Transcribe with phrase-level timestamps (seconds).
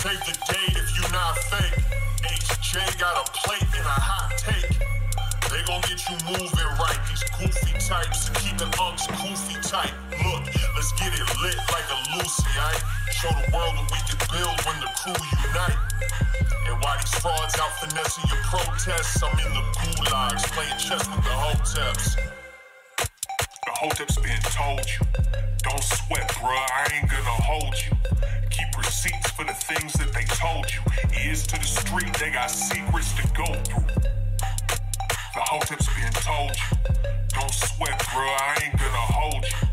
[0.00, 1.76] Save the date if you not fake.
[2.24, 4.80] HJ got a plate and a hot take.
[5.52, 6.96] They gon' get you moving right.
[7.04, 9.92] These goofy types and keeping unks goofy tight.
[10.24, 12.80] Look, let's get it lit like a Lucy, aight?
[13.12, 15.76] Show the world what we can build when the crew unite.
[16.64, 21.24] And while these frauds out finessing your protests, I'm in the gulags playing chess with
[21.28, 22.39] the hoteps.
[23.80, 25.06] Hoteps been told you.
[25.62, 27.96] Don't sweat, bruh, I ain't gonna hold you.
[28.50, 30.80] Keep receipts for the things that they told you.
[31.24, 33.86] Ears to the street, they got secrets to go through.
[35.32, 36.94] The hoteps been told you.
[37.32, 39.68] Don't sweat, bruh, I ain't gonna hold you.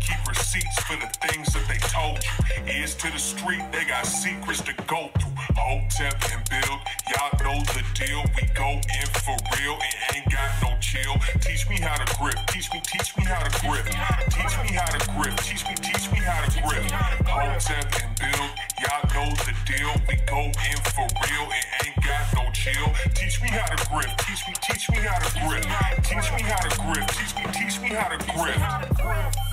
[0.00, 2.80] Keep receipts for the things that they told you.
[2.80, 5.31] Ears to the street, they got secrets to go through.
[5.56, 8.24] Hotep and build, y'all know the deal.
[8.36, 11.14] We go in for real and ain't got no chill.
[11.40, 13.84] Teach me how to grip, teach me, teach me how to grip.
[14.30, 16.84] Teach me how to grip, teach me, teach me how to grip.
[17.28, 19.92] Hotep and build, y'all know the deal.
[20.08, 22.88] We go in for real and ain't got no chill.
[23.14, 25.64] Teach me how to grip, teach me, teach me how to grip.
[26.02, 29.51] Teach me how to grip, teach me, teach me how to grip.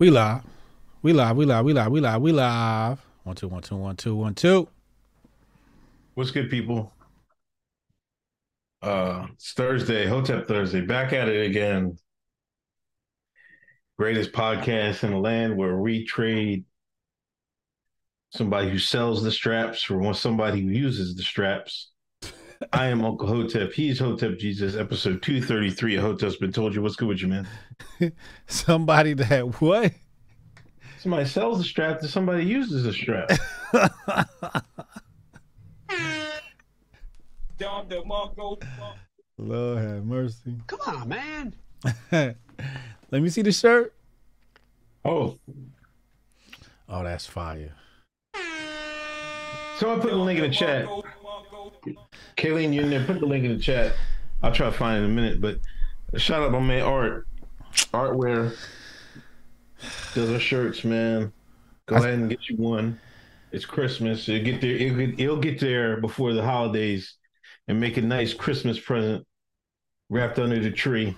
[0.00, 0.40] We live.
[1.02, 1.36] We live.
[1.36, 1.62] We live.
[1.66, 1.92] We live.
[1.92, 2.22] We live.
[2.22, 3.04] We live.
[3.24, 4.66] One two one two one two one two.
[6.14, 6.90] What's good, people?
[8.80, 10.80] Uh, it's Thursday, Hotep Thursday.
[10.80, 11.98] Back at it again.
[13.98, 16.64] Greatest podcast in the land where we trade
[18.30, 21.89] somebody who sells the straps for one somebody who uses the straps.
[22.72, 23.72] I am Uncle Hotep.
[23.72, 26.82] He's Hotep Jesus, episode 233 of Hotep's Been Told You.
[26.82, 27.48] What's good with you, man?
[28.46, 29.92] Somebody that what?
[30.98, 33.30] Somebody sells a strap to somebody uses a strap.
[39.38, 40.56] Lord have mercy.
[40.66, 41.54] Come on, man.
[43.10, 43.94] Let me see the shirt.
[45.04, 45.38] oh,
[46.88, 47.72] Oh, that's fire.
[49.78, 50.86] someone put the link in the chat.
[52.36, 53.04] Kayleen, you in there?
[53.04, 53.94] Put the link in the chat.
[54.42, 55.40] I'll try to find it in a minute.
[55.40, 55.58] But
[56.20, 57.26] shout out my man Art,
[57.92, 58.54] Artwear.
[60.14, 61.32] Does our shirts, man.
[61.86, 63.00] Go ahead and get you one.
[63.52, 64.28] It's Christmas.
[64.28, 64.70] It'll get there.
[64.72, 67.16] It'll get, it'll get there before the holidays,
[67.68, 69.26] and make a nice Christmas present
[70.08, 71.16] wrapped under the tree.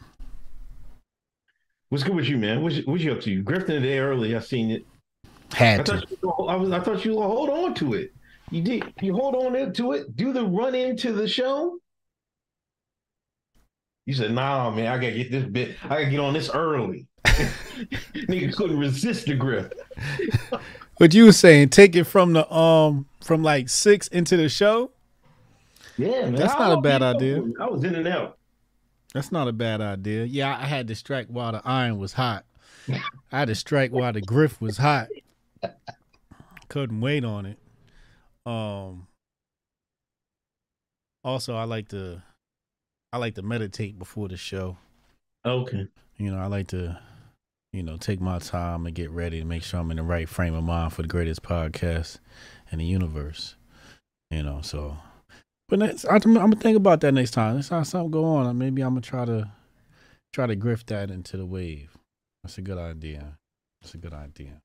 [1.88, 2.62] What's good with you, man?
[2.62, 3.30] What's, what's you up to?
[3.30, 4.34] You grifting today early.
[4.34, 4.86] I seen it.
[5.52, 5.92] I Had to.
[5.92, 6.70] thought you, I was.
[6.70, 8.12] I thought you hold on to it.
[8.52, 8.92] You did.
[9.00, 10.14] You hold on to it.
[10.14, 11.78] Do the run into the show.
[14.04, 14.88] You said, "Nah, man.
[14.88, 15.76] I gotta get this bit.
[15.84, 19.74] I gotta get on this early." Nigga couldn't resist the grip.
[20.98, 21.70] What you was saying?
[21.70, 24.92] Take it from the um from like six into the show.
[25.96, 26.36] Yeah, man.
[26.36, 27.42] That's not a bad idea.
[27.58, 28.38] I was in and out.
[29.12, 30.24] That's not a bad idea.
[30.24, 32.44] Yeah, I had to strike while the iron was hot.
[32.88, 35.08] I had to strike while the griff was hot.
[36.68, 37.58] Couldn't wait on it.
[38.46, 39.06] Um
[41.24, 42.22] also I like to
[43.12, 44.76] I like to meditate before the show.
[45.44, 45.86] Okay.
[46.16, 46.98] You know, I like to,
[47.72, 50.28] you know, take my time and get ready to make sure I'm in the right
[50.28, 52.20] frame of mind for the greatest podcast
[52.70, 53.56] in the universe.
[54.30, 54.96] You know, so.
[55.68, 57.56] But next, I'm, I'm gonna think about that next time.
[57.56, 59.50] Next time something go on, maybe I'm gonna try to
[60.32, 61.96] try to grift that into the wave.
[62.42, 63.38] That's a good idea.
[63.80, 64.60] That's a good idea.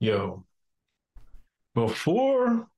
[0.00, 0.44] Yo,
[1.74, 2.68] before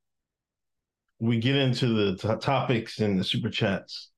[1.19, 4.11] we get into the t- topics and the super chats,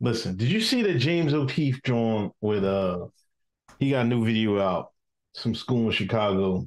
[0.00, 3.06] listen, did you see that James O'Keefe joined with uh
[3.78, 4.92] he got a new video out,
[5.34, 6.66] some school in Chicago,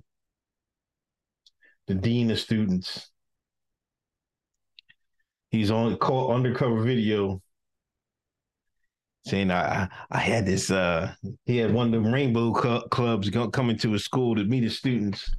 [1.88, 3.10] the dean of students.
[5.50, 7.42] He's on caught undercover video
[9.26, 11.14] saying I I had this uh
[11.46, 14.64] he had one of the rainbow Cl- clubs go, coming to his school to meet
[14.64, 15.30] his students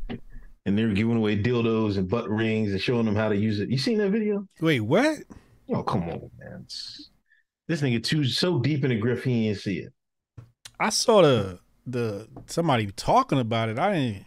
[0.66, 3.60] and they were giving away dildos and butt rings and showing them how to use
[3.60, 3.70] it.
[3.70, 4.46] You seen that video?
[4.60, 5.18] Wait, what?
[5.72, 6.62] Oh come on, man.
[6.62, 7.08] It's-
[7.68, 9.92] this nigga too so deep in the griff he didn't see it.
[10.80, 13.78] I saw the the somebody talking about it.
[13.78, 14.26] I didn't.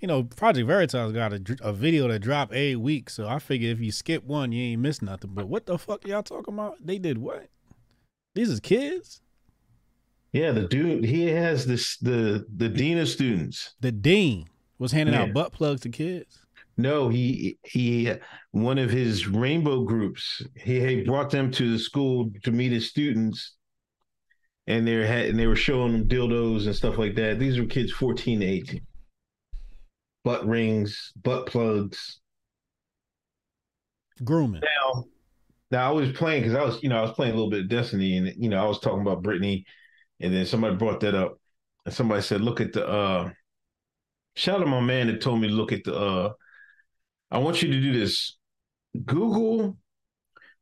[0.00, 3.70] You know, Project Veritas got a, a video that drop a week, so I figured
[3.70, 5.30] if you skip one, you ain't miss nothing.
[5.34, 6.76] But what the fuck y'all talking about?
[6.84, 7.48] They did what?
[8.34, 9.20] These is kids.
[10.32, 13.74] Yeah, the dude he has this the the dean of students.
[13.80, 14.48] The dean
[14.78, 15.22] was handing Yeah.
[15.22, 16.40] out butt plugs to kids.
[16.76, 18.12] No, he he
[18.50, 20.42] one of his rainbow groups.
[20.56, 23.54] He, he brought them to the school to meet his students,
[24.66, 27.38] and they had and they were showing them dildos and stuff like that.
[27.38, 28.80] These were kids 14 to 18.
[30.24, 32.20] Butt rings, butt plugs.
[34.22, 34.62] Grooming.
[34.62, 35.04] Now,
[35.70, 37.60] now I was playing because I was, you know, I was playing a little bit
[37.60, 39.64] of Destiny, and you know, I was talking about Brittney,
[40.20, 41.38] and then somebody brought that up,
[41.84, 43.30] and somebody said, "Look at the." uh
[44.36, 45.94] Shout out my man that told me to look at the.
[45.94, 46.32] uh
[47.30, 48.36] I want you to do this.
[49.04, 49.76] Google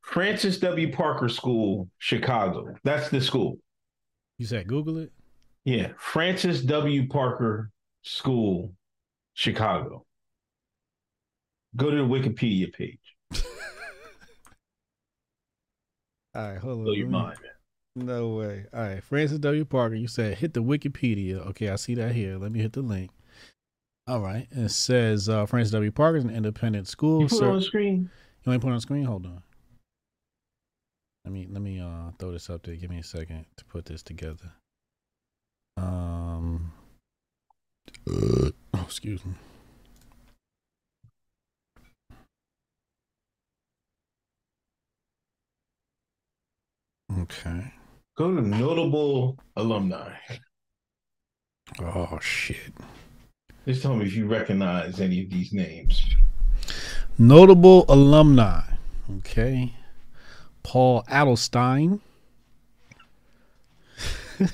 [0.02, 0.92] Francis W.
[0.92, 2.74] Parker School, Chicago.
[2.84, 3.58] That's the school.
[4.38, 5.12] You said Google it?
[5.64, 5.88] Yeah.
[5.98, 7.08] Francis W.
[7.08, 7.70] Parker
[8.02, 8.72] School,
[9.34, 10.04] Chicago.
[11.76, 12.98] Go to the Wikipedia page.
[16.34, 16.84] All right, hold on.
[16.84, 18.06] Blow your mind, man.
[18.06, 18.64] No way.
[18.72, 19.64] All right, Francis W.
[19.64, 19.94] Parker.
[19.94, 21.46] You said hit the Wikipedia.
[21.48, 22.38] Okay, I see that here.
[22.38, 23.10] Let me hit the link.
[24.08, 25.92] All right, it says uh, Francis W.
[25.92, 27.20] Parker is an independent school.
[27.22, 28.10] You put it on the screen.
[28.44, 29.04] You want me to put it on the screen?
[29.04, 29.42] Hold on.
[31.24, 32.74] Let me let me uh throw this up there.
[32.74, 34.52] Give me a second to put this together.
[35.76, 36.72] Um.
[38.08, 39.34] oh, excuse me.
[47.20, 47.72] Okay.
[48.16, 50.12] Go to notable alumni.
[51.80, 52.72] Oh shit.
[53.66, 56.04] Just tell me if you recognize any of these names.
[57.16, 58.62] Notable alumni.
[59.18, 59.74] Okay.
[60.64, 62.00] Paul Adelstein.
[64.40, 64.46] uh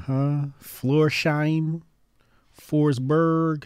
[0.00, 0.46] huh.
[0.62, 1.82] Florsheim.
[2.58, 3.64] Forsberg.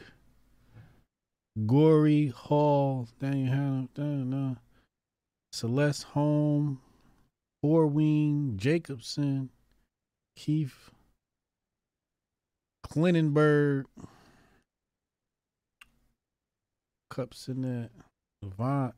[1.67, 3.07] Gory Hall.
[3.21, 4.61] Daniel Hannah.
[5.53, 6.81] Celeste Holm.
[7.65, 8.57] Orwing.
[8.57, 9.51] Jacobson.
[10.35, 10.92] Keith.
[12.93, 13.85] Clintonberg.
[17.11, 17.91] Cups in that.
[18.43, 18.95] Levant.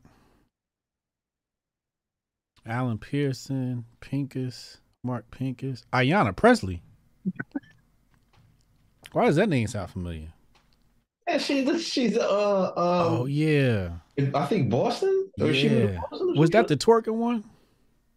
[2.67, 3.85] Alan Pearson.
[4.01, 4.79] Pincus.
[5.03, 5.85] Mark Pincus.
[5.93, 6.83] Ayanna Pressley.
[9.13, 10.33] Why does that name sound familiar?
[11.29, 13.91] Yeah, she's she's uh oh um yeah.
[14.35, 15.31] I think Boston.
[15.41, 15.99] Or she Yeah.
[16.11, 17.45] Boston Was that the twerking one?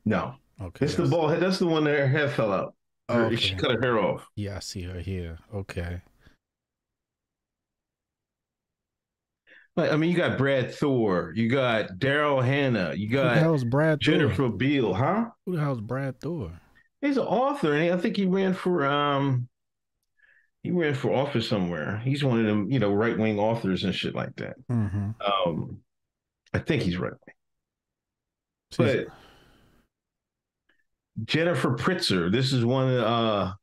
[0.05, 0.35] no?
[0.59, 0.85] Okay.
[0.85, 1.27] It's the ball.
[1.27, 2.73] That's the one that her hair fell out.
[3.09, 4.27] Oh, Her- She cut her hair off.
[4.35, 5.37] Yeah, I see her here.
[5.53, 6.01] Okay.
[9.75, 13.39] Like, I mean, you got Brad Thor, you got Daryl Hannah, you got Who the
[13.41, 14.13] hell's Brad Thor?
[14.13, 15.25] Jennifer Beal, huh?
[15.45, 16.59] Who the hell's Brad Thor?
[16.99, 19.47] He's an author, and I think he ran for um,
[20.63, 22.01] he ran for office somewhere.
[22.03, 24.55] He's one of them, you know, right wing authors and shit like that.
[24.67, 25.11] Mm-hmm.
[25.23, 25.77] Um,
[26.55, 27.35] I think he's right wing.
[28.77, 29.07] But
[31.25, 33.53] Jennifer Pritzker, this is one of uh,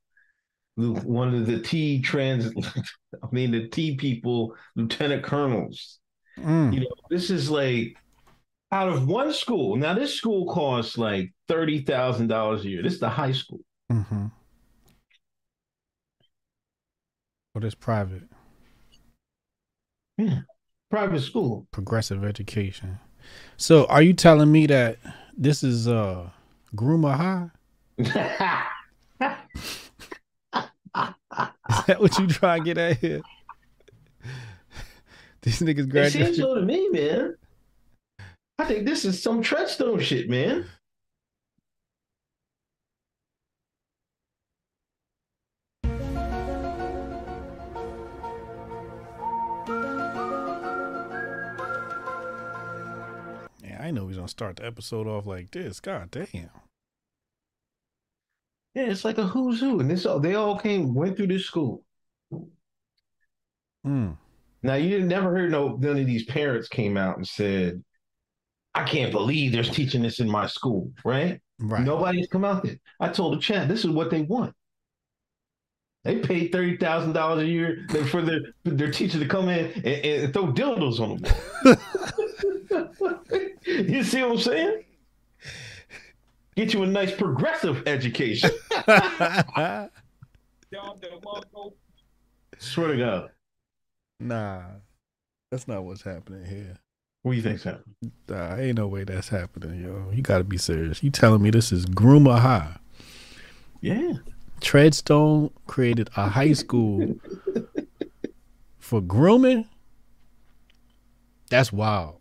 [0.76, 2.46] the- one of the T trans,
[3.22, 5.98] I mean the T people, lieutenant colonels.
[6.38, 6.74] Mm.
[6.74, 7.96] You know, this is like
[8.72, 9.76] out of one school.
[9.76, 12.82] Now, this school costs like thirty thousand dollars a year.
[12.82, 13.60] This is the high school.
[13.92, 14.26] Mm-hmm.
[17.54, 18.24] But it's private,
[20.18, 20.40] Yeah,
[20.90, 21.68] private school.
[21.70, 22.98] progressive education.
[23.56, 24.98] So, are you telling me that
[25.36, 26.30] this is uh
[26.74, 27.50] Groomer High?
[31.70, 33.20] Is that what you try to get at here?
[35.42, 36.36] These niggas it seems graduated.
[36.36, 37.36] so to me, man.
[38.58, 40.66] I think this is some Treadstone shit, man.
[53.62, 55.80] Yeah, I know he's gonna start the episode off like this.
[55.80, 56.50] God damn.
[58.74, 61.46] Yeah, it's like a who's who, and this all they all came went through this
[61.46, 61.84] school.
[63.86, 64.16] Mm.
[64.62, 67.84] Now you never heard no none of these parents came out and said,
[68.74, 71.40] "I can't believe there's teaching this in my school," right?
[71.60, 71.84] Right.
[71.84, 72.76] Nobody's come out there.
[72.98, 74.54] I told the chat, this is what they want.
[76.02, 79.86] They paid thirty thousand dollars a year for their their teacher to come in and,
[79.86, 81.32] and throw dildos on them.
[83.66, 84.84] you see what I'm saying?
[86.56, 88.50] Get you a nice progressive education.
[92.58, 93.30] Swear to God.
[94.20, 94.62] nah,
[95.50, 96.78] that's not what's happening here.
[97.22, 97.94] What do you think's happening?
[98.28, 100.10] Nah, ain't no way that's happening, yo.
[100.12, 101.02] You gotta be serious.
[101.02, 102.76] You telling me this is Groomer High?
[103.80, 104.14] Yeah.
[104.60, 107.16] Treadstone created a high school
[108.78, 109.66] for grooming.
[111.50, 112.16] That's wild.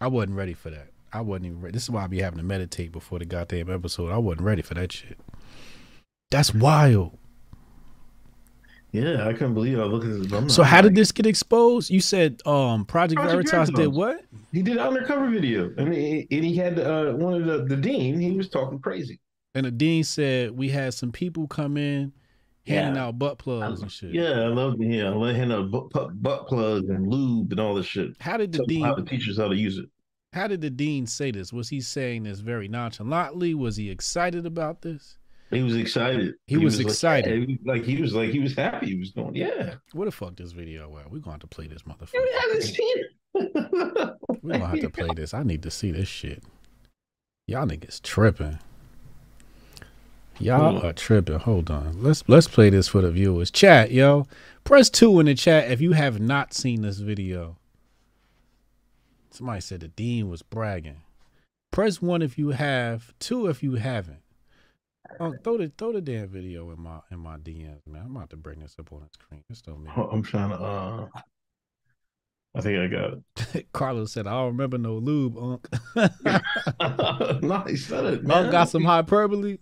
[0.00, 0.89] I wasn't ready for that.
[1.12, 1.72] I wasn't even ready.
[1.72, 4.10] This is why I be having to meditate before the goddamn episode.
[4.10, 5.18] I wasn't ready for that shit.
[6.30, 7.18] That's wild.
[8.92, 9.80] Yeah, I couldn't believe it.
[9.80, 10.32] I looked at this.
[10.32, 11.90] I'm So how did this get exposed?
[11.90, 14.24] You said um Project, Project Veritas did what?
[14.52, 17.80] He did an undercover video, and he, and he had uh, one of the, the
[17.80, 18.18] dean.
[18.18, 19.20] He was talking crazy.
[19.54, 22.12] And the dean said we had some people come in
[22.66, 23.06] handing Yeah.
[23.06, 24.12] out butt plugs and shit.
[24.12, 27.74] Yeah, I love yeah, I him know butt, butt, butt plugs and lube and all
[27.74, 28.10] this shit.
[28.20, 29.86] How did the Tell how the teachers how to use it.
[30.32, 31.52] How did the dean say this?
[31.52, 33.54] Was he saying this very nonchalantly?
[33.54, 35.18] Was he excited about this?
[35.50, 36.34] He was excited.
[36.46, 37.48] He was like, excited.
[37.48, 38.86] yeah, like he was like he was happy.
[38.86, 39.74] He was going, yeah.
[39.92, 41.10] Where the fuck this video at?
[41.10, 42.14] We're going to have to play this motherfucker.
[42.14, 43.06] You haven't seen it.
[44.42, 45.34] We're gonna have to play this.
[45.34, 46.42] I need to see this shit.
[47.46, 48.58] Y'all niggas tripping.
[50.38, 51.38] Y'all are tripping.
[51.38, 52.02] Hold on.
[52.02, 53.50] Let's let's play this for the viewers.
[53.50, 54.26] Chat, yo.
[54.64, 57.56] Press two in the chat if you have not seen this video.
[59.40, 61.00] Somebody said the dean was bragging.
[61.72, 64.20] Press one if you have, two if you haven't.
[65.18, 68.02] Oh, throw the throw the damn video in my in my DMs, man.
[68.04, 69.42] I'm about to bring this up on the screen.
[69.48, 70.56] This don't mean I'm trying to.
[70.56, 71.06] uh
[72.54, 73.14] I think I got
[73.54, 73.66] it.
[73.72, 75.66] Carlos said, I don't remember no lube, Unc.
[75.96, 77.42] it.
[77.42, 78.36] nice, said it, man.
[78.44, 79.56] Unc got some hyperbole.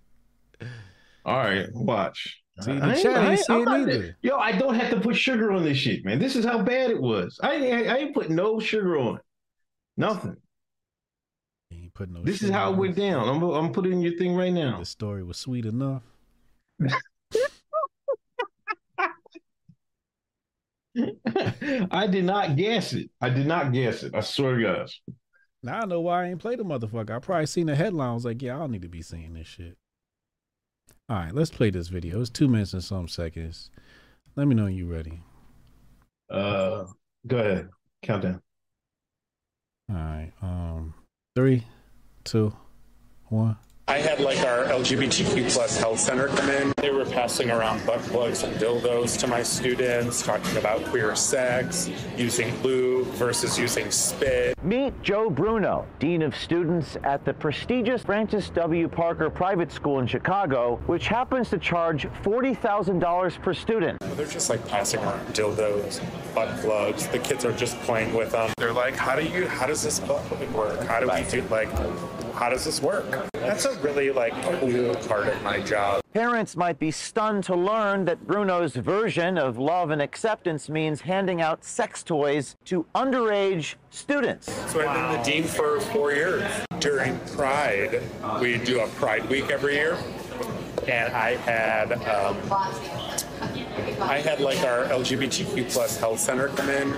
[1.24, 2.42] All right, watch.
[2.62, 4.16] See, the I chat ain't ain't- see it neither.
[4.22, 6.18] Yo, I don't have to put sugar on this shit, man.
[6.18, 7.38] This is how bad it was.
[7.44, 9.22] I ain't, I ain't put no sugar on it.
[9.98, 10.36] Nothing.
[11.72, 13.28] Ain't put no This is how it went down.
[13.28, 14.78] I'm, I'm putting in your thing right now.
[14.78, 16.02] The story was sweet enough.
[21.90, 23.10] I did not guess it.
[23.20, 24.14] I did not guess it.
[24.14, 24.88] I swear to God.
[25.64, 27.16] Now I know why I ain't played the motherfucker.
[27.16, 28.10] I probably seen the headline.
[28.10, 29.76] I was like, yeah, I don't need to be seeing this shit.
[31.08, 32.20] All right, let's play this video.
[32.20, 33.70] It's two minutes and some seconds.
[34.36, 35.22] Let me know when you ready.
[36.30, 36.84] Uh,
[37.26, 37.68] go ahead.
[38.02, 38.40] Countdown.
[39.90, 40.32] All right.
[40.42, 40.94] Um,
[41.34, 41.64] three,
[42.24, 42.54] two,
[43.26, 43.56] one.
[43.88, 46.74] I had like our LGBTQ plus health center come in.
[46.76, 51.88] They were passing around butt plugs and dildos to my students, talking about queer sex,
[52.14, 54.62] using lube versus using spit.
[54.62, 58.88] Meet Joe Bruno, Dean of Students at the prestigious Francis W.
[58.88, 63.98] Parker Private School in Chicago, which happens to charge $40,000 per student.
[64.18, 66.04] They're just like passing around dildos,
[66.34, 67.08] butt plugs.
[67.08, 68.50] The kids are just playing with them.
[68.58, 70.80] They're like, how do you, how does this butt plug work?
[70.80, 71.70] How do we do, like,
[72.38, 73.28] how does this work?
[73.32, 76.00] That's a really like cool part of my job.
[76.14, 81.40] Parents might be stunned to learn that Bruno's version of love and acceptance means handing
[81.40, 84.52] out sex toys to underage students.
[84.72, 86.44] So I've been the dean for four years.
[86.78, 88.02] During Pride,
[88.40, 89.98] we do a Pride Week every year,
[90.86, 92.36] and I had um,
[94.00, 96.94] I had like our LGBTQ plus health center come in.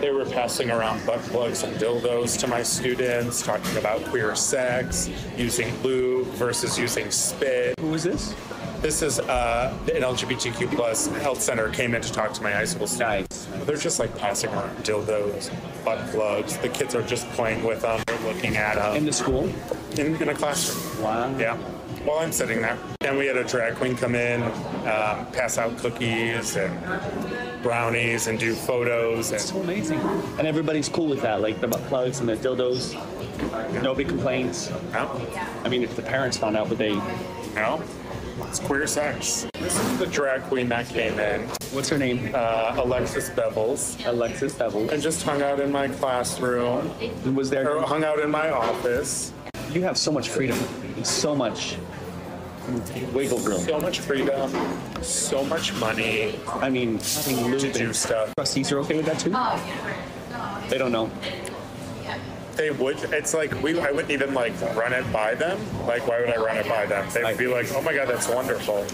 [0.00, 5.10] They were passing around butt plugs and dildos to my students, talking about queer sex,
[5.36, 7.78] using lube versus using spit.
[7.80, 8.34] Who is this?
[8.80, 12.64] This is uh, an LGBTQ plus health center came in to talk to my high
[12.64, 13.48] school students.
[13.64, 15.50] They're just like passing around dildos,
[15.84, 16.56] butt plugs.
[16.58, 18.00] The kids are just playing with them.
[18.06, 19.52] They're looking at them In the school?
[19.96, 21.02] in, in a classroom.
[21.02, 21.36] Wow.
[21.38, 21.58] Yeah.
[22.04, 22.78] While I'm sitting there.
[23.00, 28.38] And we had a drag queen come in, um, pass out cookies and brownies and
[28.38, 29.32] do photos.
[29.32, 29.98] It's So And amazing.
[30.38, 32.94] And everybody's cool with that, like the butt plugs and the dildos.
[33.82, 34.70] Nobody complains.
[34.92, 35.26] no,
[35.64, 36.94] I mean, if the parents found out, would they?
[37.54, 37.82] no,
[38.42, 39.46] it's queer sex.
[39.54, 42.30] This is the drag queen that came in, What's her name?
[42.34, 44.88] uh, Alexis Bevels, Alexis Bevel.
[44.90, 46.90] and just hung out in my classroom,
[47.34, 47.76] Was there?
[47.76, 49.32] or hung out in my office.
[49.72, 50.58] You have so much freedom,
[51.02, 51.76] so much
[53.12, 53.60] wiggle room.
[53.60, 54.50] So much freedom,
[55.02, 58.34] so much money I mean, having to do and stuff.
[58.36, 59.30] trustees are okay with that too.
[60.70, 61.10] They don't know.
[62.56, 62.98] They would.
[63.12, 63.78] It's like we.
[63.78, 65.58] I wouldn't even like run it by them.
[65.86, 67.08] Like, why would I run it by them?
[67.14, 68.84] They'd be like, "Oh my god, that's wonderful."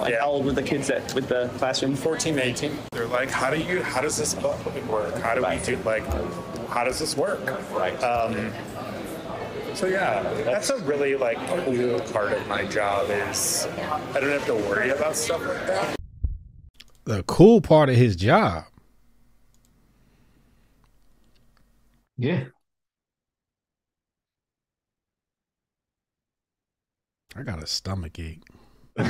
[0.00, 0.20] Like, Yeah.
[0.20, 1.94] how old were the kids at with the classroom?
[1.94, 2.76] 14, 18.
[2.90, 3.80] They're like, "How do you?
[3.82, 4.58] How does this book
[4.88, 5.16] work?
[5.20, 5.78] How do we do?
[5.84, 6.02] Like,
[6.68, 7.40] how does this work?"
[7.72, 7.94] Right.
[8.02, 8.52] Um,
[9.76, 13.68] so yeah, that's a really like cool part of my job is
[14.14, 15.96] I don't have to worry about stuff like that.
[17.04, 18.64] The cool part of his job.
[22.16, 22.44] Yeah.
[27.36, 28.42] I got a stomach ache.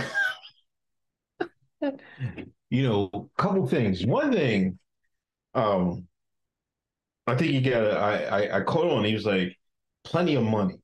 [2.69, 4.05] You know, a couple things.
[4.05, 4.79] One thing,
[5.55, 6.09] um,
[7.27, 7.85] I think he got.
[7.85, 8.99] A, I, I I caught on.
[8.99, 9.57] Him, he was like,
[10.07, 10.77] "Plenty of money."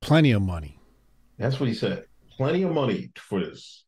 [0.00, 0.78] Plenty of money.
[1.38, 2.04] That's what he said.
[2.36, 3.84] Plenty of money for this.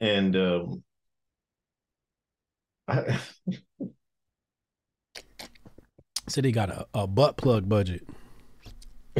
[0.00, 0.82] And um,
[2.88, 3.18] I,
[6.28, 8.08] Said he got a, a butt plug budget.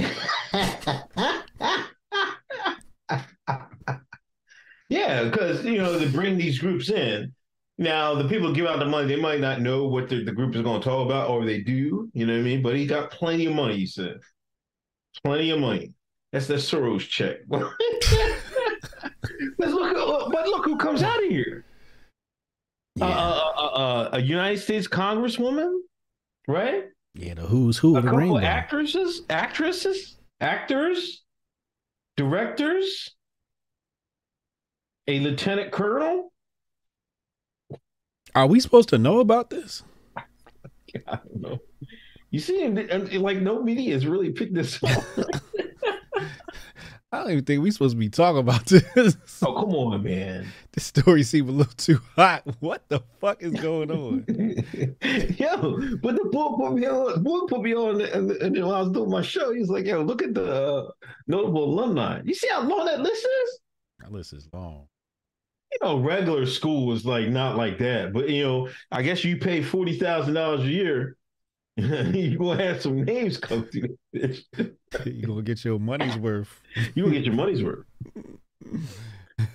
[4.89, 7.33] yeah, because you know they bring these groups in
[7.79, 10.57] Now, the people give out the money, they might not know what the, the group
[10.57, 12.11] is going to talk about, or they do.
[12.15, 12.63] You know what I mean?
[12.63, 13.77] But he got plenty of money.
[13.77, 14.17] He said,
[15.21, 15.93] plenty of money.
[16.33, 17.39] That's the Soros check.
[17.49, 17.61] but
[19.59, 21.65] look, but look who comes out of here.
[23.01, 25.79] Uh, Yeah, uh, uh, uh, a United States Congresswoman,
[26.49, 26.85] right?
[27.15, 28.39] yeah, the who's who A of the couple rainbow.
[28.41, 31.23] actresses, actresses, actors,
[32.17, 33.11] directors,
[35.07, 36.33] a lieutenant colonel.
[38.35, 39.85] Are we supposed to know about this?
[40.17, 40.25] I
[41.07, 41.59] don't know.
[42.35, 45.05] You see, and- and, like no media has really picked this up.
[47.13, 49.17] I don't even think we're supposed to be talking about this.
[49.41, 50.45] oh, come on, man.
[50.73, 52.43] this story seems a little too hot.
[52.59, 54.25] What the fuck is going on?
[55.39, 57.23] yo, but the boy put me on.
[57.23, 59.87] Boy put me on, and, and then when I was doing my show, he's like,
[59.87, 60.91] "Yo, look at the uh,
[61.29, 62.21] notable alumni.
[62.25, 63.61] You see how long that list is?
[64.01, 64.89] That list is long.
[65.71, 69.37] You know, regular school is like not like that, but you know, I guess you
[69.37, 71.17] pay forty thousand dollars a year,
[71.77, 73.99] you gonna have some names come through.
[74.13, 74.45] This.
[75.05, 76.61] you gonna get your money's worth.
[76.95, 77.85] You gonna get your money's worth.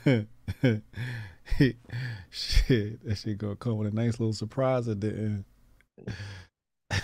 [2.30, 5.46] shit, that shit gonna come with a nice little surprise at the end.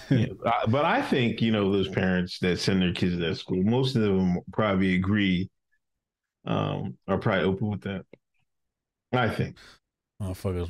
[0.10, 0.26] Yeah,
[0.68, 3.64] but I think you know those parents that send their kids to that school.
[3.64, 5.50] Most of them probably agree,
[6.46, 8.06] um, are probably open with that.
[9.14, 9.56] I think.
[10.22, 10.70] Motherfuckers,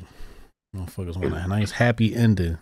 [0.74, 2.58] motherfuckers want a nice happy ending.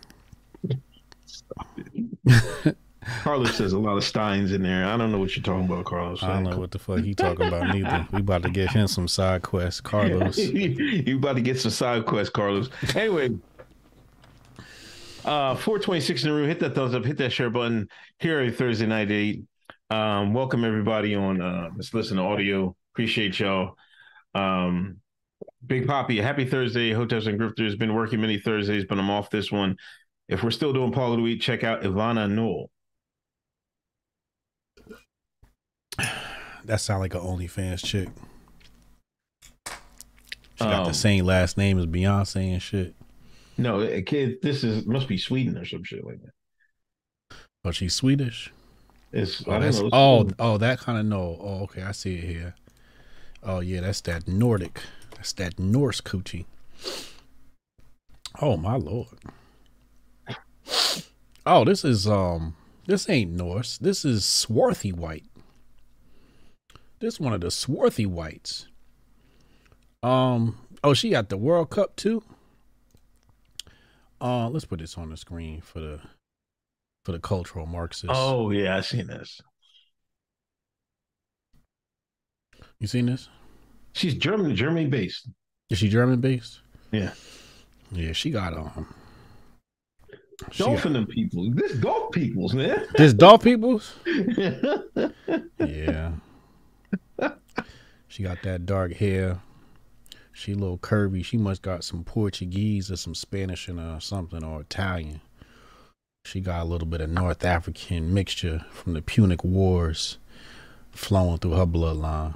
[3.21, 4.85] Carlos says a lot of Steins in there.
[4.85, 6.23] I don't know what you're talking about, Carlos.
[6.23, 8.07] I don't know what the fuck he talking about neither.
[8.11, 10.37] We about to get him some side quests, Carlos.
[10.39, 12.69] you about to get some side quests, Carlos.
[12.95, 13.37] Anyway,
[15.23, 16.47] uh, 426 in the room.
[16.47, 17.05] Hit that thumbs up.
[17.05, 17.89] Hit that share button.
[18.19, 19.43] Here at Thursday night at eight.
[19.89, 21.41] Um, welcome everybody on.
[21.41, 22.75] Uh, let's listen to audio.
[22.93, 23.75] Appreciate y'all.
[24.33, 24.97] Um,
[25.65, 26.91] Big Poppy, happy Thursday.
[26.91, 27.77] Hotels and Grifters.
[27.77, 29.77] Been working many Thursdays, but I'm off this one.
[30.27, 32.67] If we're still doing Paul of the Week, check out Ivana Knöll.
[36.65, 38.09] That sound like an OnlyFans chick.
[40.55, 42.95] She got Um, the same last name as Beyonce and shit.
[43.57, 44.41] No, a kid.
[44.41, 47.37] This is must be Sweden or some shit like that.
[47.63, 48.51] But she's Swedish.
[49.11, 49.89] It's Oh, I don't that's, know.
[49.93, 51.37] oh, oh, that kind of no.
[51.39, 52.55] Oh, okay, I see it here.
[53.43, 54.81] Oh yeah, that's that Nordic.
[55.15, 56.45] That's that Norse coochie.
[58.41, 59.07] Oh my lord.
[61.45, 62.55] Oh, this is um,
[62.87, 63.77] this ain't Norse.
[63.77, 65.25] This is swarthy white.
[66.99, 68.67] This one of the swarthy whites.
[70.01, 70.57] Um.
[70.83, 72.23] Oh, she got the World Cup too.
[74.21, 75.99] Uh, let's put this on the screen for the
[77.03, 78.07] for the cultural Marxists.
[78.09, 79.41] Oh yeah, I seen this.
[82.79, 83.29] you seen this?
[83.93, 85.29] She's German, Germany based.
[85.69, 86.59] Is she German based?
[86.91, 87.13] Yeah.
[87.91, 88.93] Yeah, she got um.
[90.51, 91.49] She got- Dolphin them people.
[91.51, 92.85] This golf peoples, man.
[92.97, 93.95] this Dolph Peoples.
[95.59, 96.11] Yeah.
[98.07, 99.39] she got that dark hair.
[100.31, 101.23] She a little curvy.
[101.23, 105.21] She must got some Portuguese or some Spanish and uh, something or Italian.
[106.25, 110.17] She got a little bit of North African mixture from the Punic Wars
[110.91, 112.35] flowing through her bloodline.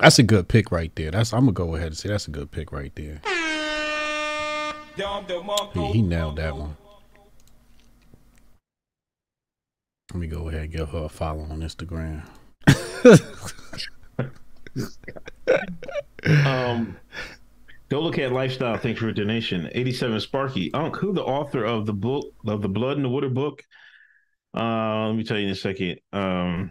[0.00, 1.10] That's a good pick right there.
[1.10, 3.20] That's I'm gonna go ahead and say that's a good pick right there.
[5.74, 6.76] He, he nailed that one.
[10.12, 12.24] Let me go ahead and give her a follow on Instagram.
[16.46, 16.96] um,
[17.88, 18.76] go look at lifestyle.
[18.76, 19.68] Thanks for a donation.
[19.72, 20.72] Eighty-seven Sparky.
[20.74, 23.62] Unc, who the author of the book of the Blood and the Water book?
[24.56, 25.98] Uh, let me tell you in a second.
[26.12, 26.70] Um,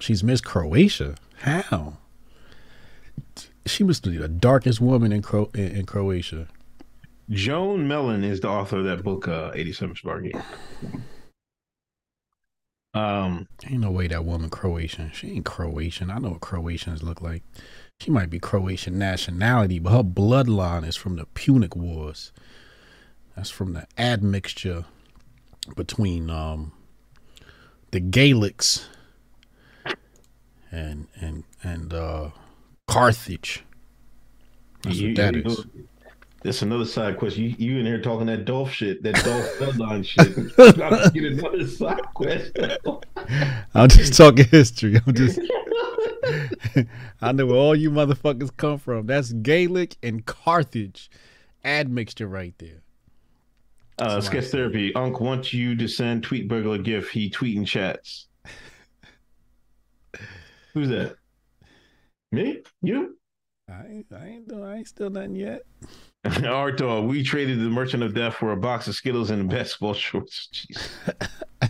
[0.00, 1.14] She's Miss Croatia.
[1.40, 1.98] How?
[3.66, 6.48] She must be the darkest woman in Cro- in, in Croatia.
[7.30, 9.28] Joan Mellen is the author of that book.
[9.28, 10.32] Uh, Eighty-seven Sparky.
[12.92, 15.12] Um, Ain't no way that woman Croatian.
[15.12, 16.10] She ain't Croatian.
[16.10, 17.44] I know what Croatians look like.
[18.00, 22.32] She might be Croatian nationality, but her bloodline is from the Punic Wars.
[23.36, 24.86] That's from the admixture
[25.76, 26.72] between um
[27.92, 28.86] the Gaelics
[30.72, 32.30] and and and uh
[32.88, 33.62] Carthage.
[34.82, 35.66] That's you- what that you- is.
[36.42, 37.44] That's another side question.
[37.44, 40.56] You, you in here talking that Dolph shit, that Dolph bloodline shit.
[40.76, 42.76] Gotta get another side question.
[43.74, 44.98] I'm just talking history.
[45.06, 45.38] I'm just
[47.22, 49.06] I know where all you motherfuckers come from.
[49.06, 51.10] That's Gaelic and Carthage
[51.64, 52.82] admixture right there.
[53.98, 54.94] Uh, sketch therapy.
[54.94, 57.10] Unc wants you to send tweet burglar GIF.
[57.10, 58.28] He tweeting chats.
[60.72, 61.16] Who's that?
[62.32, 62.62] Me?
[62.80, 63.18] You?
[63.68, 64.64] I I ain't doing.
[64.64, 65.62] I ain't still nothing yet.
[66.76, 70.48] Dog, we traded the Merchant of Death for a box of Skittles and basketball shorts.
[70.54, 70.88] Jeez.
[71.62, 71.68] I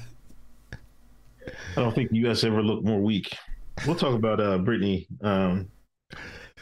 [1.76, 2.42] don't think the U.S.
[2.42, 3.32] ever looked more weak.
[3.86, 5.68] We'll talk about uh Brittney um,
[6.12, 6.16] a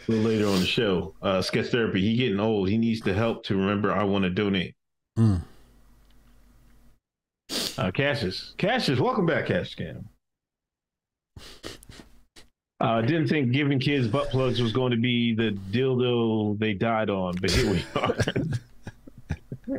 [0.06, 1.14] little later on the show.
[1.22, 2.02] Uh, sketch therapy.
[2.02, 2.68] He getting old.
[2.68, 3.90] He needs the help to remember.
[3.90, 4.74] I want to donate.
[5.18, 5.42] Mm.
[7.78, 10.08] Uh, Cassius, Cassius, welcome back, Cassius Cam.
[12.80, 16.74] I uh, didn't think giving kids butt plugs was going to be the dildo they
[16.74, 18.16] died on, but here we are.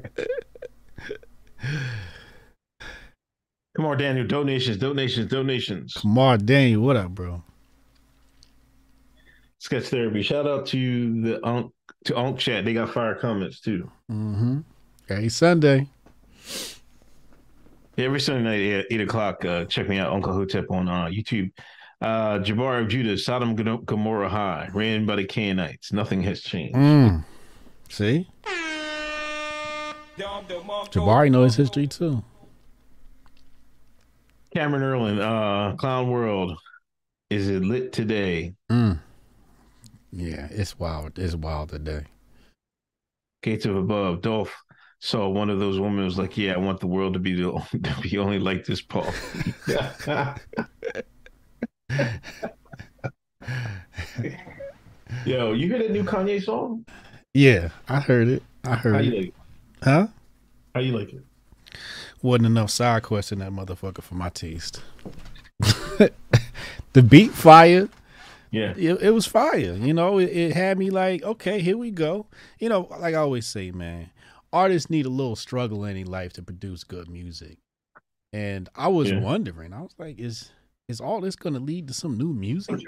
[3.78, 4.28] Come on, Daniel.
[4.28, 5.94] Donations, donations, donations.
[5.94, 6.82] Come on, Daniel.
[6.82, 7.42] What up, bro?
[9.60, 10.22] Sketch therapy.
[10.22, 11.72] Shout out to the Unk
[12.04, 12.66] to Unk chat.
[12.66, 13.90] They got fire comments too.
[14.12, 14.60] Mm-hmm.
[15.08, 15.88] Every Sunday.
[17.98, 19.46] Every Sunday night at eight o'clock.
[19.46, 21.50] Uh, check me out, Uncle Hotep on uh, YouTube.
[22.02, 25.92] Uh, Jabari of Judah, Sodom Gomorrah High, ran by the Canaanites.
[25.92, 26.76] Nothing has changed.
[26.76, 27.26] Mm.
[27.90, 28.30] See?
[30.18, 32.24] Jabari knows his history too.
[34.54, 36.58] Cameron Erlin, uh, Clown World.
[37.30, 38.56] Is it lit today?
[38.72, 39.00] Mm.
[40.12, 41.20] Yeah, it's wild.
[41.20, 42.06] It's wild today.
[43.44, 44.56] Gates of Above, Dolph
[45.00, 47.52] saw one of those women was like, "Yeah, I want the world to be the,
[47.84, 49.06] to be only like this, Paul."
[55.26, 56.86] Yo, you hear that new Kanye song?
[57.34, 58.44] Yeah, I heard it.
[58.64, 59.06] I heard How it.
[59.16, 59.34] like it?
[59.84, 60.08] Huh?
[60.76, 61.24] How you like it?
[62.22, 64.82] Wasn't enough side quest in that motherfucker for my taste.
[66.94, 67.90] the beat fire.
[68.52, 68.74] Yeah.
[68.76, 69.74] It, it was fire.
[69.76, 72.26] You know, it, it had me like, okay, here we go.
[72.60, 74.10] You know, like I always say, man,
[74.52, 77.58] artists need a little struggle in their life to produce good music.
[78.34, 79.20] And I was Yeah.
[79.20, 80.52] wondering, I was like, is
[80.90, 82.82] is all this gonna lead to some new music?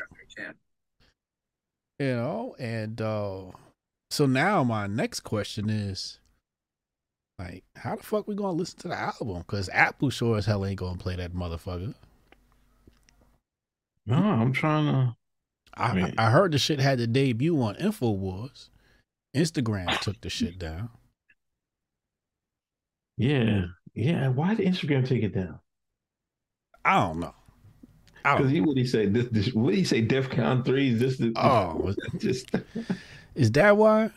[2.00, 3.44] You know, and uh
[4.10, 6.20] so now my next question is
[7.40, 9.40] like, how the fuck we gonna listen to the album?
[9.40, 11.94] Because Apple sure as hell ain't gonna play that motherfucker.
[14.06, 15.16] No, I'm trying to.
[15.76, 16.14] I, Man.
[16.18, 18.70] I heard the shit had to debut on Infowars.
[19.36, 20.90] Instagram took the shit down.
[23.18, 24.28] Yeah, yeah.
[24.28, 25.60] Why did Instagram take it down?
[26.84, 27.34] I don't know.
[28.26, 29.08] I Because he what he say?
[29.08, 30.06] This, this what he say?
[30.06, 30.90] DefCon three?
[30.94, 31.34] Is this the?
[31.36, 32.50] oh, just.
[33.36, 34.12] is that why?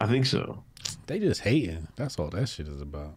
[0.00, 0.62] I think so.
[1.06, 1.88] They just hating.
[1.96, 3.16] That's all that shit is about.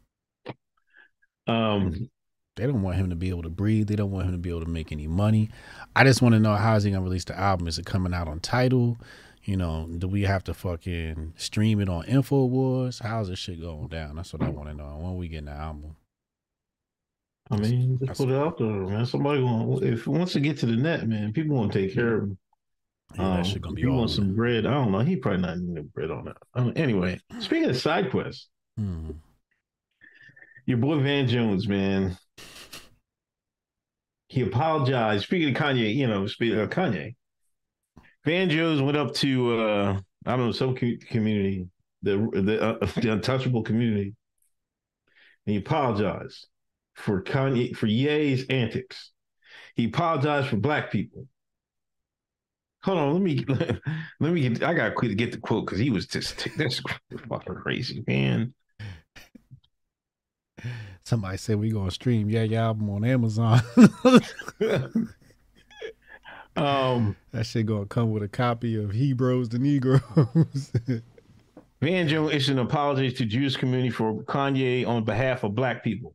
[1.48, 2.10] Um,
[2.56, 3.88] They don't want him to be able to breathe.
[3.88, 5.50] They don't want him to be able to make any money.
[5.96, 7.68] I just want to know how is he gonna release the album?
[7.68, 8.98] Is it coming out on Tidal?
[9.44, 13.02] You know, do we have to fucking stream it on Infowars?
[13.02, 14.18] How's this shit going down?
[14.18, 14.98] That's what I want to know.
[15.00, 15.96] When we getting the album?
[17.52, 19.06] I mean, just put it out there, man.
[19.06, 22.16] Somebody going if once it get to the net, man, people want to take care
[22.18, 22.38] of him.
[23.16, 23.98] Yeah, Um, shit gonna be he all.
[23.98, 24.68] wants some bread.
[24.68, 25.00] I don't know.
[25.00, 26.38] He probably not need bread on that.
[26.54, 29.12] Um, anyway, speaking of side quests, Hmm.
[30.68, 32.16] your boy Van Jones, man,
[34.28, 35.24] he apologized.
[35.24, 37.16] Speaking of Kanye, you know, speaking of Kanye,
[38.26, 41.68] Van Jones went up to uh, I don't know some community,
[42.04, 44.14] the the, uh, the untouchable community,
[45.48, 46.46] and he apologized
[47.00, 49.12] for Kanye for Ye's antics.
[49.76, 51.28] He apologized for black people.
[52.84, 53.46] Hold on, let me
[54.20, 54.64] let me get.
[54.64, 56.82] I gotta quit get the quote because he was just that's
[57.28, 58.54] fucking crazy, man.
[61.04, 63.62] Somebody said we gonna stream yeah yeah album on Amazon.
[66.56, 70.72] um, that shit gonna come with a copy of Hebrews the Negroes.
[71.82, 76.14] Van Jones issued an apology to Jewish community for Kanye on behalf of black people.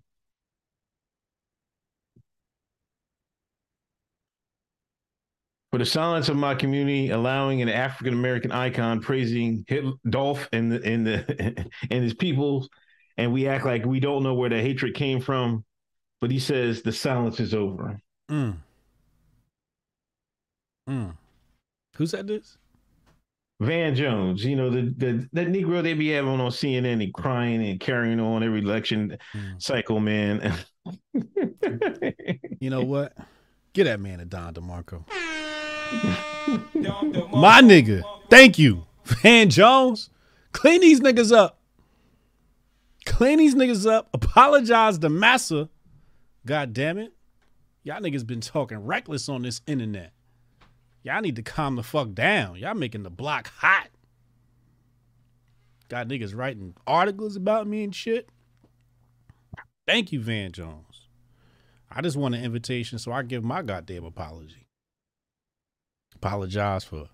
[5.74, 10.70] For the silence of my community, allowing an African American icon praising Hitler, Dolph and
[10.70, 12.68] the, and the and his people,
[13.16, 15.64] and we act like we don't know where the hatred came from,
[16.20, 18.00] but he says the silence is over.
[18.30, 18.54] mm.
[20.88, 21.16] Mm.
[21.96, 22.56] Who said this?
[23.58, 27.66] Van Jones, you know the the that Negro they be having on CNN and crying
[27.66, 29.60] and carrying on every election Mm.
[29.60, 30.54] cycle, man.
[32.60, 33.18] You know what?
[33.72, 35.04] Get that man a Don DeMarco.
[37.32, 38.02] My nigga.
[38.30, 38.86] Thank you.
[39.04, 40.10] Van Jones.
[40.52, 41.58] Clean these niggas up.
[43.04, 44.08] Clean these niggas up.
[44.14, 45.68] Apologize to Massa.
[46.46, 47.12] God damn it.
[47.82, 50.12] Y'all niggas been talking reckless on this internet.
[51.02, 52.56] Y'all need to calm the fuck down.
[52.56, 53.88] Y'all making the block hot.
[55.88, 58.28] Got niggas writing articles about me and shit.
[59.86, 61.08] Thank you, Van Jones.
[61.90, 64.63] I just want an invitation so I give my goddamn apology.
[66.24, 67.10] Apologize for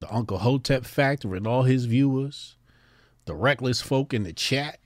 [0.00, 2.56] the Uncle Hotep Factor and all his viewers,
[3.24, 4.78] the reckless folk in the chat.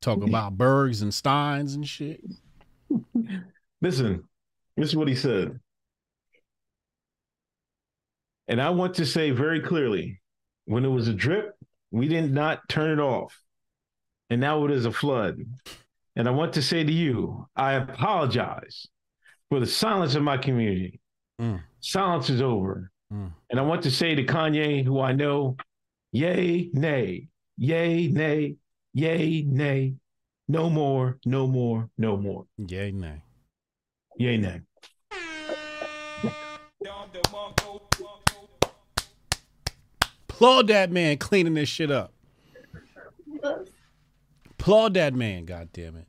[0.00, 2.20] Talk about Bergs and Steins and shit.
[3.82, 4.28] Listen,
[4.76, 5.58] this is what he said.
[8.46, 10.20] And I want to say very clearly
[10.66, 11.56] when it was a drip,
[11.90, 13.42] we did not turn it off.
[14.30, 15.40] And now it is a flood.
[16.14, 18.86] And I want to say to you, I apologize
[19.50, 21.00] for the silence of my community.
[21.40, 21.60] Mm.
[21.80, 22.90] Silence is over.
[23.12, 23.32] Mm.
[23.50, 25.56] And I want to say to Kanye, who I know,
[26.12, 28.54] yay, nay, yay, nay,
[28.94, 29.94] yay, nay,
[30.48, 32.46] no more, no more, no more.
[32.58, 33.22] Yay, nay.
[34.18, 34.60] Yay, nay.
[40.28, 42.12] Applaud that man cleaning this shit up.
[44.50, 46.06] Applaud that man, God damn it.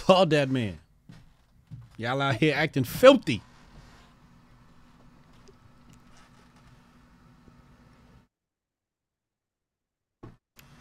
[0.00, 0.78] Applaud that man.
[1.98, 3.42] Y'all out here acting filthy.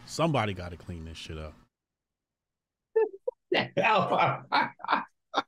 [0.06, 1.54] Somebody got to clean this shit up.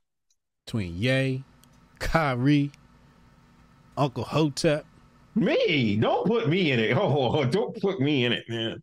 [0.66, 1.42] Between Yay,
[1.98, 2.70] Kyrie,
[3.96, 4.84] Uncle Hotep.
[5.34, 6.94] Me, don't put me in it.
[6.96, 8.82] Oh, don't put me in it, man.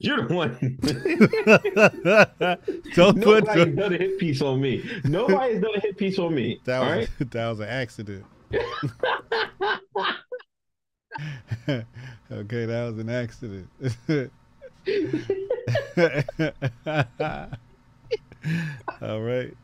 [0.00, 0.58] You're the one.
[2.94, 4.82] Don't put Nobody's done a hit piece on me.
[5.04, 6.60] Nobody's done a hit piece on me.
[6.64, 7.08] that all was right.
[7.30, 8.24] that was an accident.
[11.68, 13.68] okay, that was an accident.
[19.00, 19.56] All right.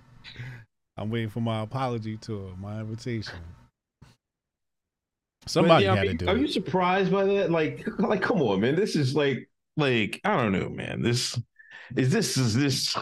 [0.96, 3.34] I'm waiting for my apology tour, my invitation.
[5.46, 6.40] Somebody yeah, had I to do Are it.
[6.40, 7.50] you surprised by that?
[7.50, 8.76] Like, like, come on, man.
[8.76, 9.49] This is like,
[9.80, 11.02] like, I don't know, man.
[11.02, 11.38] This
[11.96, 12.96] is this is this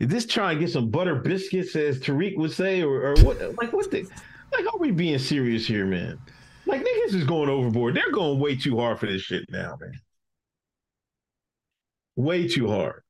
[0.00, 3.40] is this trying to get some butter biscuits, as Tariq would say, or, or what?
[3.56, 4.02] Like, what the?
[4.52, 6.18] Like, are we being serious here, man?
[6.66, 7.94] Like, niggas is going overboard.
[7.94, 9.92] They're going way too hard for this shit now, man.
[12.16, 13.02] Way too hard.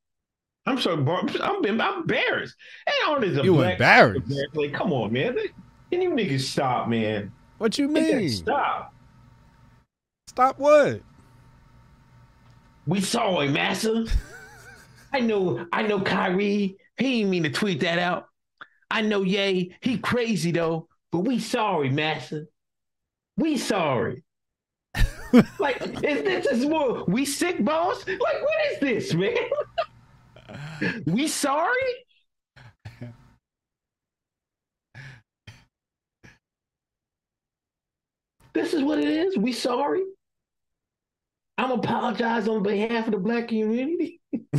[0.67, 2.55] I'm sorry, Bar- I'm, I'm embarrassed.
[2.87, 4.31] Hey, aren't as a You black- embarrassed?
[4.55, 5.37] Like, come on, man.
[5.91, 7.33] Can you niggas stop, man?
[7.59, 8.29] What you mean?
[8.29, 8.95] Stop.
[10.29, 11.01] Stop what?
[12.87, 14.07] We saw him, Massa.
[15.13, 16.77] I know, I know Kyrie.
[16.97, 18.27] He didn't mean to tweet that out.
[18.91, 22.45] I know Yay, he crazy though, but we sorry, Massa.
[23.37, 24.25] We sorry.
[25.59, 28.07] like, is this is more we sick, boss?
[28.07, 29.35] Like, what is this, man?
[31.07, 31.75] we sorry?
[38.53, 39.39] This is what it is.
[39.39, 40.03] We sorry.
[41.61, 44.19] I'm apologize on behalf of the black community.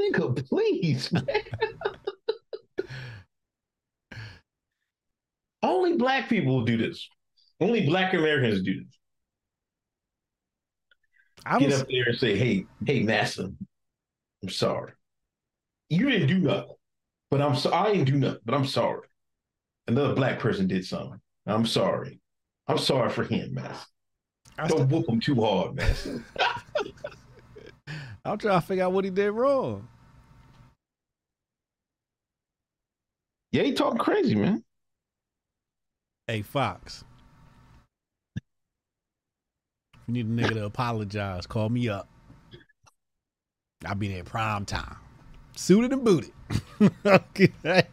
[0.00, 1.24] Nigga, please, man.
[5.62, 7.08] Only black people will do this.
[7.60, 8.98] Only black Americans do this.
[11.46, 13.52] I Get up there and say, hey, hey, Massa,
[14.42, 14.94] I'm sorry.
[15.90, 16.74] You didn't do nothing.
[17.30, 19.06] But I'm so I didn't do nothing, but I'm sorry.
[19.86, 21.20] Another black person did something.
[21.46, 22.18] I'm sorry.
[22.66, 23.86] I'm sorry for him, Massa.
[24.58, 25.94] I Don't st- whoop him too hard, man.
[28.24, 29.88] I'm trying to figure out what he did wrong.
[33.52, 34.62] Yeah, he talking crazy, man.
[36.26, 37.04] Hey Fox.
[38.36, 38.42] If
[40.06, 42.08] you need a nigga to apologize, call me up.
[43.86, 44.96] I'll be there prime time.
[45.56, 46.32] Suited and booted.
[47.06, 47.84] okay.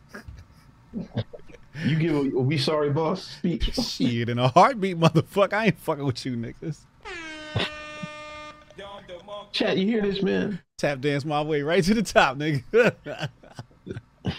[1.84, 3.74] You give a, a we sorry boss speech.
[3.76, 5.54] Shit in a heartbeat, motherfucker.
[5.54, 6.80] I ain't fucking with you niggas.
[9.52, 10.62] Chat, you hear this, man?
[10.78, 13.30] Tap dance my way right to the top, nigga.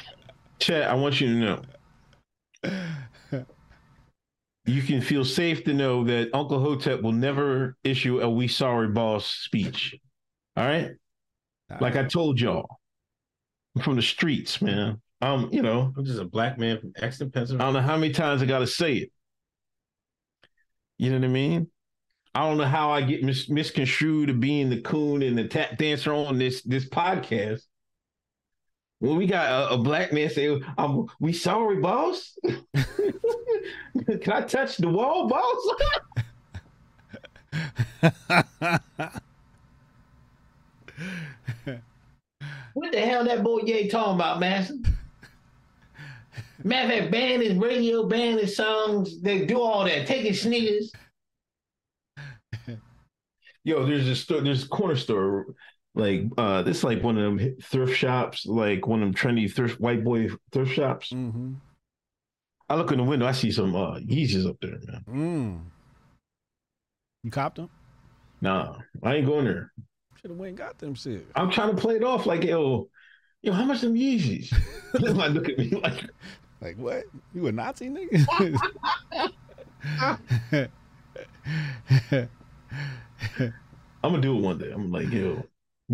[0.59, 1.63] Chat, I want you to know.
[4.67, 8.89] You can feel safe to know that Uncle Hotep will never issue a we sorry
[8.89, 9.95] boss speech.
[10.57, 10.91] All right?
[11.81, 12.79] Like I told y'all.
[13.75, 15.01] I'm from the streets, man.
[15.23, 17.65] Um, you know, I'm just a black man from Exton, Pennsylvania.
[17.65, 19.13] I don't know how many times I gotta say it.
[20.99, 21.69] You know what I mean?
[22.35, 25.79] I don't know how I get mis- misconstrued to being the coon and the tap
[25.79, 27.63] dancer on this this podcast.
[28.99, 34.77] When we got a, a black man say, "I'm we sorry, boss." Can I touch
[34.77, 35.69] the wall, boss?
[42.75, 44.75] what the hell that boy Ye talking about, Master?
[46.67, 49.21] Matter of fact, ban his radio, ban his songs.
[49.21, 50.05] They do all that.
[50.05, 50.91] Take his sneakers.
[53.63, 55.47] Yo, there's a store, there's a corner store
[55.95, 59.53] Like uh this is like one of them thrift shops, like one of them trendy
[59.53, 61.13] thrift white boy thrift shops.
[61.13, 61.53] Mm-hmm.
[62.69, 65.05] I look in the window, I see some uh Yeezys up there, man.
[65.09, 65.61] Mm.
[67.23, 67.71] You copped them?
[68.41, 69.73] Nah, I ain't going there.
[70.21, 71.29] Should have went and got them shit.
[71.37, 72.89] I'm trying to play it off like yo,
[73.41, 74.53] yo, how much them Yeezys?
[74.95, 76.11] like look at me like
[76.61, 77.05] Like what?
[77.35, 78.59] You a Nazi nigga?
[84.03, 84.71] I'm gonna do it one day.
[84.73, 85.43] I'm like, yo,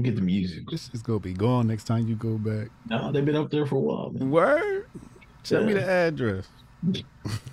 [0.00, 0.68] get the music.
[0.70, 2.68] this is gonna be gone next time you go back.
[2.88, 4.30] No, they've been up there for a while, man.
[4.30, 4.86] Word?
[5.42, 6.46] Send me the address.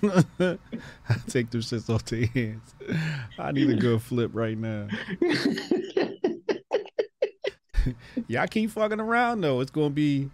[0.02, 0.58] I
[1.28, 2.74] take them shits off their hands.
[3.38, 4.88] I need a good flip right now.
[8.28, 9.60] Y'all keep fucking around though.
[9.60, 10.30] It's gonna be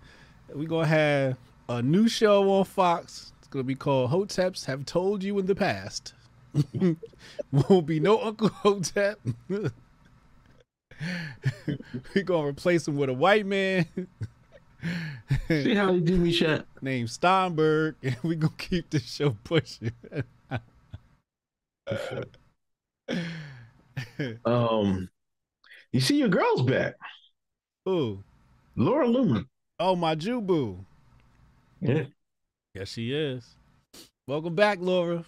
[0.54, 1.36] we gonna have
[1.68, 3.32] a new show on Fox.
[3.38, 6.14] It's gonna be called Hoteps Have Told You in the Past.
[7.52, 9.18] Won't be no Uncle Hotep.
[9.48, 9.70] We're
[12.24, 13.86] gonna replace him with a white man
[15.48, 16.64] See how they do me, chat?
[16.80, 19.92] named Steinberg, and we're gonna keep this show pushing.
[24.44, 25.08] Um,
[25.92, 26.94] you see your girl's back,
[27.88, 28.22] Ooh,
[28.76, 29.46] Laura Loomer.
[29.80, 30.84] oh my Jubu.
[31.86, 32.04] Yeah,
[32.74, 33.54] Yes, she is.
[34.26, 35.24] Welcome back, Laura.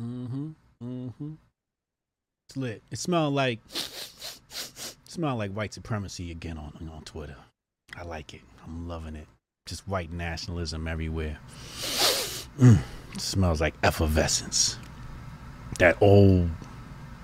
[0.00, 0.50] Mm-hmm.
[0.82, 1.32] Mm-hmm.
[2.48, 2.82] It's lit.
[2.90, 7.36] It smelled like smelled like white supremacy again on on Twitter.
[7.96, 8.42] I like it.
[8.64, 9.26] I'm loving it.
[9.66, 11.38] Just white nationalism everywhere.
[12.58, 12.78] Mm.
[13.18, 14.76] Smells like effervescence.
[15.78, 16.50] That old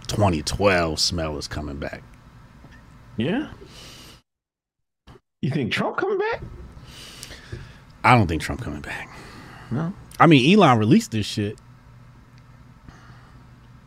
[0.08, 2.02] 2012 smell is coming back.
[3.16, 3.48] yeah.
[5.42, 6.42] You think Trump coming back?
[8.06, 9.10] I don't think Trump coming back.
[9.72, 9.92] No.
[10.20, 11.58] I mean, Elon released this shit.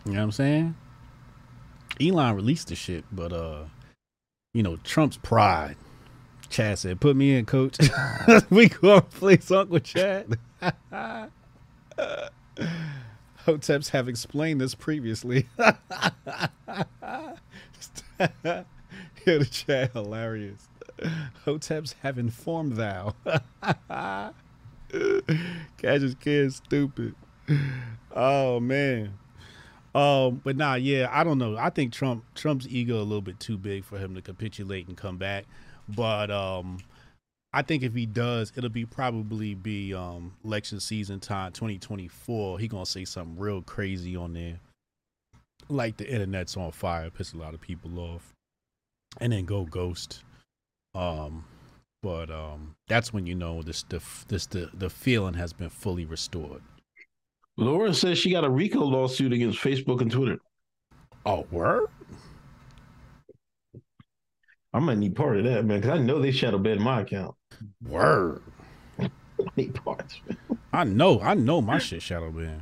[0.05, 0.75] You know what I'm saying?
[2.01, 3.63] Elon released the shit, but uh,
[4.53, 5.77] you know, Trump's pride.
[6.49, 7.77] Chad said, "Put me in, coach.
[8.49, 10.37] we gonna replace Uncle Chad."
[13.45, 15.47] Hoteps have explained this previously.
[15.57, 15.73] yeah,
[19.25, 20.68] the chat hilarious.
[21.45, 23.13] Hoteps have informed thou.
[25.77, 27.15] Cash's kid stupid.
[28.15, 29.17] Oh man.
[29.95, 31.57] Um, but nah, yeah, I don't know.
[31.57, 34.95] I think Trump Trump's ego a little bit too big for him to capitulate and
[34.95, 35.45] come back.
[35.87, 36.79] But um
[37.51, 42.59] I think if he does, it'll be probably be um election season time 2024.
[42.59, 44.59] He gonna say something real crazy on there.
[45.67, 48.33] Like the internet's on fire, piss a lot of people off.
[49.19, 50.23] And then go ghost.
[50.95, 51.45] Um
[52.01, 56.05] but um that's when you know this the this the the feeling has been fully
[56.05, 56.61] restored.
[57.57, 60.39] Laura says she got a RICO lawsuit against Facebook and Twitter.
[61.25, 61.87] Oh, word?
[64.73, 67.35] I might need part of that, man, because I know they shadow banned my account.
[67.85, 68.41] Word.
[68.99, 69.09] I
[69.57, 70.21] need parts.
[70.71, 72.61] I know, I know my shit shadow banned.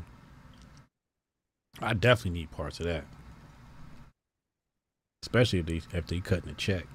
[1.79, 3.03] I definitely need parts of that.
[5.21, 6.87] Especially if they if they cutting a check.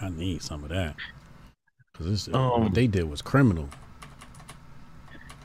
[0.00, 0.96] I need some of that.
[1.94, 3.68] Cause this Um, what they did was criminal.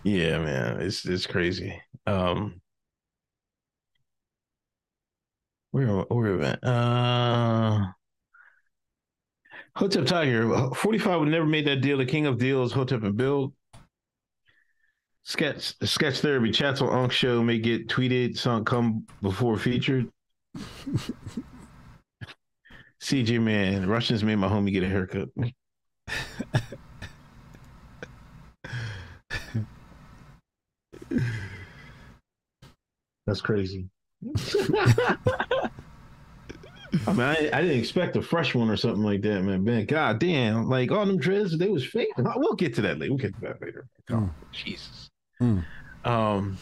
[0.03, 1.81] Yeah, man, it's it's crazy.
[2.05, 2.61] Um,
[5.71, 6.63] where where we at?
[6.63, 7.87] Uh,
[9.75, 11.97] Hotep Tiger, forty five would never made that deal.
[11.97, 13.53] The king of deals, Hotep and Bill.
[15.23, 18.37] Sketch sketch therapy chats on Unk show may get tweeted.
[18.37, 20.09] Some come before featured.
[23.01, 25.29] CJ man, Russians made my homie get a haircut.
[33.25, 33.89] That's crazy.
[37.05, 39.63] I mean, I, I didn't expect a fresh one or something like that, man.
[39.63, 42.07] Man, god damn, like all them dreads, they was fake.
[42.17, 43.11] We'll get to that later.
[43.11, 43.87] We'll get to that later.
[44.09, 44.29] Mm.
[44.51, 45.09] Jesus.
[45.41, 45.63] Mm.
[46.05, 46.57] Um,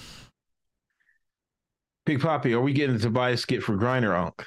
[2.05, 4.43] Big Poppy, are we getting the Tobias skit for Griner Unk?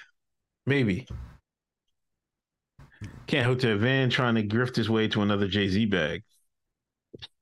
[0.67, 1.07] Maybe.
[3.27, 6.23] Can't hope to Van trying to grift his way to another Jay Z bag.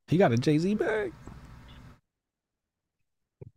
[0.09, 1.13] He got a Jay Z bag.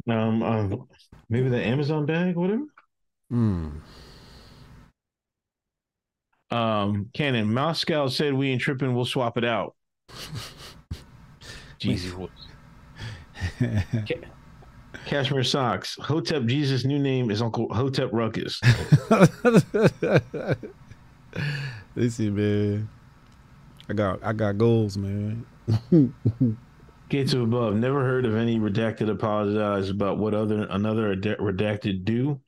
[0.08, 0.88] Um, um,
[1.30, 2.64] maybe the Amazon bag, whatever.
[3.30, 3.70] Hmm.
[6.52, 8.96] Um, Cannon Moscow said we ain't tripping.
[8.96, 9.76] We'll swap it out.
[11.80, 12.14] Jesus.
[13.60, 14.16] Ca-
[15.06, 15.96] Cashmere socks.
[16.02, 18.60] Hotep Jesus' new name is Uncle Hotep Ruckus.
[21.96, 22.90] Listen, man.
[23.90, 25.46] I got I got goals, man.
[27.10, 27.76] Get to above.
[27.76, 32.40] Never heard of any redacted apologize about what other another redacted do,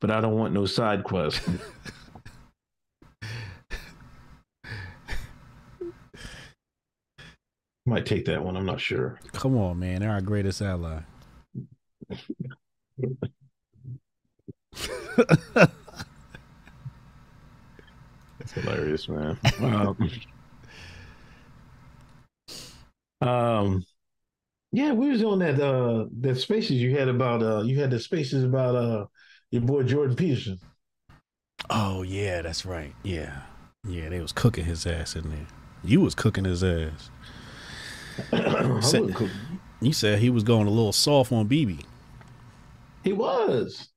[0.00, 1.40] but I don't want no side quest.
[7.86, 8.56] Might take that one.
[8.56, 9.18] I'm not sure.
[9.32, 10.00] Come on, man.
[10.00, 11.00] They're our greatest ally.
[18.44, 19.38] That's hilarious, man.
[23.20, 23.86] Um, um,
[24.70, 27.98] yeah, we was on that uh that spaces you had about uh you had the
[27.98, 29.06] spaces about uh
[29.50, 30.58] your boy Jordan Peterson.
[31.70, 32.92] Oh yeah, that's right.
[33.02, 33.42] Yeah,
[33.88, 35.46] yeah, they was cooking his ass in there.
[35.82, 37.10] You was cooking his ass.
[38.82, 39.14] said,
[39.80, 41.84] you said he was going a little soft on BB.
[43.02, 43.88] He was.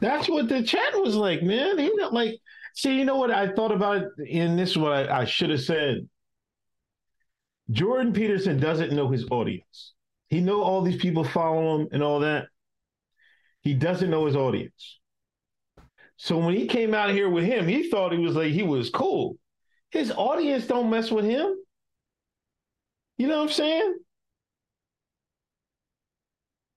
[0.00, 1.78] That's what the chat was like, man.
[1.78, 2.40] He not like.
[2.78, 5.50] See, you know what I thought about, it, and this is what I, I should
[5.50, 6.08] have said.
[7.72, 9.94] Jordan Peterson doesn't know his audience.
[10.28, 12.46] He know all these people follow him and all that.
[13.62, 15.00] He doesn't know his audience.
[16.18, 18.90] So when he came out here with him, he thought he was like he was
[18.90, 19.38] cool.
[19.90, 21.52] His audience don't mess with him.
[23.16, 23.96] You know what I'm saying?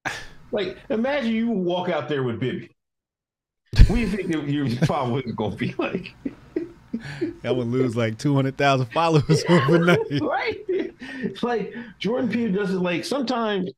[0.53, 2.75] Like, imagine you walk out there with Bibi.
[3.73, 6.13] What do you think your followers is gonna be like?
[7.41, 9.97] That would lose like two hundred thousand followers overnight.
[10.21, 10.59] right?
[10.67, 13.71] It's like Jordan Peter doesn't like sometimes.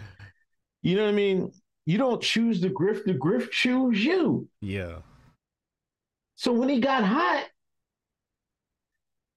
[0.81, 1.53] You know what I mean?
[1.85, 4.47] You don't choose the grift; the grift choose you.
[4.61, 4.97] Yeah.
[6.35, 7.45] So when he got hot,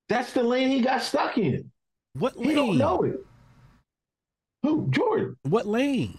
[0.09, 1.71] that's the lane he got stuck in.
[2.15, 2.49] What lane?
[2.49, 3.21] He don't know it.
[4.63, 4.89] Who?
[4.91, 5.37] Jordan.
[5.43, 6.19] What lane?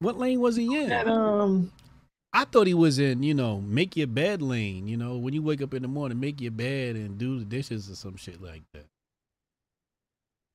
[0.00, 0.90] What lane was he in?
[0.90, 1.72] And, um,
[2.36, 4.88] I thought he was in, you know, make your bed lane.
[4.88, 7.44] You know, when you wake up in the morning, make your bed and do the
[7.44, 8.86] dishes or some shit like that.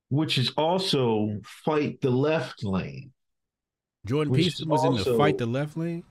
[0.10, 3.14] Which is also fight the left lane.
[4.06, 6.04] Jordan Peterson was also, in the fight the left lane.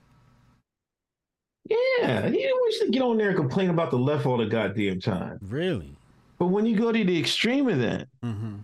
[1.65, 4.99] Yeah, he always to get on there and complain about the left all the goddamn
[4.99, 5.37] time.
[5.41, 5.95] Really?
[6.39, 8.55] But when you go to the extreme of that, mm-hmm.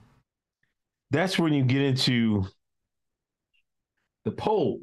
[1.11, 2.45] that's when you get into
[4.23, 4.81] the pole.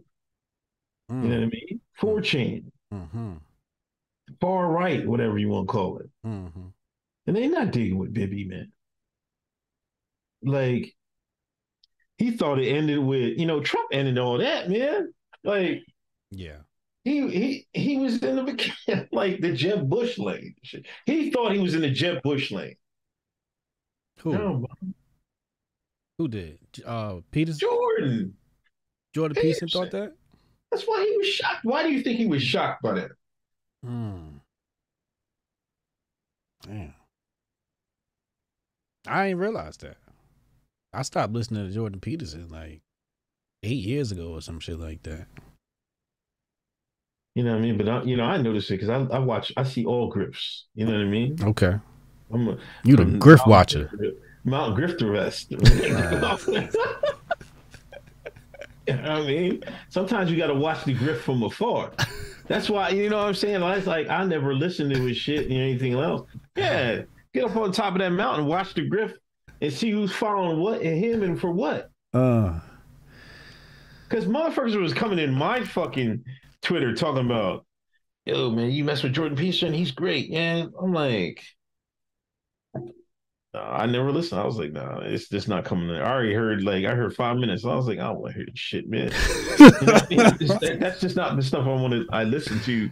[1.11, 1.23] Mm.
[1.23, 1.81] You know what I mean?
[2.03, 2.64] 4chan.
[2.92, 3.32] Mm-hmm.
[4.40, 6.11] Far right, whatever you want to call it.
[6.26, 6.68] Mm-hmm.
[7.26, 8.72] And they're not digging with Bibi, man.
[10.42, 10.94] Like,
[12.18, 15.12] he thought it ended with, you know, Trump ended all that, man.
[15.44, 15.82] Like,
[16.30, 16.59] yeah.
[17.05, 20.55] He he he was in the like the Jeb Bush lane.
[21.05, 22.76] He thought he was in the Jeb Bush lane.
[24.20, 24.32] Who?
[24.32, 24.66] No,
[26.18, 26.61] Who did?
[26.86, 27.59] Uh, Peterson.
[27.59, 28.34] Jordan.
[29.14, 30.12] Jordan Peterson thought that.
[30.73, 31.64] That's why he was shocked.
[31.64, 33.11] Why do you think he was shocked by that?
[33.85, 34.39] Hmm.
[36.66, 36.95] Damn.
[39.07, 39.99] I ain't realized that.
[40.95, 42.81] I stopped listening to Jordan Peterson like
[43.62, 45.27] eight years ago or some shit like that.
[47.35, 47.79] You know what I mean?
[47.79, 50.62] But I, you know, I notice it because I, I watch, I see all grifts.
[50.75, 51.37] You know what I mean?
[51.43, 51.79] Okay.
[52.33, 53.91] I'm a, you the grift watcher.
[54.45, 55.53] Mount Grifter rest.
[58.87, 59.62] you know what I mean?
[59.89, 61.93] Sometimes you got to watch the grift from afar.
[62.49, 63.62] That's why you know what I'm saying.
[63.62, 66.28] It's like I never listened to his shit and anything else.
[66.57, 67.03] Yeah,
[67.33, 69.14] get up on top of that mountain, watch the grift,
[69.61, 71.91] and see who's following what and him and for what.
[72.12, 72.59] Uh.
[74.09, 76.24] Because motherfuckers was coming in my fucking
[76.61, 77.64] Twitter talking about,
[78.26, 80.30] yo, man, you mess with Jordan Peterson, he's great.
[80.33, 81.43] And I'm like,
[83.55, 84.40] uh, I never listened.
[84.40, 85.90] I was like, no, nah, it's just not coming.
[85.90, 85.96] In.
[85.96, 87.64] I already heard like I heard five minutes.
[87.64, 89.11] I was like, I don't want to hear this shit, man.
[90.80, 92.07] that's just not the stuff I want to.
[92.11, 92.90] I listen to.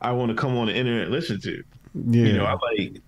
[0.00, 1.62] I want to come on the internet and listen to.
[1.94, 2.24] Yeah.
[2.24, 3.00] You know, I like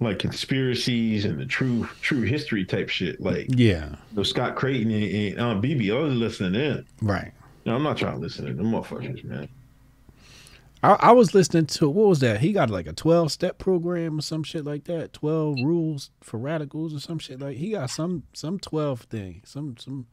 [0.00, 3.20] like conspiracies and the true true history type shit.
[3.20, 5.94] Like yeah, you know, Scott Creighton and, and uh, BB.
[5.94, 6.84] I was listening in.
[7.00, 7.32] Right.
[7.64, 9.48] No, I'm not trying to listen to them motherfuckers, man.
[10.82, 12.40] I, I, was listening to what was that?
[12.40, 15.12] He got like a twelve step program or some shit like that.
[15.12, 17.56] Twelve rules for radicals or some shit like.
[17.56, 19.42] He got some some twelve thing.
[19.44, 20.06] Some some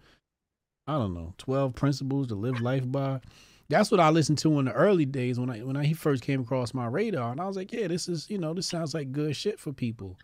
[0.85, 3.21] I don't know twelve principles to live life by.
[3.69, 6.23] That's what I listened to in the early days when I when I, he first
[6.23, 8.93] came across my radar, and I was like, yeah, this is you know this sounds
[8.93, 10.17] like good shit for people.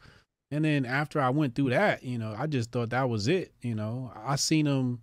[0.51, 3.53] And then after I went through that, you know, I just thought that was it.
[3.61, 4.99] You know, I seen him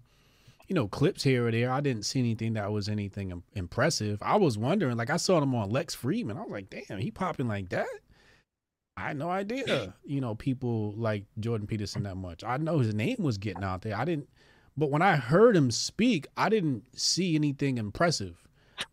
[0.70, 1.72] you know, clips here or there.
[1.72, 4.18] I didn't see anything that was anything impressive.
[4.22, 6.36] I was wondering, like, I saw him on Lex Fridman.
[6.36, 7.88] I was like, damn, he popping like that.
[8.96, 12.44] I had no idea, you know, people like Jordan Peterson that much.
[12.44, 13.96] I know his name was getting out there.
[13.98, 14.28] I didn't,
[14.76, 18.36] but when I heard him speak, I didn't see anything impressive.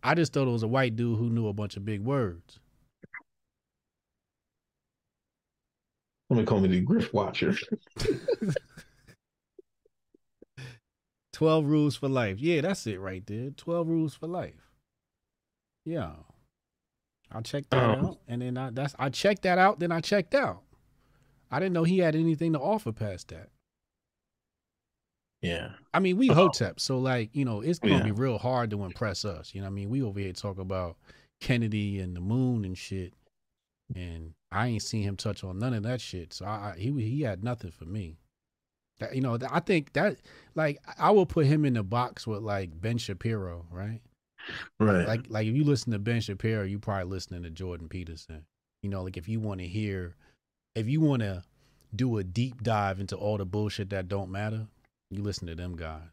[0.01, 2.59] I just thought it was a white dude who knew a bunch of big words.
[6.31, 7.55] Let me call me the Griff Watcher.
[11.37, 12.39] 12 rules for life.
[12.39, 13.51] Yeah, that's it right there.
[13.51, 14.71] 12 rules for life.
[15.85, 16.13] Yeah.
[17.31, 20.01] I checked that Um, out and then I that's I checked that out, then I
[20.01, 20.63] checked out.
[21.51, 23.49] I didn't know he had anything to offer past that.
[25.43, 25.73] Yeah.
[25.93, 26.33] I mean, we Oh.
[26.33, 28.03] Hotep, so like, you know, it's gonna Yeah.
[28.03, 29.53] be real hard to impress us.
[29.53, 29.89] You know what I mean?
[29.91, 30.97] We over here talk about
[31.39, 33.13] Kennedy and the moon and shit.
[33.93, 36.33] And I ain't seen him touch on none of that shit.
[36.33, 38.17] So I, I he he had nothing for me.
[38.99, 40.17] That, you know, I think that
[40.55, 44.01] like I will put him in the box with like Ben Shapiro, right?
[44.79, 45.07] Right.
[45.07, 48.45] Like like if you listen to Ben Shapiro, you probably listening to Jordan Peterson.
[48.81, 50.15] You know, like if you want to hear,
[50.75, 51.43] if you want to
[51.95, 54.67] do a deep dive into all the bullshit that don't matter,
[55.09, 56.09] you listen to them guys.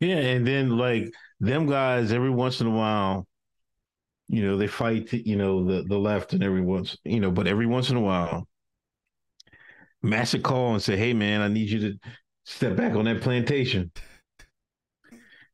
[0.00, 3.26] Yeah, and then like them guys, every once in a while,
[4.28, 7.46] you know, they fight, you know, the the left and every once, you know, but
[7.46, 8.46] every once in a while,
[10.02, 11.98] Master call and say, "Hey, man, I need you to
[12.44, 13.90] step back on that plantation."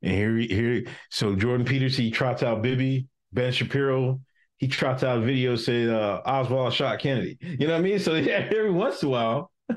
[0.02, 4.20] And here, here, so Jordan Peterson he trots out Bibi, Ben Shapiro,
[4.58, 7.38] he trots out video saying uh, Oswald shot Kennedy.
[7.40, 7.98] You know what I mean?
[7.98, 9.50] So yeah, every once in a while,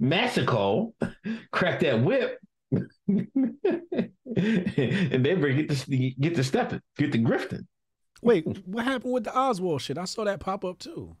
[0.00, 0.92] Massico
[1.52, 2.38] crack that whip,
[2.72, 3.26] and
[4.36, 7.66] they get to get to stepping, get to grifting.
[8.22, 9.96] Wait, what happened with the Oswald shit?
[9.98, 11.16] I saw that pop up too.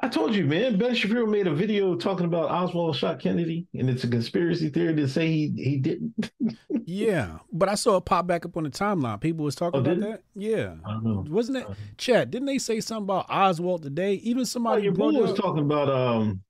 [0.00, 0.76] I told you, man.
[0.76, 4.94] Ben Shapiro made a video talking about Oswald shot Kennedy, and it's a conspiracy theory
[4.96, 6.30] to say he he didn't.
[6.86, 9.18] Yeah, but I saw it pop back up on the timeline.
[9.20, 10.22] People was talking Oh, about that.
[10.34, 11.24] Yeah, I don't know.
[11.28, 11.66] wasn't it?
[11.96, 14.14] Chad, didn't they say something about Oswald today?
[14.14, 15.36] Even Oh, somebody your brought bull was up.
[15.38, 16.42] talking about um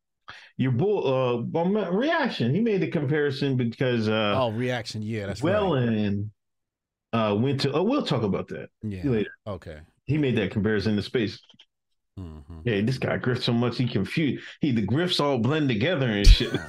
[0.57, 2.53] your bull uh reaction.
[2.53, 5.03] He made the comparison because uh Oh, reaction.
[5.03, 5.85] Yeah, that's well right.
[5.89, 6.31] and
[7.13, 9.03] uh went to oh we'll talk about that Yeah.
[9.05, 9.31] later.
[9.47, 9.79] Okay.
[10.07, 11.41] He made that comparison to space.
[12.19, 14.45] Hmm Yeah, this guy grifts so much he confused.
[14.61, 16.53] He the grifts all blend together and shit.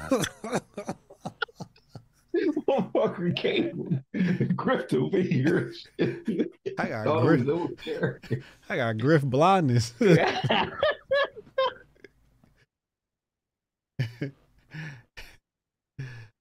[2.68, 5.72] Motherfucker came grift over here.
[6.78, 7.42] I got Oh, griff.
[7.46, 7.70] no.
[8.70, 9.94] I got griff blindness.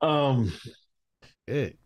[0.00, 0.52] um,
[1.48, 1.76] Shit.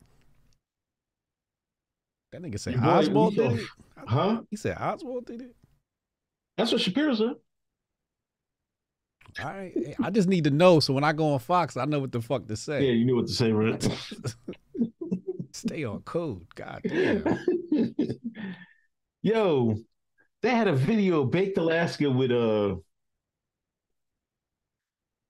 [2.33, 3.66] That nigga said Your Oswald did it.
[4.07, 4.43] huh?
[4.51, 5.55] He said Oswald did it.
[6.59, 7.35] That's what Shapiro said.
[9.41, 9.73] All right.
[10.03, 12.21] I just need to know so when I go on Fox, I know what the
[12.21, 12.85] fuck to say.
[12.85, 13.81] Yeah, you knew what to say, right?
[15.53, 16.45] Stay on code.
[16.57, 17.25] God damn.
[19.23, 19.77] Yo,
[20.43, 22.75] they had a video of Baked Alaska with uh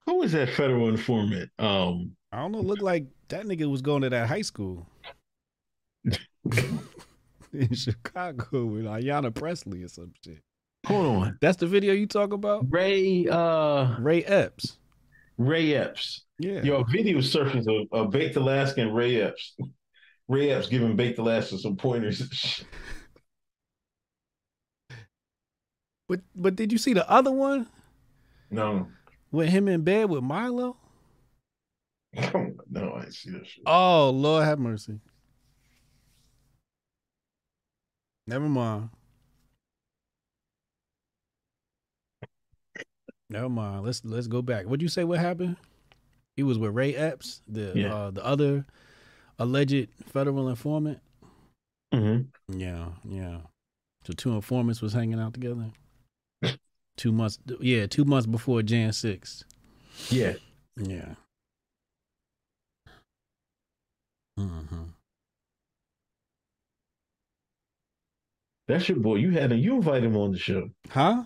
[0.07, 1.51] who was that federal informant?
[1.59, 2.61] Um I don't know.
[2.61, 4.87] Look like that nigga was going to that high school
[7.53, 10.41] in Chicago with Ayanna Pressley or some shit.
[10.89, 11.37] Hold on.
[11.41, 12.65] That's the video you talk about?
[12.69, 14.77] Ray uh Ray Epps.
[15.37, 16.25] Ray Epps.
[16.39, 16.61] Yeah.
[16.63, 19.55] Your video surfaced of, of Baked Alaska and Ray Epps.
[20.27, 22.63] Ray Epps giving Baked Alaska some pointers.
[26.07, 27.67] But but did you see the other one
[28.49, 28.87] no.
[29.31, 30.75] with him in bed with Milo?
[32.15, 33.63] no, I didn't see that shit.
[33.67, 34.99] Oh Lord have mercy.
[38.25, 38.89] Never mind.
[43.29, 43.85] Never mind.
[43.85, 44.65] Let's let's go back.
[44.65, 45.03] What'd you say?
[45.03, 45.57] What happened?
[46.35, 47.93] He was with Ray Epps, the Yeah.
[47.93, 48.65] uh, the other
[49.37, 50.99] alleged federal informant.
[51.93, 52.59] Mm-hmm.
[52.59, 53.37] Yeah, yeah.
[54.05, 55.71] So two informants was hanging out together.
[56.97, 59.43] two months, yeah, two months before Jan six.
[60.09, 60.33] Yeah.
[60.77, 61.15] Yeah.
[64.39, 64.83] Mm-hmm.
[68.67, 69.15] That's your boy.
[69.15, 69.59] You had him.
[69.59, 70.69] You invited him on the show.
[70.89, 71.23] Huh?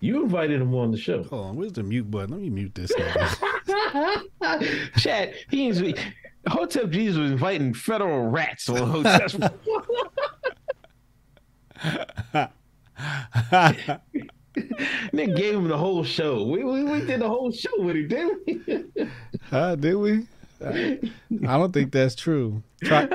[0.00, 1.22] You invited him on the show.
[1.24, 1.56] Hold on.
[1.56, 2.30] Where's the mute button?
[2.30, 2.92] Let me mute this.
[2.92, 4.22] nigga.
[4.96, 5.82] Chad, he is
[6.46, 9.52] Hotep Jesus was inviting federal rats on Hotep.
[15.12, 16.44] They gave him the whole show.
[16.44, 19.06] We, we we did the whole show with him, didn't we?
[19.50, 19.76] huh?
[19.76, 20.26] Did we?
[20.64, 20.98] I
[21.46, 22.62] I don't think that's true.
[22.82, 23.06] Try,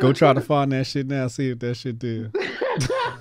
[0.00, 1.28] go try to find that shit now.
[1.28, 2.30] See if that shit there.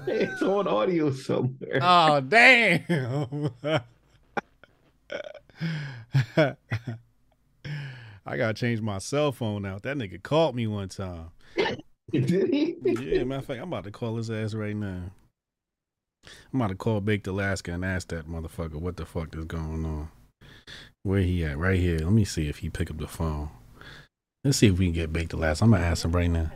[0.07, 1.79] it's on audio somewhere.
[1.81, 3.49] Oh damn!
[8.25, 9.83] I gotta change my cell phone out.
[9.83, 11.31] That nigga called me one time.
[12.11, 12.75] Did he?
[12.83, 15.11] Yeah, matter of fact, I'm about to call his ass right now.
[16.53, 19.85] I'm about to call Baked Alaska and ask that motherfucker what the fuck is going
[19.85, 20.09] on.
[21.03, 21.57] Where he at?
[21.57, 21.99] Right here.
[21.99, 23.49] Let me see if he pick up the phone.
[24.43, 25.61] Let's see if we can get Baked last.
[25.61, 26.51] I'm gonna ask him right now.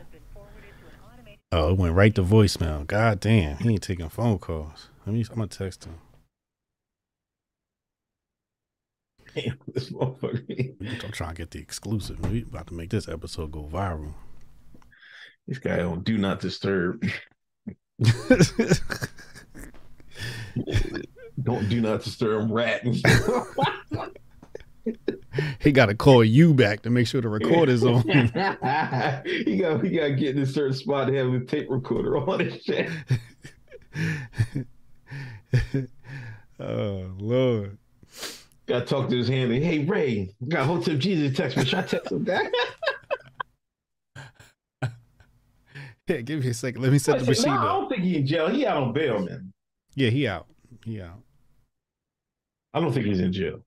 [1.52, 2.86] Oh, it went right to voicemail.
[2.86, 4.88] God damn, he ain't taking phone calls.
[5.04, 5.24] Let me.
[5.30, 5.94] I'm gonna text him.
[9.34, 11.04] Damn, this motherfucker.
[11.04, 12.18] I'm trying to get the exclusive.
[12.30, 14.14] We about to make this episode go viral.
[15.46, 17.04] This guy on do not disturb.
[21.42, 22.82] Don't do not disturb rat.
[25.60, 28.02] he got to call you back to make sure the recorder's on.
[29.24, 32.18] he got he got to get in a certain spot to have the tape recorder
[32.18, 32.90] on and shit.
[36.60, 37.78] oh Lord.
[38.66, 39.52] Got to talk to his hand.
[39.52, 41.64] Hey Ray, got Hotep Jesus text me.
[41.64, 42.50] Should I text him back?
[46.08, 46.82] yeah, give me a second.
[46.82, 47.60] Let me set the machine no, up.
[47.60, 48.48] I don't think he in jail.
[48.48, 49.52] He out on bail, man.
[49.94, 50.48] Yeah, he out.
[50.84, 51.22] He out.
[52.74, 53.60] I don't think he's in jail.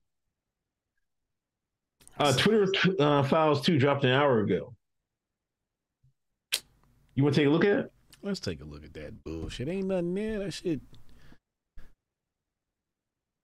[2.20, 2.66] Uh, Twitter
[2.98, 4.74] uh, Files 2 dropped an hour ago.
[7.14, 7.92] You want to take a look at it?
[8.22, 9.68] Let's take a look at that bullshit.
[9.68, 10.38] Ain't nothing there.
[10.40, 10.80] That shit.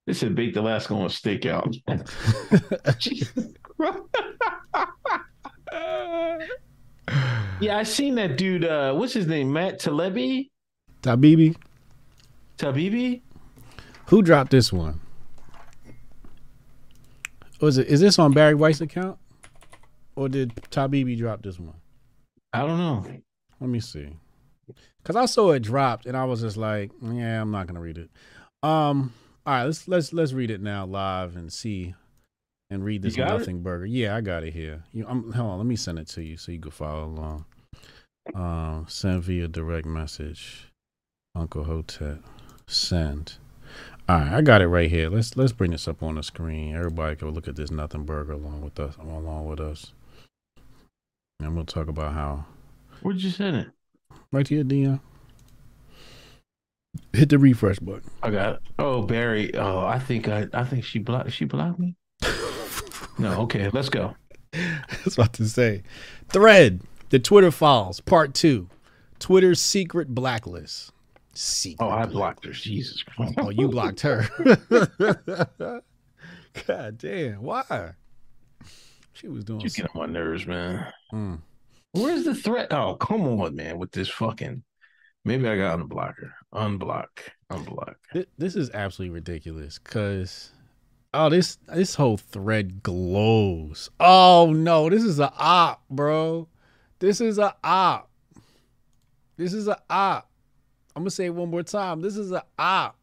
[0.06, 1.74] This is baked Alaska on a stakeout.
[2.98, 3.98] Jesus Christ.
[7.60, 8.66] yeah, I seen that dude.
[8.66, 9.50] Uh, what's his name?
[9.52, 10.50] Matt Talebi?
[11.02, 11.56] Tabibi.
[12.58, 13.22] Tabibi?
[14.08, 15.00] Who dropped this one?
[17.60, 17.88] Was it?
[17.88, 19.18] Is this on Barry White's account,
[20.14, 21.74] or did Tabibi drop this one?
[22.52, 23.04] I don't know.
[23.60, 24.08] Let me see.
[25.04, 27.98] Cause I saw it dropped, and I was just like, "Yeah, I'm not gonna read
[27.98, 28.10] it."
[28.62, 29.12] Um.
[29.46, 31.94] All right, let's let's let's read it now live and see,
[32.68, 33.62] and read this nothing it?
[33.62, 33.86] burger.
[33.86, 34.82] Yeah, I got it here.
[34.92, 37.44] You, I'm, hold on, let me send it to you so you can follow along.
[38.34, 40.72] Um, send via direct message.
[41.36, 42.24] Uncle Hotep.
[42.66, 43.34] Send.
[44.08, 45.10] All right, I got it right here.
[45.10, 46.76] Let's let's bring this up on the screen.
[46.76, 48.94] Everybody can look at this nothing burger along with us.
[48.96, 49.92] Along with us,
[51.40, 52.44] and we'll talk about how.
[53.02, 53.68] Where'd you send it?
[54.30, 55.00] Right here, Dion.
[57.12, 58.08] Hit the refresh button.
[58.22, 58.60] I got it.
[58.78, 59.54] Oh, Bari.
[59.56, 61.32] Oh, I think I I think she blocked.
[61.32, 61.96] She blocked me.
[63.18, 63.40] no.
[63.42, 64.14] Okay, let's go.
[64.54, 65.82] I was about to say,
[66.28, 66.80] thread
[67.10, 68.68] the Twitter files part two,
[69.18, 70.92] Twitter's secret blacklist.
[71.80, 72.52] Oh, I blocked her.
[72.52, 73.34] Jesus Christ.
[73.38, 74.26] Oh, you blocked her.
[76.66, 77.42] God damn.
[77.42, 77.92] Why?
[79.12, 79.60] She was doing.
[79.60, 80.86] You get on my nerves, man.
[81.12, 81.40] Mm.
[81.92, 82.72] Where's the threat?
[82.72, 84.62] Oh, come on, man, with this fucking.
[85.24, 86.34] Maybe I got unblock her.
[86.54, 87.08] Unblock.
[87.50, 87.94] Unblock.
[88.12, 90.52] This, this is absolutely ridiculous because.
[91.14, 93.90] Oh, this this whole thread glows.
[93.98, 96.48] Oh no, this is a op, bro.
[96.98, 98.10] This is a op.
[99.36, 100.30] This is a op.
[100.96, 102.00] I'm gonna say it one more time.
[102.00, 102.96] This is a op.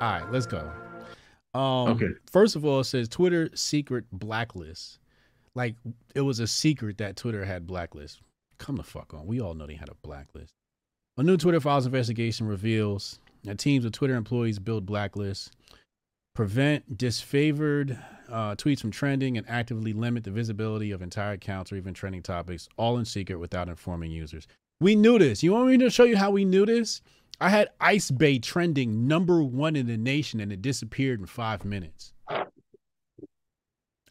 [0.00, 0.70] All right, let's go.
[1.54, 2.06] Um, okay.
[2.30, 5.00] First of all, it says Twitter secret blacklist.
[5.56, 5.74] Like
[6.14, 8.20] it was a secret that Twitter had blacklist.
[8.58, 9.26] Come the fuck on.
[9.26, 10.54] We all know they had a blacklist.
[11.16, 15.50] A new Twitter files investigation reveals that teams of Twitter employees build blacklists,
[16.34, 17.98] prevent disfavored
[18.30, 22.22] uh, tweets from trending, and actively limit the visibility of entire accounts or even trending
[22.22, 24.46] topics, all in secret without informing users.
[24.80, 25.42] We knew this.
[25.42, 27.00] You want me to show you how we knew this?
[27.40, 31.64] I had Ice Bay trending number one in the nation and it disappeared in five
[31.64, 32.12] minutes.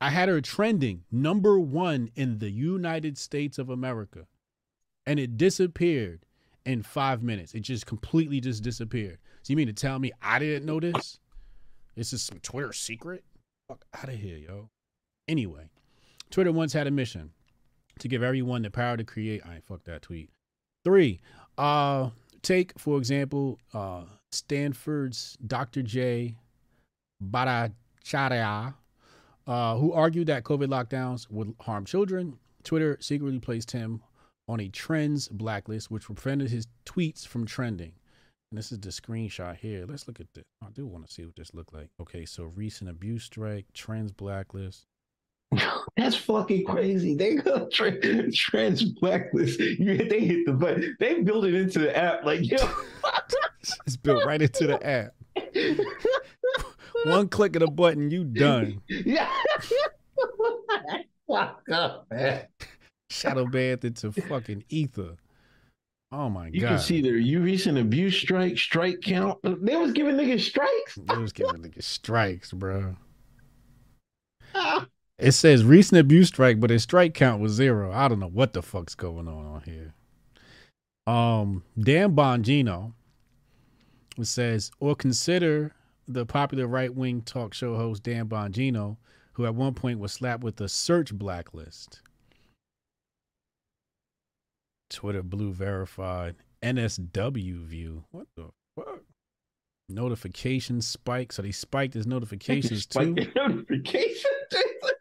[0.02, 4.28] I had her trending number one in the United States of America
[5.06, 6.26] and it disappeared
[6.66, 7.54] in five minutes.
[7.54, 9.20] It just completely just disappeared.
[9.42, 11.20] So you mean to tell me I didn't know this?
[11.96, 13.24] This is some Twitter secret?
[13.68, 14.70] Fuck out of here, yo.
[15.28, 15.70] Anyway,
[16.32, 17.32] Twitter once had a mission
[18.00, 19.42] to give everyone the power to create.
[19.46, 20.30] I ain't fuck that tweet.
[20.84, 21.22] Three,
[21.58, 22.10] uh,
[22.42, 25.84] take, for example, uh, Stanford's Dr.
[25.84, 26.36] Jay
[27.24, 28.74] Bhattacharya,
[29.48, 32.38] uh, who argued that COVID lockdowns would harm children.
[32.64, 34.02] Twitter secretly placed him
[34.48, 37.94] on a trends blacklist, which prevented his tweets from trending.
[38.54, 39.84] And this is the screenshot here.
[39.90, 40.44] Let's look at this.
[40.62, 41.90] I do want to see what this looked like.
[42.00, 44.86] Okay, so recent abuse strike, trends blacklist.
[45.98, 47.16] That's fucking crazy.
[47.16, 49.60] They go tra- trans blacklist.
[49.60, 50.96] You, they hit the button.
[51.00, 52.26] They build it into the app.
[52.26, 52.58] Like yo,
[53.88, 55.14] it's built right into the app.
[57.06, 58.84] One click of the button, you done.
[58.88, 59.32] Yeah.
[61.28, 62.46] Fuck up, man.
[63.10, 65.16] Shadow banned into fucking ether.
[66.14, 66.62] Oh my you god!
[66.62, 69.40] You can see their you recent abuse strike, strike count.
[69.44, 71.00] They was giving niggas strikes.
[71.08, 72.96] They was giving niggas strikes, bro.
[75.18, 77.92] It says recent abuse strike, but his strike count was zero.
[77.92, 79.96] I don't know what the fuck's going on on here.
[81.08, 82.94] Um, Dan Bongino
[84.22, 85.74] says, or consider
[86.08, 88.98] the popular right wing talk show host Dan Bongino,
[89.34, 92.02] who at one point was slapped with a search blacklist.
[94.94, 98.06] Twitter blue verified NSFW view.
[98.12, 99.02] What the fuck?
[99.90, 101.34] Notification spike.
[101.34, 103.16] So they spiked his notifications too.
[103.36, 104.32] Notification.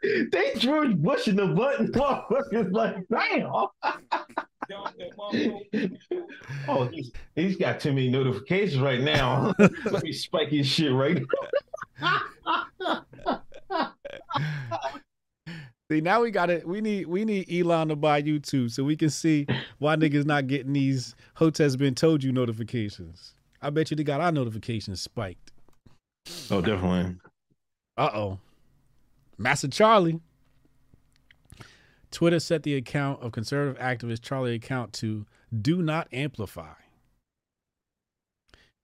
[0.32, 1.92] they George Bush in the button.
[1.92, 3.46] Motherfuckers like, damn.
[6.68, 9.54] oh, he's he's got too many notifications right now.
[9.58, 11.22] Let me spike his shit right
[15.92, 16.66] See, now we got it.
[16.66, 19.46] We need we need Elon to buy YouTube so we can see
[19.78, 23.34] why niggas not getting these hotels been told you notifications.
[23.60, 25.52] I bet you they got our notifications spiked.
[26.50, 27.16] Oh, definitely.
[27.98, 28.38] Uh oh.
[29.36, 30.20] Master Charlie.
[32.10, 35.26] Twitter set the account of conservative activist Charlie account to
[35.60, 36.72] do not amplify.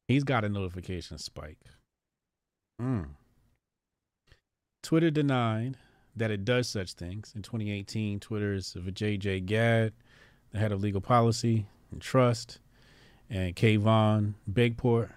[0.08, 1.56] He's got a notification spike.
[2.78, 3.06] Mm.
[4.82, 5.78] Twitter denied
[6.18, 7.32] that it does such things.
[7.34, 9.92] In 2018, Twitter's Vijaya Gadde,
[10.52, 12.58] the head of legal policy and trust,
[13.30, 15.10] and Kayvon Beykpour,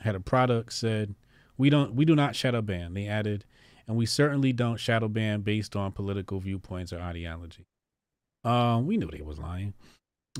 [0.00, 1.14] head of product, said,
[1.56, 3.44] "We don't, we do not shadow ban." They added,
[3.86, 7.66] "And we certainly don't shadow ban based on political viewpoints or ideology."
[8.44, 9.74] Um, we knew they was lying.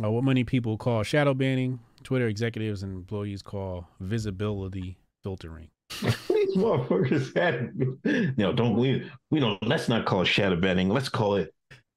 [0.02, 5.68] Uh, what many people call shadow banning, Twitter executives and employees call visibility filtering.
[6.48, 8.52] These motherfuckers had no.
[8.52, 9.10] Don't we?
[9.30, 9.62] We don't.
[9.66, 10.88] Let's not call it shadow banning.
[10.88, 11.54] Let's call it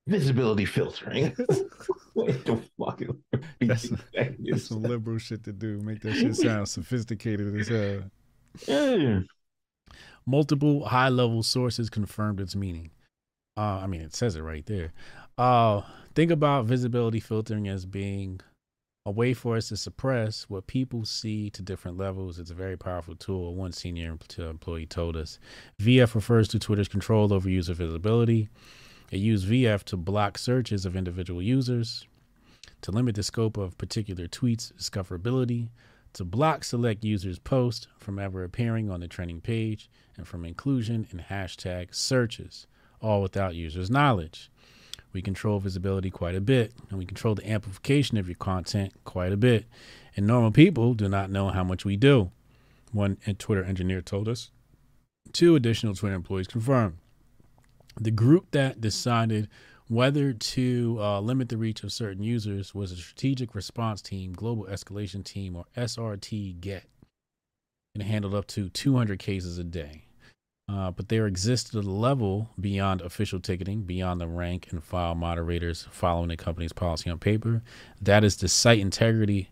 [0.07, 1.35] visibility filtering.
[2.13, 3.01] what the fuck?
[3.61, 5.79] That's, that's some liberal shit to do.
[5.79, 8.03] Make that shit sound sophisticated as hell.
[8.67, 9.19] Yeah.
[10.25, 12.89] Multiple high level sources confirmed its meaning.
[13.55, 14.93] Uh, I mean, it says it right there.
[15.37, 15.81] Uh,
[16.15, 18.41] think about visibility filtering as being
[19.05, 22.37] a way for us to suppress what people see to different levels.
[22.37, 23.55] It's a very powerful tool.
[23.55, 25.39] One senior uh, employee told us.
[25.81, 28.49] VF refers to Twitter's control over user visibility.
[29.09, 32.05] It used VF to block searches of individual users,
[32.81, 35.69] to limit the scope of particular tweets' discoverability,
[36.13, 41.07] to block select users' posts from ever appearing on the trending page, and from inclusion
[41.11, 42.67] in hashtag searches,
[43.01, 44.51] all without users' knowledge.
[45.13, 49.31] We control visibility quite a bit, and we control the amplification of your content quite
[49.31, 49.65] a bit.
[50.15, 52.31] And normal people do not know how much we do.
[52.91, 54.51] One Twitter engineer told us.
[55.33, 56.97] Two additional Twitter employees confirmed.
[57.99, 59.49] The group that decided
[59.87, 64.65] whether to uh, limit the reach of certain users was a Strategic Response Team, Global
[64.65, 66.85] Escalation Team, or SRT GET.
[67.93, 70.05] And it handled up to 200 cases a day.
[70.71, 75.85] Uh, but there existed a level beyond official ticketing, beyond the rank and file moderators
[75.91, 77.61] following the company's policy on paper.
[78.01, 79.49] That is the site integrity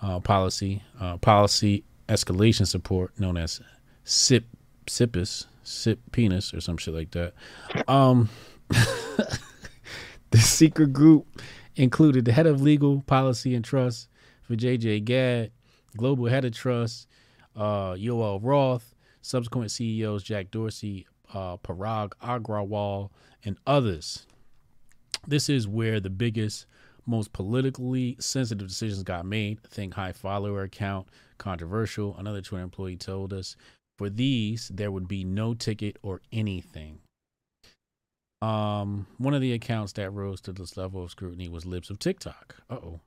[0.00, 3.60] uh, policy, uh, policy escalation support, known as
[4.04, 4.46] SIP,
[4.86, 7.34] SIPIS, SIP penis, or some shit like that.
[7.86, 8.30] Um,
[8.68, 11.42] the secret group
[11.76, 14.08] included the head of legal policy and trust
[14.42, 15.50] for JJ Gadde,
[15.96, 17.06] global head of trust,
[17.54, 18.93] uh, Yoel Roth,
[19.24, 23.10] subsequent CEOs Jack Dorsey, uh, Parag Agrawal,
[23.44, 24.26] and others.
[25.26, 26.66] This is where the biggest,
[27.06, 29.62] most politically sensitive decisions got made.
[29.62, 31.08] think high follower account,
[31.38, 32.14] controversial.
[32.18, 33.56] Another Twitter employee told us
[33.96, 36.98] for these, there would be no ticket or anything.
[38.42, 41.98] Um, one of the accounts that rose to this level of scrutiny was Libs of
[41.98, 42.56] TikTok.
[42.68, 43.00] Uh oh.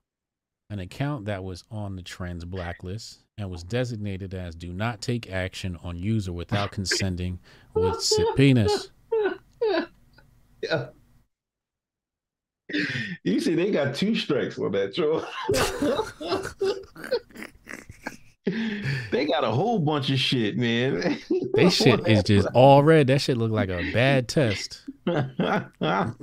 [0.70, 5.32] An account that was on the trends blacklist and was designated as do not take
[5.32, 7.40] action on user without consenting
[7.74, 8.92] with SIP-PES.
[10.62, 10.88] Yeah.
[13.24, 15.26] You see, they got two strikes on that, Joe.
[19.12, 21.18] they got a whole bunch of shit, man.
[21.54, 23.08] They shit is just all red.
[23.08, 24.82] That shit looked like a bad test.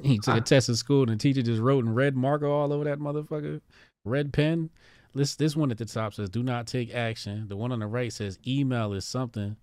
[0.03, 2.73] he took a test in school and the teacher just wrote in red marker all
[2.73, 3.61] over that motherfucker.
[4.05, 4.71] Red pen.
[5.15, 7.47] This this one at the top says do not take action.
[7.49, 9.57] The one on the right says email is something.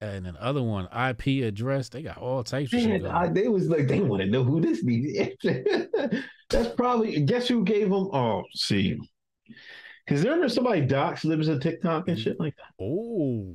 [0.00, 1.88] And then other one, IP address.
[1.88, 3.06] They got all types of shit.
[3.06, 5.36] I, they was like, they want to know who this is.
[6.50, 8.10] That's probably guess who gave them.
[8.12, 8.98] Oh, see,
[10.04, 12.22] because there somebody docs lives in TikTok and mm-hmm.
[12.22, 12.72] shit like that.
[12.82, 13.54] Oh,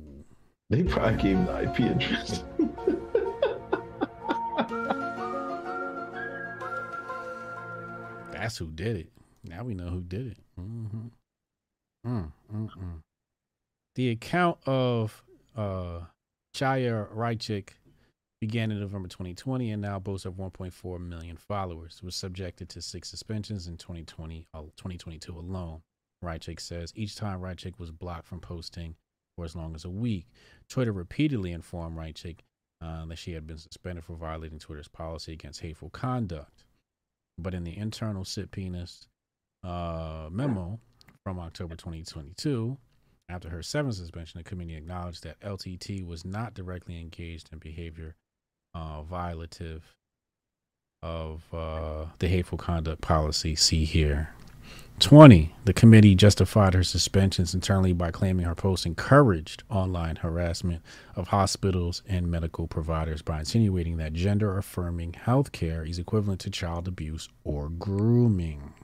[0.70, 2.44] they probably gave him the IP address.
[8.32, 9.12] That's who did it.
[9.44, 10.38] Now we know who did it.
[10.58, 11.06] Mm-hmm.
[12.06, 13.02] Mm, mm, mm.
[13.94, 15.22] The account of
[15.56, 16.00] uh,
[16.54, 17.70] Chaya Raichik
[18.40, 22.00] began in November 2020 and now boasts of 1.4 million followers.
[22.02, 25.82] It was subjected to six suspensions in 2020, uh, 2022 alone.
[26.24, 28.94] Raichik says each time Raichik was blocked from posting
[29.36, 30.26] for as long as a week.
[30.68, 32.40] Twitter repeatedly informed Raichik
[32.82, 36.64] uh, that she had been suspended for violating Twitter's policy against hateful conduct.
[37.38, 39.06] But in the internal SIP-PES
[39.64, 40.80] uh, memo
[41.24, 42.76] from October 2022.
[43.28, 48.16] After her seventh suspension, the committee acknowledged that LTT was not directly engaged in behavior
[48.74, 49.82] uh, violative
[51.02, 53.54] of uh, the hateful conduct policy.
[53.54, 54.34] See here.
[54.98, 55.54] 20.
[55.64, 60.82] The committee justified her suspensions internally by claiming her post encouraged online harassment
[61.16, 66.50] of hospitals and medical providers by insinuating that gender affirming health care is equivalent to
[66.50, 68.74] child abuse or grooming.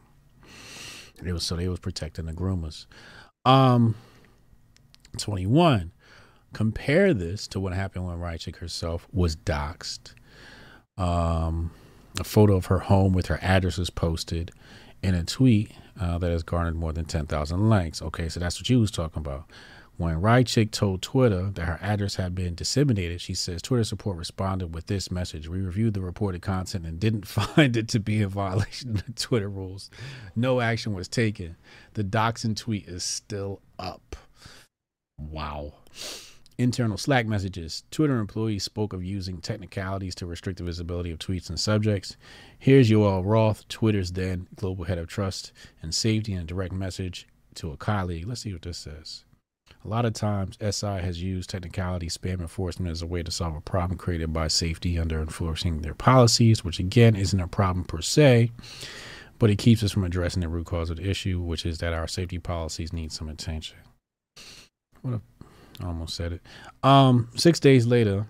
[1.24, 2.86] It was so they was protecting the groomers.
[3.44, 3.94] Um
[5.16, 5.92] 21.
[6.52, 10.14] Compare this to what happened when Raichik herself was doxxed.
[10.96, 11.72] Um,
[12.18, 14.52] a photo of her home with her address was posted
[15.02, 18.00] in a tweet uh, that has garnered more than 10,000 likes.
[18.00, 19.44] Okay, so that's what you was talking about.
[19.98, 24.74] When Raichik told Twitter that her address had been disseminated, she says Twitter support responded
[24.74, 25.48] with this message.
[25.48, 29.48] We reviewed the reported content and didn't find it to be a violation of Twitter
[29.48, 29.90] rules.
[30.34, 31.56] No action was taken.
[31.94, 34.16] The doxing tweet is still up.
[35.18, 35.72] Wow.
[36.58, 37.84] Internal Slack messages.
[37.90, 42.16] Twitter employees spoke of using technicalities to restrict the visibility of tweets and subjects.
[42.58, 47.26] Here's Yoel Roth, Twitter's then global head of trust and safety, in a direct message
[47.56, 48.26] to a colleague.
[48.26, 49.25] Let's see what this says.
[49.86, 53.54] A lot of times, SI has used technicality spam enforcement as a way to solve
[53.54, 58.00] a problem created by safety under enforcing their policies, which again isn't a problem per
[58.02, 58.50] se,
[59.38, 61.92] but it keeps us from addressing the root cause of the issue, which is that
[61.92, 63.76] our safety policies need some attention.
[65.02, 65.20] What a
[65.80, 66.42] I almost said it.
[66.82, 68.26] Um, six days later,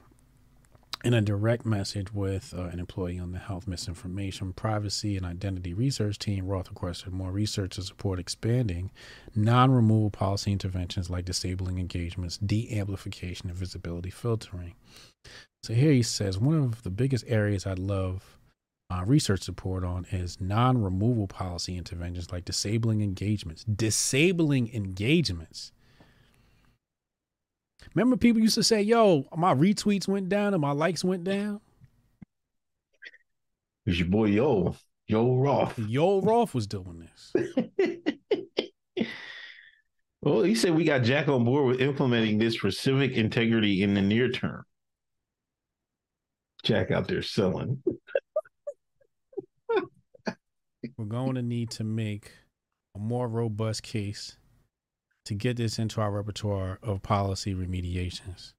[1.05, 5.74] in a direct message with uh, an employee on the health misinformation, privacy, and identity
[5.74, 8.90] research team, Roth requested more research to support expanding
[9.34, 14.74] non removal policy interventions like disabling engagements, de amplification, and visibility filtering.
[15.62, 18.36] So here he says one of the biggest areas I'd love
[18.88, 23.64] uh, research support on is non removal policy interventions like disabling engagements.
[23.64, 25.72] Disabling engagements.
[27.97, 31.62] Remember, people used to say, "Yo, my retweets went down and my likes went down."
[33.86, 34.76] It's your boy Yo
[35.07, 35.78] Yo Roth.
[35.78, 37.32] Yo Roth was doing this.
[40.20, 43.94] well, he said we got Jack on board with implementing this for civic integrity in
[43.94, 44.64] the near term.
[46.64, 47.82] Jack out there selling.
[50.99, 52.32] We're going to need to make
[52.94, 54.36] a more robust case
[55.26, 58.54] to get this into our repertoire of policy remediations.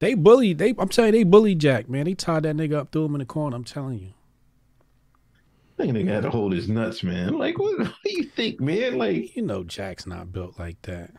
[0.00, 0.58] They bullied.
[0.58, 2.04] They, I'm telling you, they bullied Jack, man.
[2.04, 3.56] They tied that nigga up, threw him in the corner.
[3.56, 4.12] I'm telling you.
[5.78, 7.36] I think nigga had to hold his nuts, man.
[7.36, 8.96] Like, what, what do you think, man?
[8.96, 11.12] Like, you know, Jack's not built like that.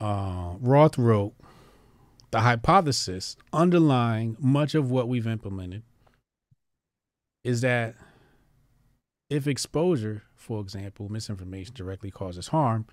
[0.00, 1.34] Uh, Roth wrote
[2.32, 5.82] the hypothesis underlying much of what we've implemented
[7.44, 7.94] is that
[9.30, 12.86] if exposure for example, misinformation directly causes harm,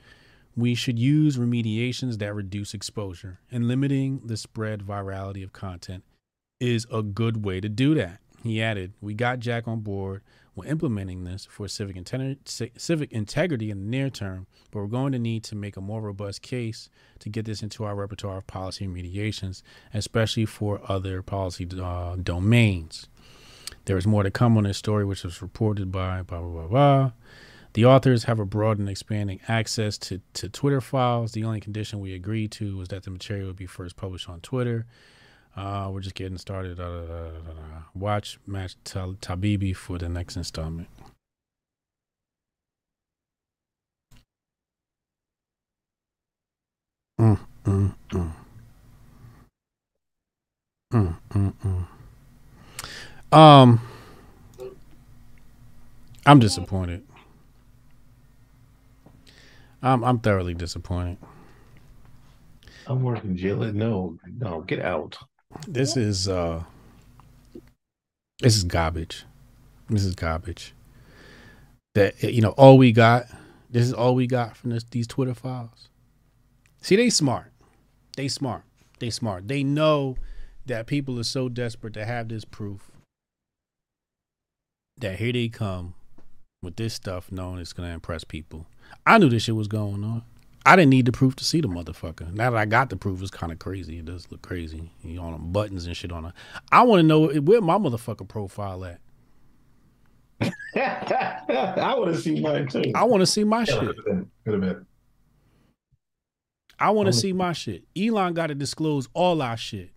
[0.55, 3.39] we should use remediations that reduce exposure.
[3.51, 6.03] And limiting the spread virality of content
[6.59, 8.19] is a good way to do that.
[8.41, 10.23] He added, We got Jack on board.
[10.55, 11.97] We're implementing this for civic,
[12.45, 16.01] civic integrity in the near term, but we're going to need to make a more
[16.01, 16.89] robust case
[17.19, 23.07] to get this into our repertoire of policy remediations, especially for other policy uh, domains.
[23.85, 26.67] There is more to come on this story, which was reported by blah, blah, blah,
[26.67, 27.11] blah.
[27.73, 31.31] The authors have a broad and expanding access to, to Twitter files.
[31.31, 34.41] The only condition we agreed to was that the material would be first published on
[34.41, 34.85] Twitter.
[35.55, 36.79] Uh, we're just getting started.
[36.79, 37.31] Uh,
[37.95, 40.87] watch Match Tabibi for the next installment.
[47.19, 48.33] Mm, mm, mm.
[50.93, 51.87] Mm, mm, mm.
[53.33, 53.81] Um,
[56.23, 57.03] I'm disappointed.
[59.81, 61.17] I'm I'm thoroughly disappointed.
[62.85, 63.57] I'm working jail.
[63.73, 65.17] No, no, get out.
[65.67, 66.63] This is uh
[68.39, 69.25] this is garbage.
[69.89, 70.75] This is garbage.
[71.95, 73.25] That you know, all we got,
[73.67, 75.89] this is all we got from this these Twitter files.
[76.81, 77.51] See, they smart.
[78.15, 78.61] They smart.
[78.99, 79.47] They smart.
[79.47, 80.17] They know
[80.67, 82.91] that people are so desperate to have this proof
[84.97, 85.95] that here they come
[86.61, 88.67] with this stuff knowing it's gonna impress people.
[89.05, 90.23] I knew this shit was going on.
[90.65, 92.31] I didn't need the proof to see the motherfucker.
[92.33, 93.99] Now that I got the proof, it's kind of crazy.
[93.99, 94.91] It does look crazy.
[95.03, 96.33] You know, on buttons and shit on it.
[96.71, 98.99] I want to know where my motherfucker profile at.
[100.75, 102.91] I want to see mine too.
[102.95, 103.79] I want to see my shit.
[103.79, 104.85] Could have been.
[106.79, 107.83] I want to see my shit.
[107.97, 109.91] Elon got to disclose all our shit.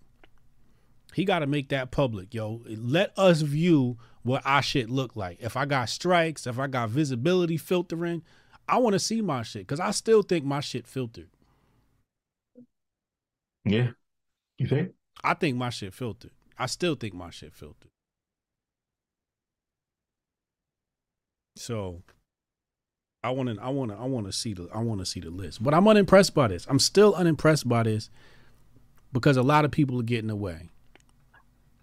[1.15, 2.61] He got to make that public, yo.
[2.67, 5.39] Let us view what our shit look like.
[5.41, 8.23] If I got strikes, if I got visibility filtering,
[8.69, 11.29] I want to see my shit because I still think my shit filtered.
[13.65, 13.91] Yeah.
[14.59, 14.93] You think?
[15.23, 16.33] I think my shit filtered.
[16.59, 17.91] I still think my shit filtered.
[21.55, 22.03] So
[23.23, 25.21] I want to I want to I want to see the I want to see
[25.21, 25.63] the list.
[25.63, 26.67] But I'm unimpressed by this.
[26.69, 28.11] I'm still unimpressed by this
[29.13, 30.71] because a lot of people are getting away.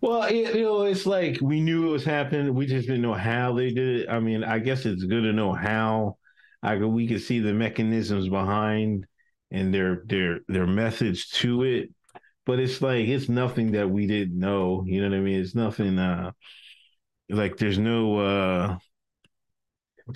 [0.04, 2.54] Well, it, you know, it's like we knew it was happening.
[2.54, 4.10] We just didn't know how they did it.
[4.10, 6.18] I mean, I guess it's good to know how.
[6.62, 9.06] I could, we could see the mechanisms behind
[9.52, 11.90] and their their their methods to it,
[12.46, 14.84] but it's like it's nothing that we didn't know.
[14.88, 15.42] You know what I mean?
[15.42, 16.00] It's nothing.
[16.00, 16.32] uh
[17.30, 18.78] Like there's no uh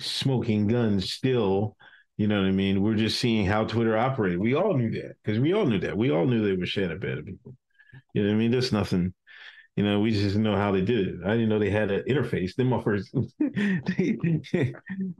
[0.00, 1.76] smoking guns still.
[2.16, 2.82] You know what I mean?
[2.82, 4.40] We're just seeing how Twitter operated.
[4.40, 5.96] We all knew that because we all knew that.
[5.96, 7.56] We all knew they were sharing a bed of people.
[8.14, 8.52] You know what I mean?
[8.52, 9.14] There's nothing.
[9.78, 11.14] You know, we just know how they did it.
[11.24, 12.56] I didn't know they had an interface.
[12.56, 13.30] Them offers, offers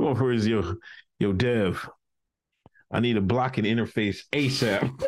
[0.01, 0.75] motherfuckers, yo,
[1.21, 1.89] yo, Dev,
[2.91, 5.01] I need a blocking interface ASAP.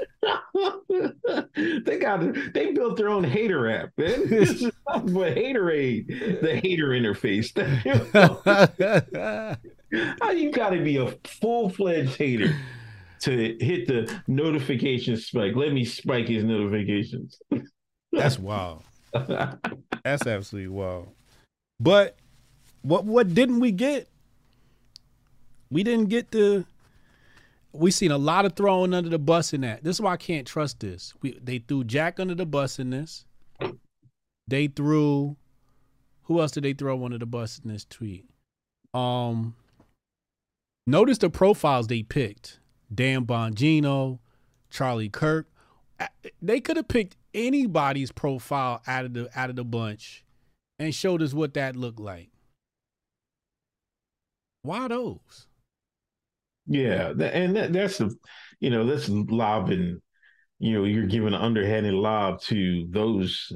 [1.84, 2.20] they got
[2.54, 4.22] they built their own hater app, man.
[4.28, 7.50] This is nothing but haterade, the hater interface.
[10.36, 12.54] you got to be a full fledged hater
[13.22, 15.56] to hit the notification spike.
[15.56, 17.36] Let me spike his notifications.
[18.12, 18.84] That's wild.
[19.12, 21.08] That's absolutely wild.
[21.78, 22.16] But
[22.82, 24.08] what what didn't we get?
[25.70, 26.64] We didn't get the
[27.72, 29.84] we seen a lot of throwing under the bus in that.
[29.84, 31.14] This is why I can't trust this.
[31.22, 33.24] We they threw Jack under the bus in this.
[34.48, 35.36] They threw
[36.24, 38.26] who else did they throw under the bus in this tweet?
[38.94, 39.54] Um
[40.86, 42.58] notice the profiles they picked.
[42.92, 44.18] Dan Bongino,
[44.70, 45.46] Charlie Kirk.
[46.42, 50.24] They could have picked anybody's profile out of the out of the bunch
[50.78, 52.30] and showed us what that looked like.
[54.62, 55.46] Why those?
[56.66, 58.14] Yeah, and that, that's the,
[58.60, 60.00] you know, that's lobbing.
[60.58, 63.52] You know, you're giving an underhanded lob to those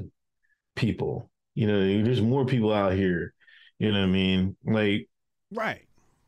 [0.75, 1.29] people.
[1.53, 3.33] You know, there's more people out here.
[3.79, 4.57] You know what I mean?
[4.65, 5.07] Like,
[5.53, 5.85] right?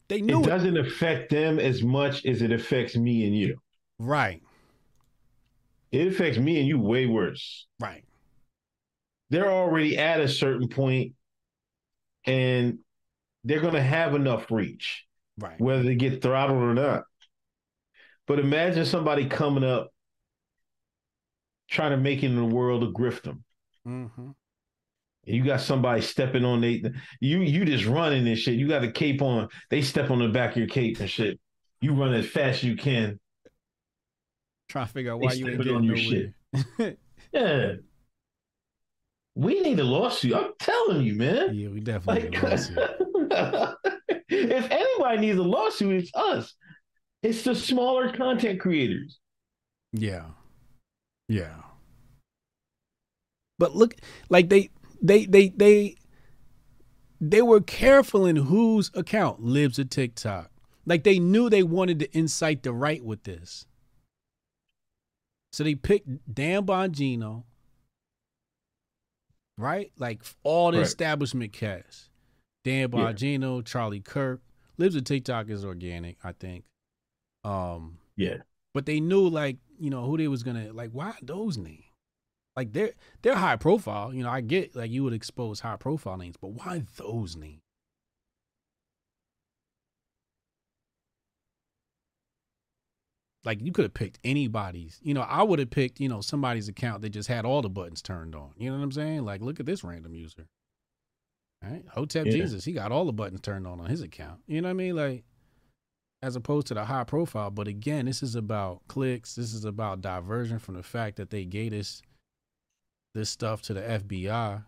[0.08, 3.60] They knew it doesn't affect them as much as it affects me and you.
[4.00, 4.41] Right.
[5.98, 7.68] It affects me and you way worse.
[7.80, 8.04] Right.
[9.30, 11.14] They're already at a certain point
[12.26, 12.80] and
[13.43, 15.06] they're going to have enough reach.
[15.39, 15.60] Right.
[15.60, 17.04] Whether they get throttled or not.
[18.28, 19.89] But imagine somebody coming up
[21.70, 23.28] trying to make it in the world of grift
[23.88, 24.32] Mm-hmm.
[25.24, 26.84] You got somebody stepping on they
[27.20, 28.56] you you just running this shit.
[28.56, 29.50] You got a cape on.
[29.70, 31.39] They step on the back of your cape and shit.
[31.82, 33.20] You run as fast as you can.
[34.70, 36.34] Try to figure out why you ain't getting on your shit.
[37.32, 37.74] yeah.
[39.36, 40.34] We need a lawsuit.
[40.34, 41.53] I'm telling you, man.
[41.53, 43.78] Yeah, we definitely like, need a lawsuit.
[44.30, 46.53] if anybody needs a lawsuit, it's us.
[47.24, 49.20] It's the smaller content creators.
[49.93, 50.26] Yeah.
[51.30, 51.55] Yeah.
[53.59, 53.95] But look,
[54.30, 54.70] like they
[55.01, 55.95] they they they
[57.22, 60.51] they were careful in whose account Libs of TikTok.
[60.86, 63.66] Like they knew they wanted to incite the right with this.
[65.52, 67.43] So they picked Dan Bongino,
[69.58, 69.91] right?
[69.98, 70.86] Like all the right.
[70.88, 72.10] establishment cast.
[72.64, 73.64] Dan Bongino, yeah.
[73.64, 74.41] Charlie Kirk.
[74.78, 76.66] Libs of TikTok is organic, I think.
[77.43, 78.38] Um Yeah.
[78.74, 81.84] But they knew like, you know, who they was gonna like, why those names?
[82.56, 84.14] Like they're they're high profile.
[84.14, 87.62] You know, I get like you would expose high profile names, but why those names?
[93.44, 95.00] Like you could have picked anybody's.
[95.02, 97.70] You know, I would have picked, you know, somebody's account that just had all the
[97.70, 98.52] buttons turned on.
[98.58, 99.24] You know what I'm saying?
[99.24, 100.48] Like, look at this random user.
[101.64, 101.84] All right.
[101.94, 102.34] Hotep yeah.
[102.34, 104.42] Jesus, he got all the buttons turned on on his account.
[104.48, 104.96] You know what I mean?
[104.96, 105.24] Like,
[106.22, 107.52] as opposed to the high profile.
[107.52, 109.36] But again, this is about clicks.
[109.36, 112.02] This is about diversion from the fact that they gave us
[113.14, 114.64] this stuff to the FBI.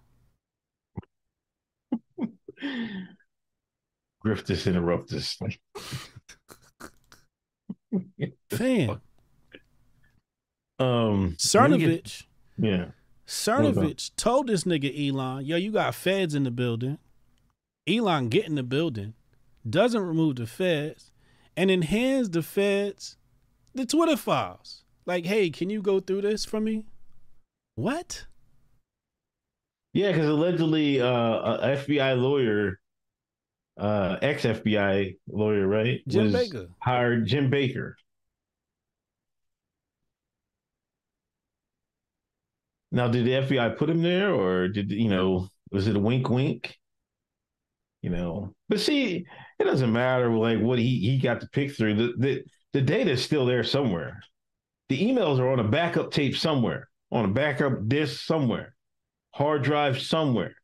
[4.26, 5.40] Grifters interrupt us.
[8.52, 9.02] Fan.
[10.80, 12.24] Um Cernovich.
[12.58, 12.86] yeah.
[13.28, 16.98] Cernovich told this nigga Elon, yo, you got feds in the building.
[17.88, 19.14] Elon get in the building,
[19.68, 21.12] doesn't remove the feds,
[21.56, 23.18] and then hands the feds
[23.74, 24.84] the Twitter files.
[25.06, 26.86] Like, hey, can you go through this for me?
[27.76, 28.26] What?
[29.94, 32.79] Yeah, because allegedly, uh, a FBI lawyer,
[33.80, 37.96] uh, ex FBI lawyer, right, Jim Baker hired Jim Baker.
[42.92, 45.48] Now, did the FBI put him there, or did you know?
[45.72, 46.76] Was it a wink, wink?
[48.02, 49.26] You know, but see,
[49.60, 51.96] it doesn't matter like what he he got to pick through.
[51.96, 54.20] The the the data is still there somewhere.
[54.90, 58.74] The emails are on a backup tape somewhere, on a backup disk somewhere,
[59.32, 60.56] hard drive somewhere.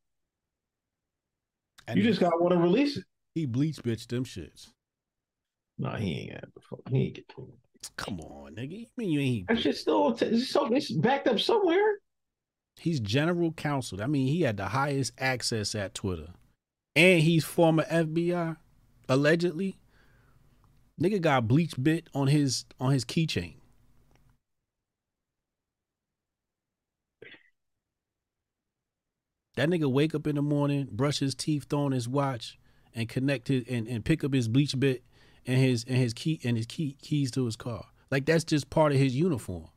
[1.88, 3.03] And you just gotta want to release it.
[3.33, 4.69] he bleach bitch them shits.
[5.77, 6.89] No, he ain't got.
[6.89, 7.31] He ain't get.
[7.97, 8.79] Come on, nigga.
[8.79, 9.47] You mean you ain't?
[9.47, 11.99] That shit's still it's so it's backed up somewhere.
[12.77, 14.01] He's general counsel.
[14.01, 16.29] I mean, he had the highest access at Twitter,
[16.95, 18.57] and he's former FBI,
[19.07, 19.77] allegedly.
[21.01, 23.55] Nigga got BleachBit on his on his keychain.
[29.56, 32.60] That nigga wake up in the morning, brush his teeth, throw on his watch,
[32.93, 35.01] and connect his and, and pick up his BleachBit
[35.45, 37.86] and his and his key and his key keys to his car.
[38.12, 39.68] Like that's just part of his uniform.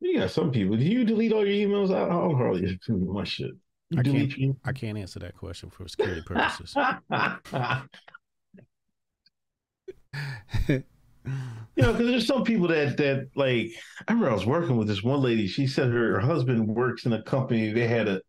[0.00, 0.76] You got some people.
[0.76, 1.94] Do you delete all your emails?
[1.94, 3.50] I, don't hardly oh, do my shit.
[3.90, 6.74] You I can't, your- I can't answer that question for security purposes.
[11.76, 13.72] you know, because there's some people that that like.
[14.06, 15.46] I remember I was working with this one lady.
[15.46, 17.72] She said her, her husband works in a company.
[17.72, 18.20] They had a,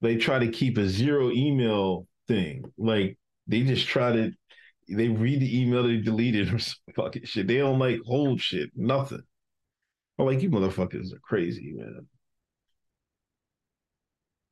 [0.00, 2.64] they try to keep a zero email thing.
[2.78, 4.32] Like they just try to,
[4.88, 7.46] they read the email, they delete it or some fucking shit.
[7.46, 9.22] They don't like hold shit, nothing.
[10.18, 12.06] I'm like, you motherfuckers are crazy, man.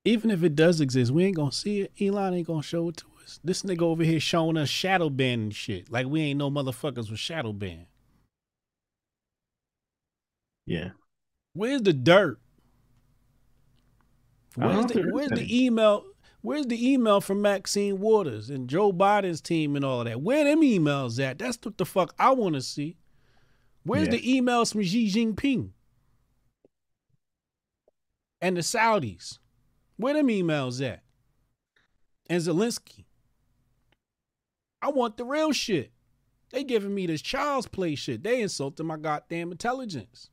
[0.05, 1.93] Even if it does exist, we ain't gonna see it.
[2.01, 3.41] Elon ain't gonna show it to us.
[3.45, 5.91] This nigga over here showing us shadow ban and shit.
[5.91, 7.87] Like we ain't no motherfuckers with shadow ban.
[10.66, 10.91] Yeah.
[11.55, 12.39] Where's the dirt?
[14.57, 16.05] Where's the, where's the email?
[16.43, 20.20] Where's the email from Maxine Waters and Joe Biden's team and all of that?
[20.20, 21.39] Where them emails at?
[21.39, 22.97] That's what the fuck I want to see.
[23.85, 24.12] Where's Yeah.
[24.16, 25.70] the emails from Xi Jinping
[28.41, 29.39] and the Saudis?
[29.97, 31.03] Where them emails at?
[32.29, 33.05] And Zelensky.
[34.83, 35.93] I want the real shit.
[36.51, 38.22] They giving me this child's play shit.
[38.22, 40.28] They insulting my goddamn intelligence.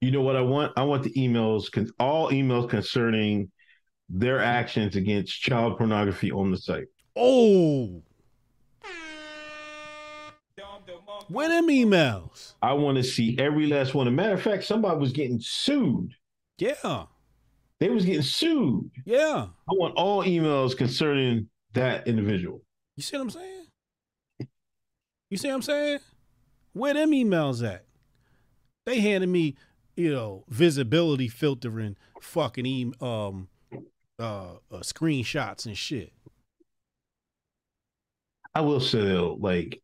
[0.00, 0.72] You know what I want?
[0.76, 3.50] I want the emails, all emails concerning
[4.10, 6.86] their actions against child pornography on the site.
[7.16, 8.02] Oh.
[11.28, 12.52] Where them emails?
[12.60, 14.06] I want to see every last one.
[14.06, 16.12] As a matter of fact, somebody was getting sued.
[16.58, 17.06] Yeah.
[17.80, 18.90] They was getting sued.
[19.06, 19.46] Yeah.
[19.68, 22.60] I want all emails concerning that individual.
[22.96, 23.63] You see what I'm saying?
[25.34, 25.98] You see what I'm saying?
[26.74, 27.86] Where them emails at?
[28.86, 29.56] They handed me,
[29.96, 33.48] you know, visibility filtering fucking e- um
[34.20, 36.12] uh, uh screenshots and shit.
[38.54, 39.82] I will say though, like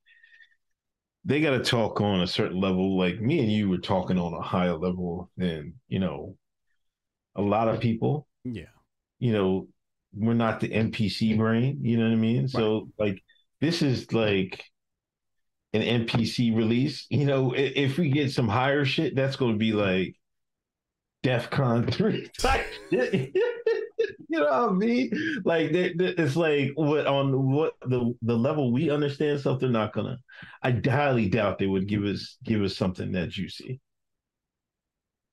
[1.24, 2.96] they got to talk on a certain level.
[2.96, 6.36] Like me and you were talking on a higher level than you know
[7.34, 8.28] a lot of people.
[8.44, 8.70] Yeah.
[9.18, 9.68] You know,
[10.14, 11.80] we're not the NPC brain.
[11.82, 12.46] You know what I mean?
[12.46, 13.20] So like
[13.60, 14.64] this is like
[15.72, 17.06] an NPC release.
[17.10, 20.16] You know, if we get some higher shit, that's going to be like
[21.22, 23.32] DEF CON 3 type shit.
[24.28, 25.10] you know what I mean?
[25.44, 29.68] Like they, they- it's like what on what the the level we understand stuff, they're
[29.68, 30.18] not gonna.
[30.62, 33.80] I highly doubt they would give us give us something that juicy.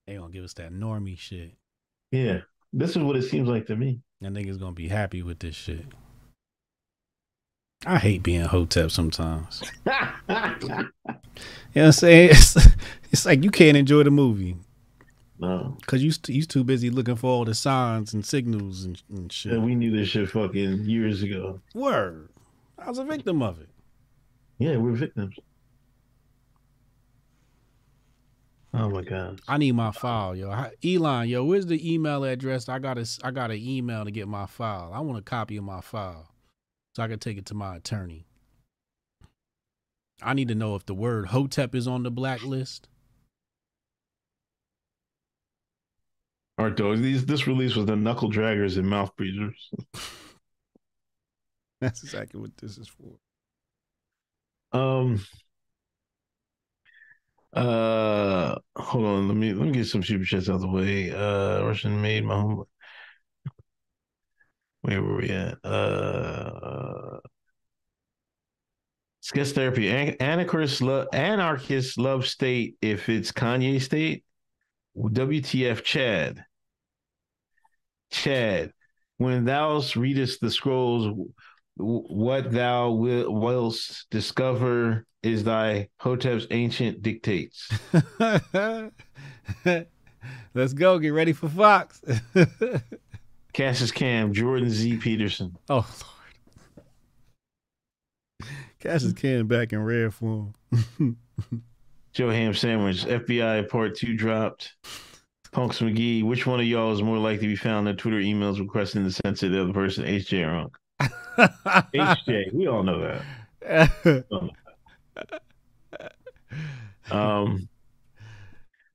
[0.05, 1.55] They gonna give us that normie shit.
[2.11, 2.41] Yeah,
[2.73, 4.01] this is what it seems like to me.
[4.21, 5.85] That niggas gonna be happy with this shit.
[7.85, 9.63] I hate being hotep sometimes.
[11.73, 12.29] You know what I'm saying?
[12.31, 12.57] It's,
[13.11, 14.57] it's like you can't enjoy the movie
[15.39, 19.01] no, because you st- you too busy looking for all the signs and signals and,
[19.09, 19.53] and shit.
[19.53, 21.61] and we knew this shit fucking years ago.
[21.75, 22.29] Word.
[22.79, 23.69] I was a victim of it.
[24.57, 25.35] Yeah, we're victims.
[28.73, 29.39] Oh my god.
[29.47, 30.49] I need my file, yo.
[30.83, 32.67] Elon, yo, where's the email address?
[32.67, 34.91] I got to I got an email to get my file.
[34.93, 36.27] I want a copy of my file
[36.97, 38.25] so I can take it to my attorney.
[40.19, 42.87] I need to know if the word Hotep is on the blacklist.
[46.57, 46.95] All right, though.
[46.95, 49.69] These this release was the knuckle draggers and mouth breathers.
[51.81, 53.19] That's exactly what this is for.
[54.75, 55.23] Um.
[57.53, 59.27] Uh, hold on.
[59.27, 61.11] Let me let me get some super chats out of the way.
[61.11, 62.65] Uh, Russian made my home.
[64.81, 65.57] Where were we at?
[65.63, 67.19] Uh,
[69.21, 69.89] sketch therapy.
[69.89, 70.15] An-
[70.81, 74.23] love anarchist love state if it's Kanye state.
[74.97, 76.43] WTF, Chad.
[78.09, 78.71] Chad,
[79.17, 81.13] when thou readest the scrolls,
[81.75, 83.75] what thou will,
[84.09, 87.69] discover is thy Hotep's ancient dictates.
[90.53, 90.99] Let's go.
[90.99, 92.01] Get ready for Fox.
[93.57, 94.97] Cassius Cam, Jordan Z.
[94.97, 95.57] Peterson.
[95.67, 95.87] oh
[98.45, 98.51] Lord.
[98.79, 100.53] Cassius Cam back in rare form.
[102.13, 104.75] Joe Ham Sandwich, FBI Part 2 dropped.
[105.51, 108.59] Punks McGee, which one of y'all is more likely to be found in Twitter emails
[108.59, 110.05] requesting the censor of the other person?
[110.05, 110.77] HJ or Unc?
[111.95, 113.19] HJ, we all know
[113.65, 114.23] that.
[117.09, 117.67] Um,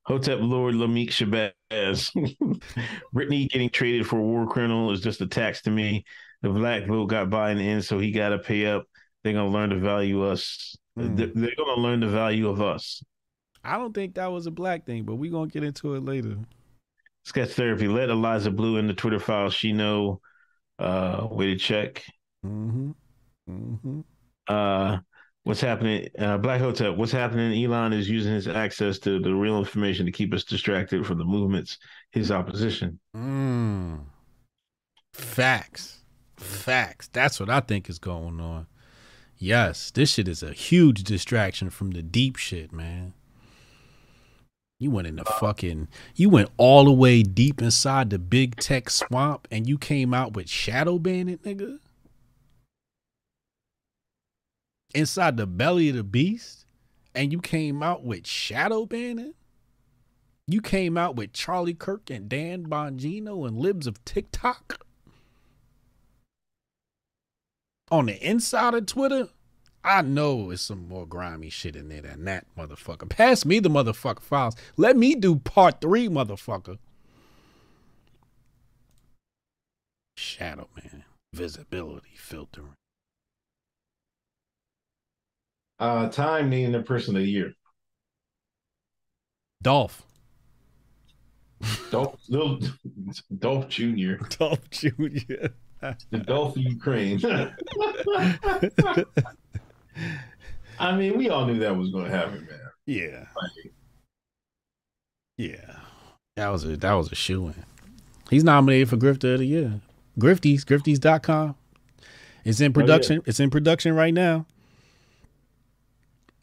[0.05, 1.51] Hotep Lord Lamik Shabazz.
[3.15, 6.03] Brittney getting traded for a war criminal is just a tax to me.
[6.41, 8.85] The black vote got Biden in, so he got to pay up.
[9.23, 10.75] They're gonna learn to value us.
[10.99, 11.15] Mm.
[11.15, 13.01] They're they're gonna learn the value of us.
[13.63, 16.37] I don't think that was a black thing, but we're gonna get into it later.
[17.23, 17.87] Sketch therapy.
[17.87, 19.49] Let Eliza Bleu in the Twitter file.
[19.49, 20.19] She know
[20.79, 22.03] uh where to check.
[22.45, 22.91] Mm-hmm.
[23.49, 23.99] Mm-hmm.
[24.47, 24.97] Uh
[25.43, 27.63] what's happening uh Black Hotep, what's happening?
[27.63, 31.25] Elon is using his access to the real information to keep us distracted from the
[31.25, 31.77] movements,
[32.11, 32.99] his opposition.
[33.15, 34.01] Mm.
[35.13, 35.99] Facts.
[36.37, 37.09] Facts.
[37.13, 38.67] That's what I think is going on.
[39.37, 43.13] Yes, this shit is a huge distraction from the deep shit, man.
[44.79, 48.89] You went in the fucking you went all the way deep inside the big tech
[48.89, 51.79] swamp and you came out with shadow banning, nigga.
[54.93, 56.65] Inside the belly of the beast,
[57.15, 59.33] and you came out with shadow banning?
[60.47, 64.85] You came out with Charlie Kirk and Dan Bongino and libs of TikTok
[67.89, 69.29] on the inside of Twitter.
[69.83, 73.09] I know it's some more grimy shit in there than that, motherfucker.
[73.09, 74.55] Pass me the motherfucker files.
[74.77, 76.77] Let me do part three, motherfucker.
[80.17, 81.03] Shadow man,
[81.33, 82.75] visibility filtering.
[85.79, 87.53] Uh time needing the person of the year.
[89.61, 90.03] Dolph.
[91.91, 92.59] Dolph little
[93.39, 94.13] Dolph Jr.
[94.37, 94.89] Dolph Jr.
[96.11, 97.19] The Dolph of Ukraine.
[100.79, 102.59] I mean, we all knew that was gonna happen, man.
[102.85, 103.25] yeah.
[103.35, 103.73] Like,
[105.37, 105.77] Yeah.
[106.35, 107.63] That was a that was a shoe in.
[108.29, 109.81] He's nominated for Grifter of the Year.
[110.19, 111.55] Grifties, grifties.com.
[112.43, 113.21] It's in production.
[113.25, 114.45] It's in production right now.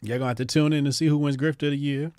[0.01, 2.11] You're gonna have to tune in to see who wins Grifter of the Year.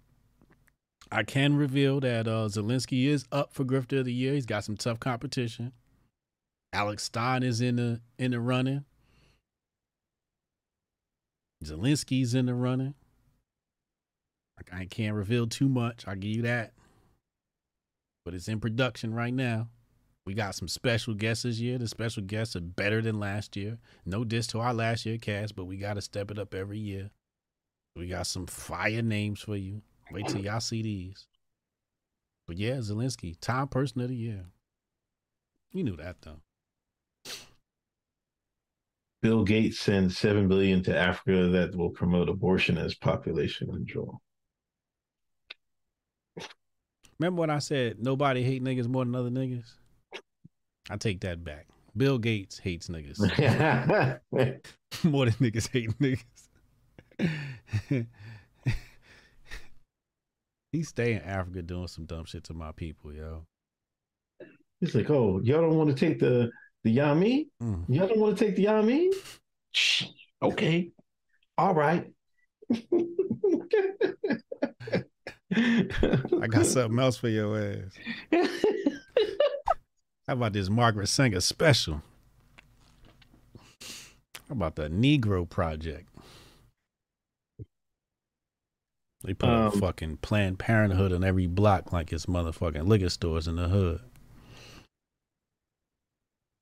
[1.10, 4.34] I can reveal that uh, Zelensky is up for Grifter of the Year.
[4.34, 5.72] He's got some tough competition.
[6.72, 8.84] Alex Stein is in the in the running.
[11.64, 12.94] Zelensky's in the running.
[14.56, 16.06] Like I can't reveal too much.
[16.06, 16.72] I'll give you that.
[18.24, 19.68] But it's in production right now.
[20.24, 21.78] We got some special guests this year.
[21.78, 23.78] The special guests are better than last year.
[24.06, 26.78] No diss to our last year cast, but we got to step it up every
[26.78, 27.10] year.
[27.94, 29.82] We got some fire names for you.
[30.10, 31.26] Wait till y'all see these.
[32.46, 34.44] But yeah, Zelensky, Time Person of the Year.
[35.72, 36.40] You knew that though.
[39.22, 44.20] Bill Gates sends seven billion to Africa that will promote abortion as population control.
[47.18, 49.70] Remember when I said nobody hate niggas more than other niggas?
[50.90, 51.68] I take that back.
[51.96, 53.20] Bill Gates hates niggas
[55.04, 56.24] more than niggas hate niggas.
[60.72, 63.46] He stay in Africa doing some dumb shit to my people, yo.
[64.80, 66.50] He's like, oh, y'all don't want to take the
[66.84, 67.46] the Yami?
[67.62, 67.84] Mm.
[67.88, 69.12] Y'all don't want to take the Yami?
[70.42, 70.90] Okay.
[71.56, 72.10] All right.
[75.54, 77.92] I got something else for your ass.
[80.26, 82.02] How about this Margaret Sanger special?
[84.48, 86.08] How about the Negro Project?
[89.24, 93.46] They put a Um, fucking Planned Parenthood on every block like it's motherfucking liquor stores
[93.48, 94.00] in the hood.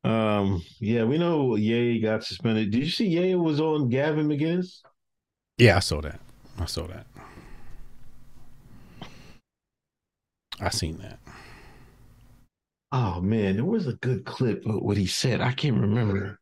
[0.05, 2.71] Um, yeah, we know Ye got suspended.
[2.71, 4.81] Did you see Ye was on Gavin McInnes?
[5.59, 6.21] Yeah, I saw that.
[6.59, 7.07] I saw that.
[10.61, 11.19] I seen that.
[12.93, 15.41] Oh man, there was a good clip of what he said.
[15.41, 16.40] I can't remember.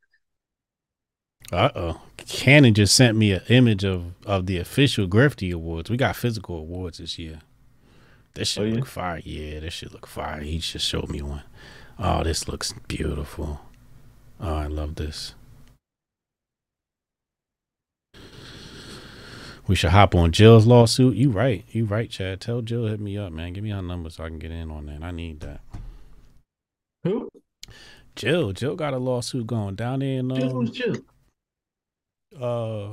[1.52, 2.00] Uh oh.
[2.18, 5.88] Cannon just sent me an image of of the official Grifty Awards.
[5.90, 7.40] We got physical awards this year.
[8.34, 8.74] This shit Oh, yeah?
[8.74, 9.20] look fire.
[9.24, 10.40] Yeah, this shit look fire.
[10.40, 11.42] He just showed me one.
[11.98, 13.60] Oh, this looks beautiful.
[14.40, 15.34] Oh, I love this.
[19.66, 21.16] We should hop on Jill's lawsuit.
[21.16, 21.64] You right.
[21.70, 22.40] You right, Chad.
[22.40, 23.52] Tell Jill hit me up, man.
[23.52, 25.02] Give me her number so I can get in on that.
[25.02, 25.60] I need that.
[27.04, 27.28] Who?
[28.16, 30.96] Jill, Jill got a lawsuit going down there in Jill um, was Jill.
[32.40, 32.92] Uh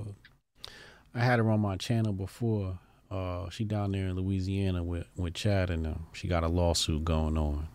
[1.13, 2.79] I had her on my channel before.
[3.09, 6.07] Uh she down there in Louisiana with with Chad and them.
[6.13, 7.67] She got a lawsuit going on.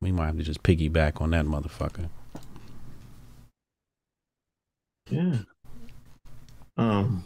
[0.00, 2.08] We might have to just piggyback on that motherfucker.
[5.10, 5.38] Yeah.
[6.76, 7.24] Um,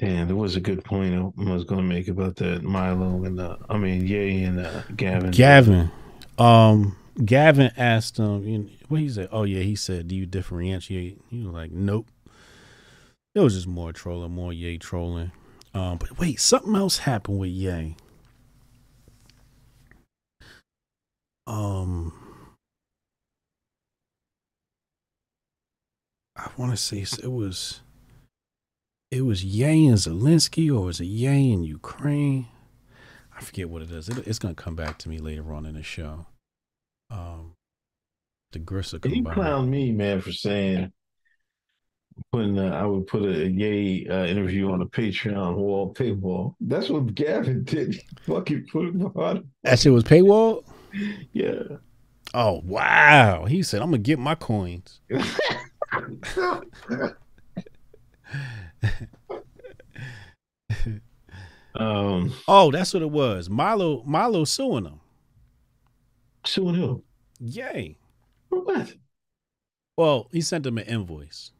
[0.00, 3.40] and there was a good point I was going to make about that Milo and
[3.40, 5.30] uh, I mean Ye and uh, Gavin.
[5.30, 5.90] Gavin,
[6.38, 9.28] um, Gavin asked him, you know, what he said.
[9.32, 12.08] Oh yeah, he said, "Do you differentiate?" He was like, "Nope."
[13.34, 15.32] It was just more trolling, more Ye trolling.
[15.74, 17.96] Um, but wait, something else happened with Ye.
[21.46, 22.12] Um,
[26.36, 27.80] I want to say it was
[29.10, 32.48] it was Ye and Zelensky, or was it Ye in Ukraine?
[33.34, 34.08] I forget what it is.
[34.10, 36.26] It, it's gonna come back to me later on in the show.
[37.10, 37.54] Um,
[38.52, 40.92] the Grissa He clowned me, man, for saying
[42.30, 46.54] putting uh, I would put a, a Ye uh, interview on a Patreon wall paywall.
[46.60, 47.94] That's what Gavin did.
[48.24, 49.48] He fucking put it on.
[49.62, 50.64] That shit was paywall.
[51.32, 51.62] Yeah.
[52.34, 53.44] Oh wow!
[53.46, 55.00] He said, "I'm gonna get my coins."
[61.74, 62.32] um.
[62.48, 63.50] Oh, that's what it was.
[63.50, 65.00] Milo, Milo suing him.
[66.44, 67.04] Suing who?
[67.38, 67.96] Yay.
[68.52, 68.94] For what?
[69.96, 71.52] Well, he sent him an invoice.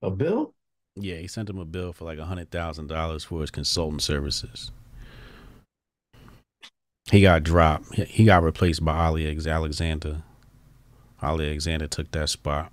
[0.00, 0.54] A bill?
[0.94, 4.00] Yeah, he sent him a bill for like a hundred thousand dollars for his consultant
[4.00, 4.70] services.
[7.10, 7.96] He got dropped.
[7.96, 10.22] He got replaced by Ali Alexander.
[11.20, 12.72] Ali Alexander took that spot.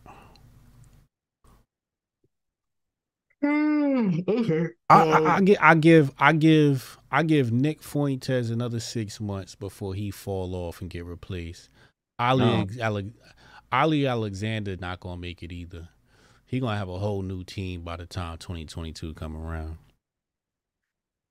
[3.43, 4.67] Mm, okay.
[4.87, 9.55] I, I, I, give, I give, I give, I give Nick Fuentes another six months
[9.55, 11.70] before he fall off and get replaced.
[12.21, 12.67] Ali, no.
[12.79, 13.11] Ale,
[13.71, 15.89] Ali Alexander not gonna make it either.
[16.45, 19.77] He gonna have a whole new team by the time 2022 come around.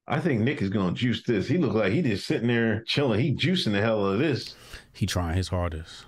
[0.08, 1.46] I think Nick is gonna juice this.
[1.46, 3.20] He look like he just sitting there chilling.
[3.20, 4.56] He juicing the hell out of this.
[4.92, 6.06] He trying his hardest.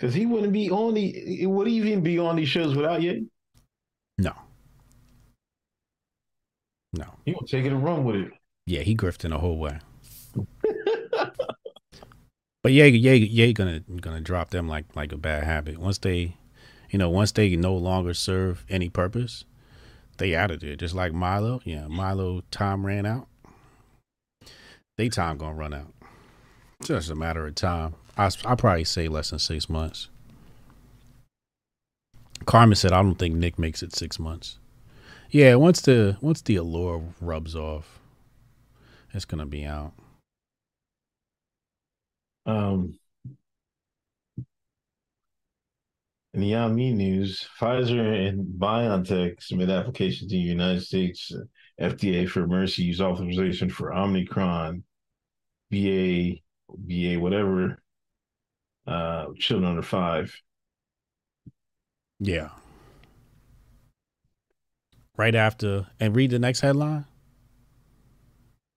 [0.00, 1.46] Cause he wouldn't be on the.
[1.46, 3.30] Would he even be on these shows without you?
[4.18, 4.32] No.
[6.94, 7.04] No.
[7.24, 8.32] He gonna take it and run with it.
[8.66, 9.78] Yeah, he grifting the whole way.
[12.62, 15.78] but yeah, yeah, yeah, gonna gonna drop them like like a bad habit.
[15.78, 16.36] Once they,
[16.90, 19.44] you know, once they no longer serve any purpose,
[20.18, 20.76] they out of there.
[20.76, 21.60] Just like Milo.
[21.64, 23.28] Yeah, Milo time ran out.
[24.98, 25.94] They time gonna run out.
[26.80, 27.94] It's just a matter of time.
[28.16, 30.08] I I probably say less than six months.
[32.44, 34.58] Carmen said, "I don't think Nick makes it six months."
[35.30, 38.00] Yeah, once the once the allure rubs off,
[39.12, 39.92] it's gonna be out.
[42.50, 42.98] Um,
[46.34, 51.32] in the Yami news, Pfizer and BioNTech submit applications to the United States
[51.80, 54.84] FDA for emergency use authorization for Omicron,
[55.70, 56.36] BA,
[56.68, 57.82] BA, whatever,
[58.86, 60.34] uh, children under five.
[62.18, 62.50] Yeah
[65.20, 67.04] right after and read the next headline?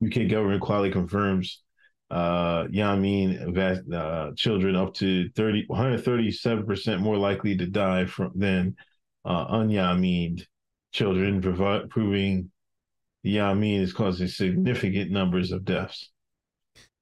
[0.06, 1.63] UK government quality confirms
[2.14, 3.58] uh Yamin
[3.92, 8.76] uh, children up to 30 137% more likely to die from than
[9.26, 10.46] uh unyamined
[10.92, 12.52] children provi- proving
[13.24, 16.12] the Yamin is causing significant numbers of deaths.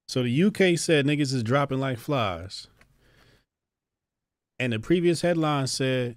[0.08, 2.68] So the UK said niggas is dropping like flies.
[4.60, 6.16] And the previous headline said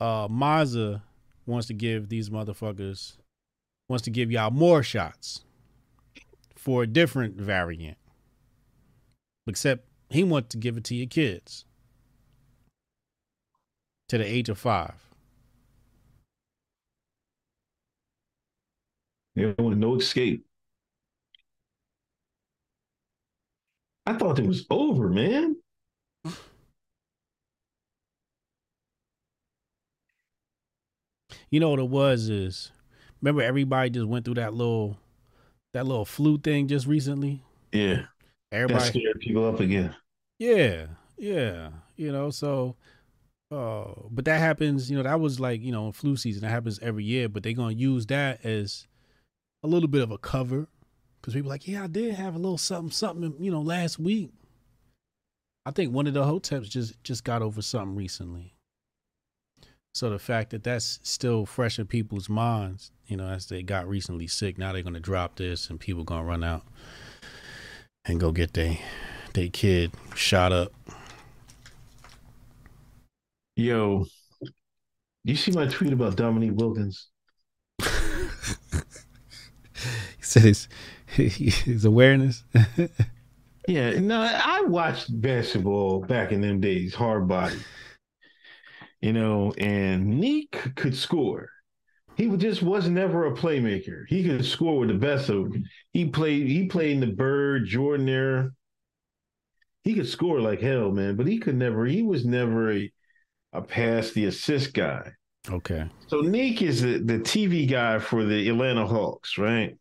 [0.00, 1.02] uh Maza
[1.46, 3.16] wants to give these motherfuckers
[3.88, 5.44] wants to give y'all more shots
[6.68, 7.96] for a different variant.
[9.46, 11.64] Except he wants to give it to your kids
[14.10, 14.92] to the age of five.
[19.34, 20.44] There was no escape.
[24.04, 25.56] I thought it was over, man.
[31.50, 32.72] You know what it was is
[33.22, 34.98] remember everybody just went through that little
[35.74, 37.42] that little flu thing just recently?
[37.72, 38.06] Yeah.
[38.52, 39.94] Everybody that scared people up again.
[40.38, 40.86] Yeah.
[41.16, 41.70] Yeah.
[41.96, 42.76] You know, so
[43.50, 46.42] uh but that happens, you know, that was like, you know, flu season.
[46.42, 48.86] That happens every year, but they're gonna use that as
[49.62, 50.68] a little bit of a cover.
[51.22, 54.30] Cause people like, yeah, I did have a little something, something, you know, last week.
[55.66, 58.54] I think one of the hoteps just just got over something recently.
[59.94, 63.88] So the fact that that's still fresh in people's minds, you know, as they got
[63.88, 66.64] recently sick, now they're gonna drop this and people gonna run out
[68.04, 68.78] and go get their
[69.34, 70.72] they kid shot up.
[73.56, 74.06] Yo,
[75.24, 77.08] you see my tweet about Dominique Wilkins?
[77.82, 77.86] he
[80.20, 80.68] said his
[81.06, 82.44] his awareness.
[83.68, 87.58] yeah, no, I watched basketball back in them days, hard body.
[89.00, 91.48] You know, and Neek could score.
[92.16, 94.02] He just was never a playmaker.
[94.08, 95.64] He could score with the best of them.
[95.92, 96.48] He played.
[96.48, 98.52] He played in the Bird, Jordan there.
[99.84, 101.14] He could score like hell, man.
[101.14, 101.86] But he could never.
[101.86, 102.92] He was never a
[103.52, 105.12] a pass the assist guy.
[105.48, 105.88] Okay.
[106.08, 109.76] So Neek is the, the TV guy for the Atlanta Hawks, right?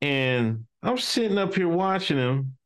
[0.00, 2.56] And I'm sitting up here watching him.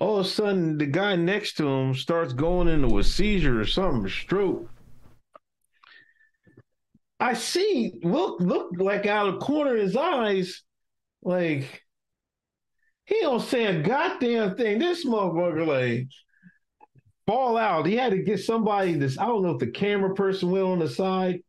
[0.00, 3.66] All of a sudden, the guy next to him starts going into a seizure or
[3.66, 4.68] something, a stroke.
[7.20, 10.62] I see, look, look like out of the corner of his eyes,
[11.22, 11.84] like
[13.06, 14.78] he don't say a goddamn thing.
[14.78, 16.08] This motherfucker, like,
[17.26, 17.86] fall out.
[17.86, 19.18] He had to get somebody this.
[19.18, 21.40] I don't know if the camera person went on the side.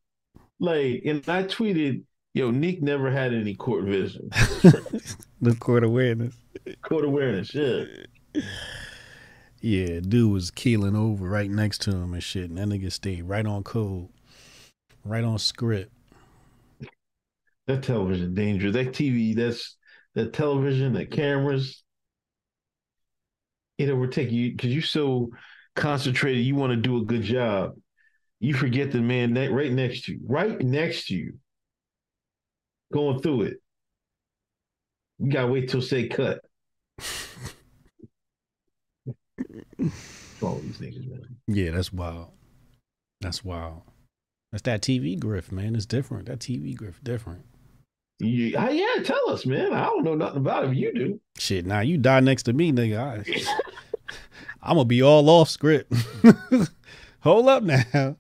[0.59, 2.03] Like, and I tweeted,
[2.33, 4.29] yo, Nick never had any court vision.
[5.41, 6.35] the court awareness.
[6.81, 7.83] Court awareness, yeah.
[9.61, 12.51] Yeah, dude was keeling over right next to him and shit.
[12.51, 14.09] And that nigga stayed right on code.
[15.03, 15.91] Right on script.
[17.65, 18.73] That television dangerous.
[18.73, 19.75] That TV, that's
[20.13, 21.83] that television, the cameras.
[23.79, 25.31] It overtake you because you're so
[25.75, 26.45] concentrated.
[26.45, 27.71] You want to do a good job.
[28.39, 31.39] You forget the man ne- right next to you, right next to you,
[32.93, 33.57] going through it.
[35.17, 36.41] You gotta wait till say cut.
[40.41, 41.37] All these niggas, man.
[41.47, 42.29] Yeah, that's wild.
[43.21, 43.81] That's wild.
[44.51, 45.75] That's that TV grift, man.
[45.75, 46.27] It's different.
[46.27, 47.43] That TV grift different.
[48.23, 49.73] Uh, yeah, tell us, man.
[49.73, 50.75] I don't know nothing about it.
[50.75, 51.19] You do.
[51.37, 52.97] Shit, now you die next to me, nigga.
[52.97, 53.23] I,
[54.63, 55.91] I'm gonna be all off script.
[57.19, 58.15] Hold up now.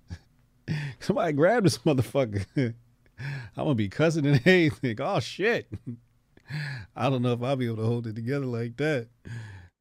[0.99, 2.45] Somebody grab this motherfucker.
[2.57, 2.73] I'm
[3.55, 4.99] gonna be cussing and anything.
[4.99, 5.71] Oh shit.
[6.95, 9.07] I don't know if I'll be able to hold it together like that.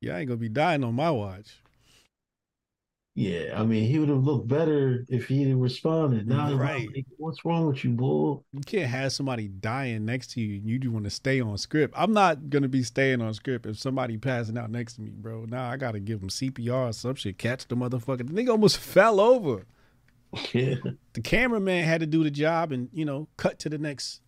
[0.00, 1.60] Yeah, I ain't gonna be dying on my watch.
[3.16, 6.26] Yeah, I mean, he would have looked better if he had responded.
[6.26, 6.88] Now, Right.
[6.92, 8.44] like, what's wrong with you, bull?
[8.52, 11.56] You can't have somebody dying next to you and you do want to stay on
[11.58, 11.94] script.
[11.96, 15.44] I'm not gonna be staying on script if somebody passing out next to me, bro.
[15.44, 18.18] Now I gotta give him CPR or some shit, catch the motherfucker.
[18.26, 19.64] The nigga almost fell over.
[20.52, 20.74] Yeah,
[21.12, 24.22] the cameraman had to do the job and you know cut to the next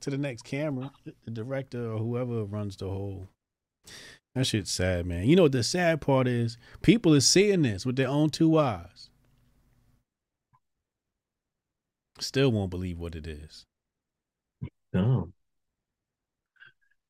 [0.00, 0.90] to the next camera
[1.24, 3.28] the director or whoever runs the whole
[4.34, 7.84] that shit's sad man you know what the sad part is people are seeing this
[7.84, 9.10] with their own two eyes
[12.18, 13.66] still won't believe what it is
[14.92, 15.32] no.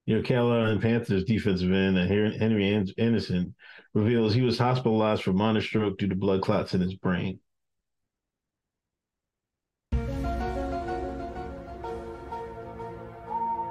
[0.07, 3.55] You know, Carolina Panthers defensive end uh, Henry Henry Anderson
[3.95, 7.39] reveals he was hospitalized for minor stroke due to blood clots in his brain.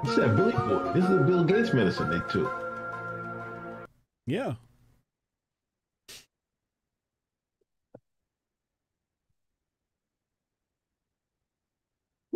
[0.02, 0.92] This is that Billy boy.
[0.94, 2.69] This is the Bill Gates medicine they took.
[4.30, 4.54] Yeah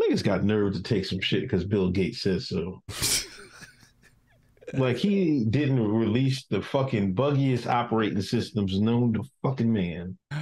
[0.00, 2.82] Niggas got nerve to take some shit because Bill Gates says so.
[4.74, 10.18] like he didn't release the fucking buggiest operating systems known to fucking man.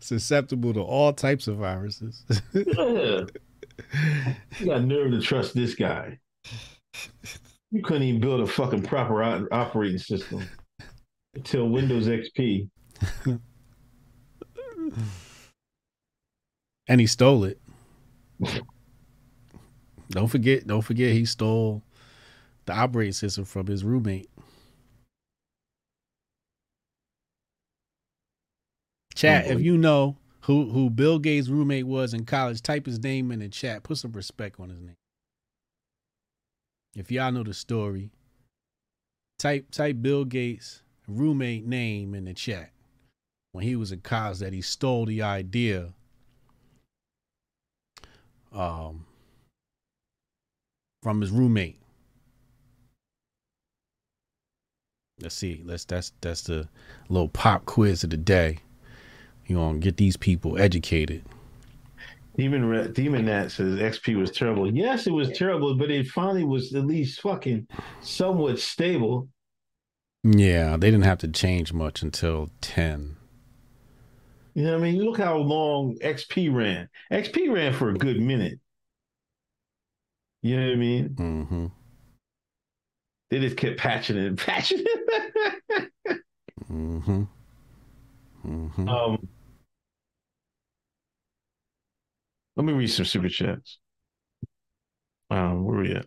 [0.00, 3.24] susceptible to all types of viruses Yeah.
[4.58, 6.18] You got nerve to trust this guy.
[7.70, 10.46] You couldn't even build a fucking proper o- operating system
[11.34, 12.68] until Windows XP.
[16.88, 17.60] and he stole it.
[20.10, 21.82] Don't forget don't forget he stole
[22.66, 24.30] the operating system from his roommate.
[29.14, 33.32] Chat if you know who who bill gates roommate was in college type his name
[33.32, 33.82] in the chat.
[33.82, 34.96] Put some respect on his name
[36.96, 38.10] if y'all know the story
[39.38, 42.72] type type bill gates roommate name in the chat
[43.52, 45.92] when he was in college that he stole the idea
[48.52, 49.04] um
[51.06, 51.78] from his roommate.
[55.20, 55.62] Let's see.
[55.64, 56.68] Let's that's that's the
[57.08, 58.58] little pop quiz of the day.
[59.46, 61.24] You gonna get these people educated.
[62.36, 64.72] Demon Rat, Demon Nat says XP was terrible.
[64.72, 67.66] Yes, it was terrible, but it finally was at least fucking
[68.00, 69.28] somewhat stable.
[70.22, 73.16] Yeah, they didn't have to change much until ten.
[74.54, 75.02] You know what I mean?
[75.02, 76.88] Look how long XP ran.
[77.12, 78.58] XP ran for a good minute.
[80.42, 81.08] You know what I mean?
[81.10, 81.66] Mm-hmm.
[83.30, 85.90] They just kept patching it and patching it.
[86.72, 87.22] Mm-hmm.
[88.44, 88.88] Mm-hmm.
[88.88, 89.28] um,
[92.56, 93.78] Let me read some super chats.
[95.30, 96.06] Um, where we at?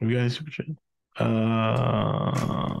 [0.00, 0.66] We got any super chat?
[1.18, 2.80] Uh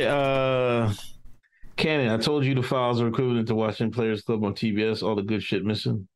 [0.00, 0.92] uh
[1.76, 5.14] Cannon, I told you the files are equivalent to watching Players Club on TBS, all
[5.14, 6.08] the good shit missing.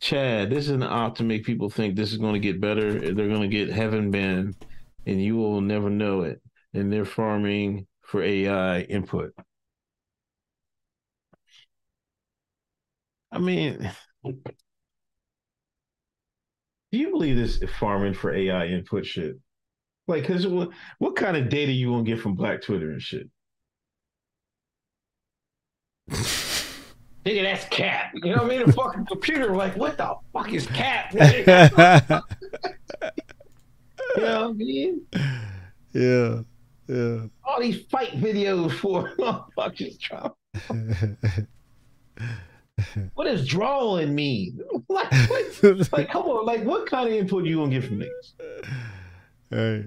[0.00, 2.98] Chad, this is an op to make people think this is going to get better.
[2.98, 4.56] They're going to get heaven banned,
[5.06, 6.40] and you will never know it.
[6.74, 9.32] And they're farming for AI input.
[13.30, 13.88] I mean,
[14.24, 14.34] do
[16.90, 19.36] you believe this farming for AI input shit?
[20.08, 23.30] Like, cause what, what kind of data you gonna get from Black Twitter and shit?
[26.10, 28.10] Nigga, that's cat.
[28.14, 28.62] You know what I mean?
[28.62, 31.12] A fucking computer, like, what the fuck is cat?
[34.16, 35.06] you know what I mean?
[35.92, 36.40] Yeah.
[36.90, 37.26] Yeah.
[37.44, 39.12] All these fight videos for
[39.56, 40.34] fucking Trump.
[43.14, 44.58] what does drawing mean?
[44.88, 45.62] like, like,
[45.92, 48.34] like, come on, like, what kind of input you gonna get from niggas?
[49.50, 49.86] Hey.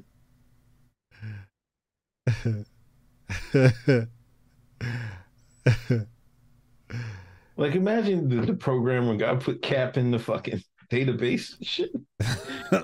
[7.56, 11.92] Like imagine the, the programmer guy put cap in the fucking database shit.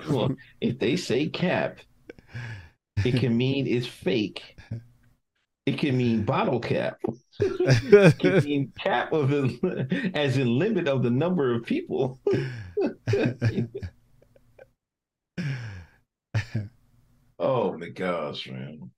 [0.08, 1.80] well, if they say cap,
[3.04, 4.56] it can mean it's fake.
[5.66, 6.98] It can mean bottle cap.
[7.38, 12.18] it can mean cap of the as in limit of the number of people.
[17.38, 18.90] oh my gosh, man.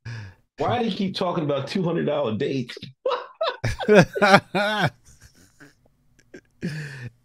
[0.58, 2.78] Why do you keep talking about two hundred dollar dates?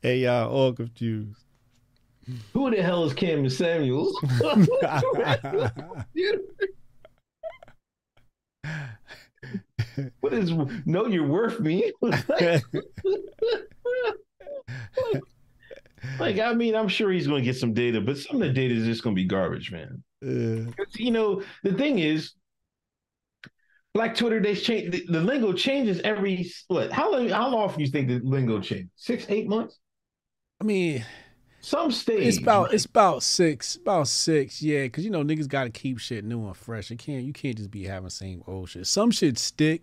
[0.01, 1.46] hey, y'all all confused.
[2.53, 4.19] Who the hell is Cam Samuels?
[10.19, 10.51] what is
[10.85, 11.91] know your worth me?
[12.01, 12.63] like,
[16.19, 18.53] like, I mean, I'm sure he's going to get some data, but some of the
[18.53, 20.03] data is just going to be garbage, man.
[20.23, 22.33] Uh, you know, the thing is,
[23.93, 26.91] Black Twitter, they change the, the, lingo changes every what?
[26.91, 27.29] How long?
[27.29, 28.89] How often you think the lingo change?
[28.95, 29.79] Six, eight months?
[30.61, 31.05] I mean,
[31.67, 32.25] some stage.
[32.25, 34.83] It's about it's about six, about six, yeah.
[34.83, 36.89] Because you know niggas got to keep shit new and fresh.
[36.89, 38.87] You can't you can't just be having same old shit.
[38.87, 39.81] Some shit stick,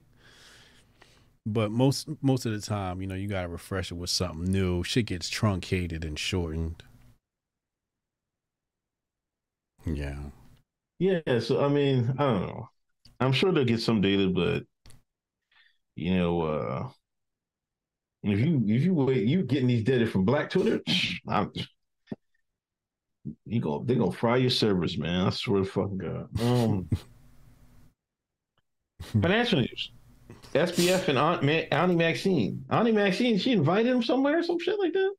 [1.44, 4.50] but most most of the time, you know, you got to refresh it with something
[4.50, 4.82] new.
[4.82, 6.82] Shit gets truncated and shortened.
[9.84, 10.20] Yeah.
[10.98, 11.38] Yeah.
[11.40, 12.68] So I mean, I don't know.
[13.20, 14.64] I'm sure they'll get some data, but
[15.96, 16.88] you know, uh
[18.24, 20.80] if you if you wait, you getting these data from Black Twitter,
[21.28, 21.52] I'm,
[23.46, 25.26] you go they're gonna fry your servers, man.
[25.26, 26.40] I swear to fucking God.
[26.40, 26.88] Um,
[29.22, 29.90] financial news.
[30.54, 32.64] SBF and Aunt Ma- Auntie Maxine.
[32.70, 35.14] Auntie Maxine, she invited him somewhere, or some shit like that.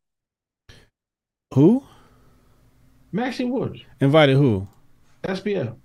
[1.54, 1.84] Who?
[3.12, 3.82] Maxine Woods.
[4.00, 4.68] Invited who?
[5.24, 5.76] SBF.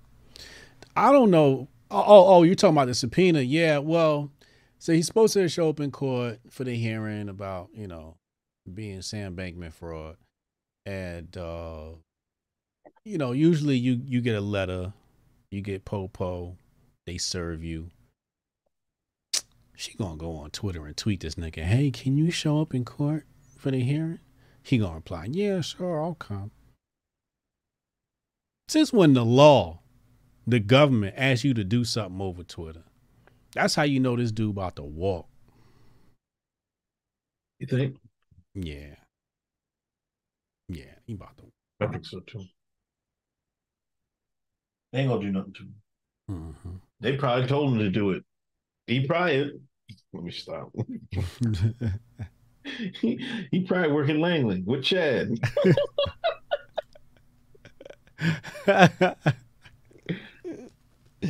[0.97, 1.69] I don't know.
[1.91, 3.41] Oh, oh, oh, you're talking about the subpoena?
[3.41, 3.79] Yeah.
[3.79, 4.31] Well,
[4.79, 8.17] so he's supposed to show up in court for the hearing about, you know,
[8.73, 10.17] being Sam Bankman fraud,
[10.87, 11.91] and uh,
[13.05, 14.93] you know, usually you you get a letter,
[15.51, 16.57] you get popo,
[17.07, 17.91] they serve you.
[19.75, 22.85] She gonna go on Twitter and tweet this nigga, hey, can you show up in
[22.85, 23.25] court
[23.57, 24.21] for the hearing?
[24.63, 26.51] He gonna reply, yeah, sure, I'll come.
[28.69, 29.81] Since when the law
[30.51, 32.83] the government asks you to do something over Twitter.
[33.55, 35.29] That's how you know this dude about to walk.
[37.59, 37.97] You think?
[38.55, 38.97] Yeah.
[40.69, 41.45] Yeah, he about to.
[41.81, 42.45] I think so too.
[44.93, 45.75] They ain't gonna do nothing to him.
[46.31, 46.77] Mm-hmm.
[47.01, 48.25] They probably told him to do it.
[48.87, 49.53] He probably.
[50.13, 50.73] Let me stop.
[53.01, 55.31] he, he probably working Langley with Chad.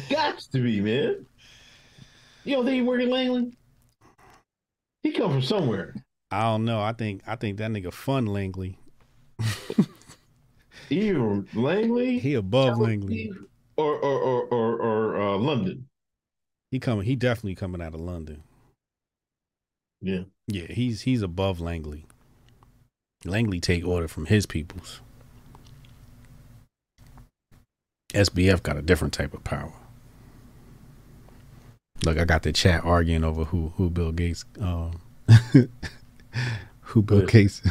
[0.08, 1.26] Got to be, man.
[2.44, 3.52] You don't think he working Langley?
[5.02, 5.94] He come from somewhere.
[6.30, 6.80] I don't know.
[6.80, 8.78] I think I think that nigga fun Langley.
[10.90, 13.32] Either Langley, he above Langley,
[13.80, 15.88] or or or or, or uh, London.
[16.70, 17.04] He coming.
[17.06, 18.42] He definitely coming out of London.
[20.00, 20.66] Yeah, yeah.
[20.66, 22.06] He's he's above Langley.
[23.24, 25.00] Langley take order from his peoples.
[28.14, 29.72] SBF got a different type of power.
[32.04, 35.00] Look, I got the chat arguing over who who Bill Gates um,
[36.80, 37.62] who Bill Gates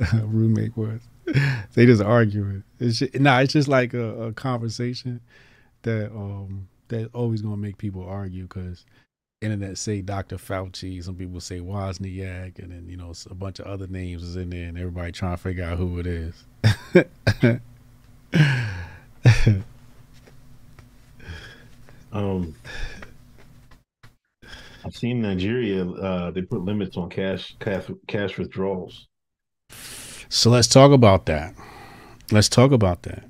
[0.24, 1.00] roommate was.
[1.74, 2.64] they just arguing.
[2.78, 5.20] It's just, nah, it's just like a, a conversation
[5.82, 8.84] that um that always gonna make people argue because
[9.40, 10.36] internet say Dr.
[10.36, 14.36] Fauci, some people say Wozniak, and then you know a bunch of other names is
[14.36, 16.44] in there, and everybody trying to figure out who it is.
[22.12, 22.54] um,
[24.84, 25.86] I've seen Nigeria.
[25.86, 29.08] Uh, they put limits on cash cash cash withdrawals.
[30.30, 31.54] So let's talk about that.
[32.30, 33.24] Let's talk about that.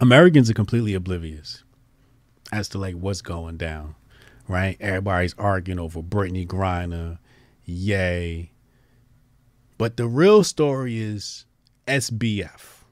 [0.00, 1.64] Americans are completely oblivious
[2.52, 3.94] as to like what's going down,
[4.46, 4.76] right?
[4.80, 7.18] Everybody's arguing over Brittney Griner,
[7.64, 8.52] yay.
[9.78, 11.46] But the real story is
[11.86, 12.82] SBF.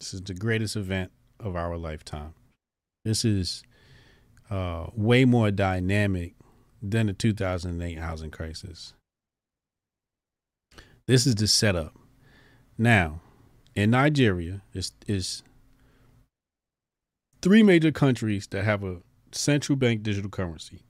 [0.00, 2.34] This is the greatest event of our lifetime.
[3.04, 3.62] This is
[4.50, 6.34] uh, way more dynamic
[6.82, 8.94] than the 2008 housing crisis.
[11.08, 11.96] This is the setup.
[12.76, 13.22] Now,
[13.74, 15.42] in Nigeria, is is
[17.40, 18.98] three major countries that have a
[19.32, 20.82] central bank digital currency,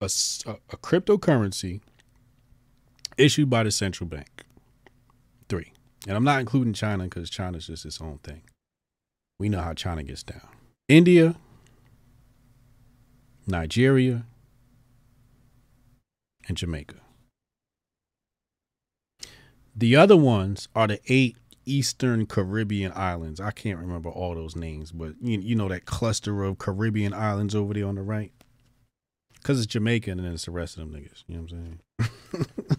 [0.00, 1.80] a, a cryptocurrency
[3.18, 4.44] issued by the central bank.
[5.48, 5.72] Three.
[6.06, 8.42] And I'm not including China because China's just its own thing.
[9.40, 10.46] We know how China gets down.
[10.88, 11.34] India,
[13.44, 14.24] Nigeria,
[16.46, 17.00] and Jamaica.
[19.76, 21.36] The other ones are the eight
[21.66, 23.40] Eastern Caribbean islands.
[23.40, 27.54] I can't remember all those names, but you, you know that cluster of Caribbean islands
[27.54, 28.32] over there on the right?
[29.34, 31.24] Because it's Jamaican and then it's the rest of them niggas.
[31.26, 32.78] You know what I'm saying?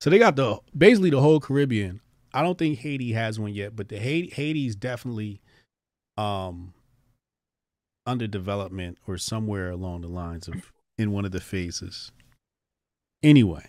[0.00, 2.00] so they got the basically the whole Caribbean.
[2.34, 5.40] I don't think Haiti has one yet, but the Haiti Haiti's definitely
[6.18, 6.74] um
[8.06, 12.12] under development or somewhere along the lines of in one of the phases.
[13.22, 13.66] Anyway,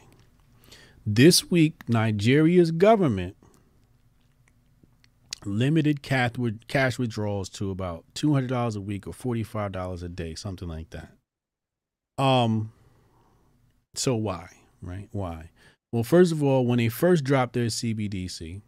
[1.05, 3.35] this week, Nigeria's government
[5.45, 11.11] limited cash withdrawals to about $200 a week or $45 a day, something like that.
[12.17, 12.71] Um,
[13.93, 14.49] so why,
[14.81, 15.07] right?
[15.11, 15.51] Why?
[15.91, 18.61] Well, first of all, when they first dropped their CBDC,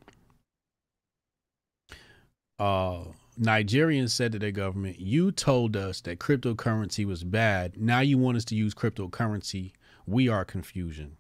[2.59, 2.99] uh,
[3.39, 7.77] Nigerians said to their government, You told us that cryptocurrency was bad.
[7.77, 9.73] Now you want us to use cryptocurrency.
[10.05, 11.16] We are confusion.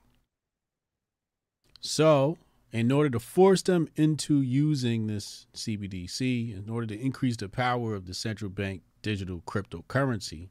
[1.79, 2.37] So,
[2.71, 7.95] in order to force them into using this CBDC, in order to increase the power
[7.95, 10.49] of the central bank digital cryptocurrency,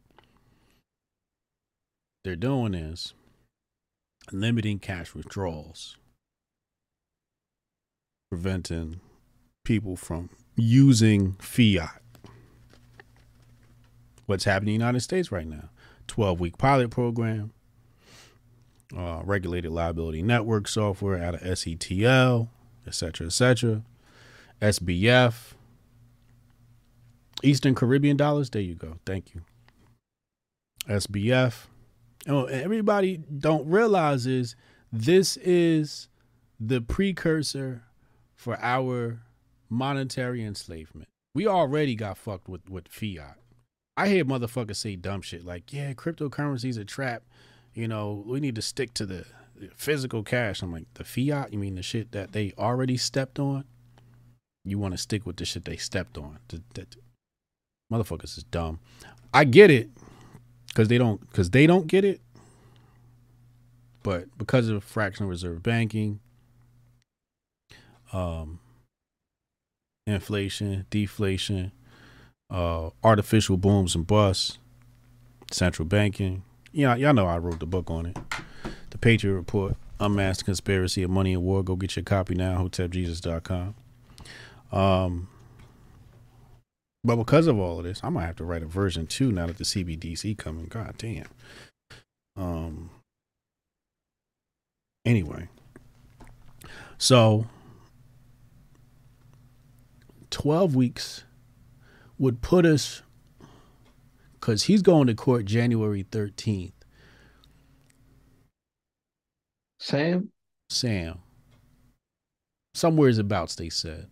[2.24, 3.14] they're doing is
[4.32, 5.96] limiting cash withdrawals,
[8.30, 9.00] preventing
[9.64, 12.02] people from using fiat.
[14.26, 15.68] What's happening in the United States right now?
[16.08, 17.52] 12 week pilot program,
[18.94, 22.48] uh, regulated liability network software out of SETL,
[22.86, 23.82] etc., etc.,
[24.60, 25.52] SBF,
[27.42, 28.50] Eastern Caribbean dollars.
[28.50, 28.98] There you go.
[29.04, 29.42] Thank you.
[30.88, 31.66] SBF.
[32.28, 34.56] Oh, everybody don't realize is
[34.92, 36.08] this is
[36.58, 37.84] the precursor
[38.34, 39.20] for our
[39.68, 41.08] monetary enslavement.
[41.34, 43.38] We already got fucked with with fiat.
[43.96, 47.22] I hear motherfuckers say dumb shit like, "Yeah, cryptocurrency's a trap."
[47.76, 49.26] You know, we need to stick to the
[49.76, 50.62] physical cash.
[50.62, 51.52] I'm like, the fiat?
[51.52, 53.64] You mean the shit that they already stepped on?
[54.64, 56.38] You want to stick with the shit they stepped on?
[56.48, 56.86] The, the,
[57.92, 58.80] motherfuckers is dumb.
[59.32, 59.90] I get it
[60.68, 62.22] because they don't because they don't get it.
[64.02, 66.20] But because of fractional reserve banking,
[68.12, 68.58] um,
[70.06, 71.72] inflation, deflation,
[72.48, 74.58] uh, artificial booms and busts,
[75.50, 76.42] central banking,
[76.76, 78.18] yeah, y'all know I wrote the book on it.
[78.90, 81.62] The Patriot Report, Unmasked Conspiracy of Money and War.
[81.62, 83.74] Go get your copy now, hotepjesus.com.
[84.70, 85.28] Um,
[87.02, 89.46] but because of all of this, I might have to write a version two now
[89.46, 90.66] that the CBDC coming.
[90.66, 91.28] God damn.
[92.36, 92.90] Um.
[95.06, 95.48] Anyway,
[96.98, 97.46] so
[100.28, 101.24] twelve weeks
[102.18, 103.00] would put us
[104.46, 106.70] because he's going to court January 13th.
[109.80, 110.30] Sam?
[110.70, 111.18] Sam.
[112.72, 114.08] Somewhere's about, they said.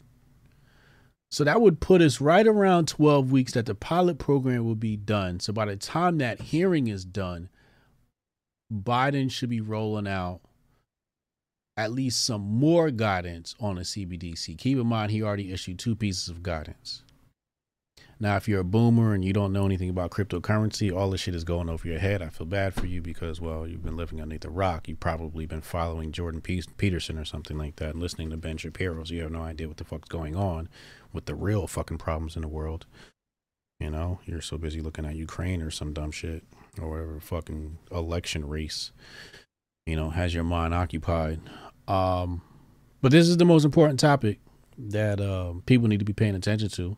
[1.30, 4.96] So that would put us right around 12 weeks that the pilot program will be
[4.96, 5.38] done.
[5.38, 7.48] So by the time that hearing is done,
[8.72, 10.40] Biden should be rolling out
[11.76, 14.58] at least some more guidance on the CBDC.
[14.58, 17.03] Keep in mind, he already issued two pieces of guidance.
[18.20, 21.34] Now, if you're a boomer and you don't know anything about cryptocurrency, all this shit
[21.34, 22.22] is going over your head.
[22.22, 24.88] I feel bad for you because, well, you've been living underneath a rock.
[24.88, 29.02] You've probably been following Jordan Peterson or something like that and listening to Ben Shapiro.
[29.04, 30.68] So you have no idea what the fuck's going on
[31.12, 32.86] with the real fucking problems in the world.
[33.80, 36.44] You know, you're so busy looking at Ukraine or some dumb shit
[36.80, 38.92] or whatever fucking election race,
[39.86, 41.40] you know, has your mind occupied.
[41.88, 42.42] Um,
[43.02, 44.38] but this is the most important topic
[44.78, 46.96] that uh, people need to be paying attention to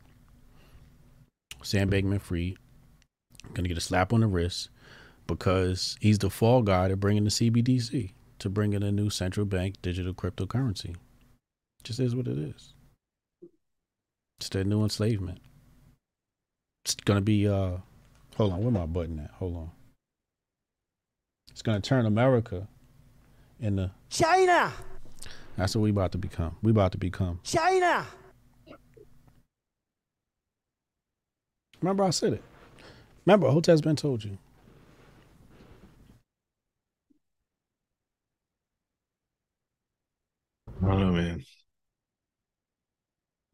[1.67, 2.59] Sam Bankman Fried
[3.55, 4.71] Gonna get a slap on the wrist
[5.27, 9.11] because he's the fall guy to bring in the CBDC, to bring in a new
[9.11, 10.95] central bank digital cryptocurrency.
[11.83, 12.73] Just is what it is.
[14.39, 15.41] It's that new enslavement.
[16.85, 17.79] It's gonna be uh
[18.37, 19.31] hold on, where my button at?
[19.33, 19.71] Hold on.
[21.51, 22.69] It's gonna turn America
[23.59, 24.73] into China.
[25.57, 26.57] That's what we about to become.
[26.63, 27.41] We about to become.
[27.43, 28.07] China.
[31.81, 32.43] Remember I said it.
[33.25, 34.39] Remember, Hotep's been told you.
[40.83, 41.45] I don't know, man.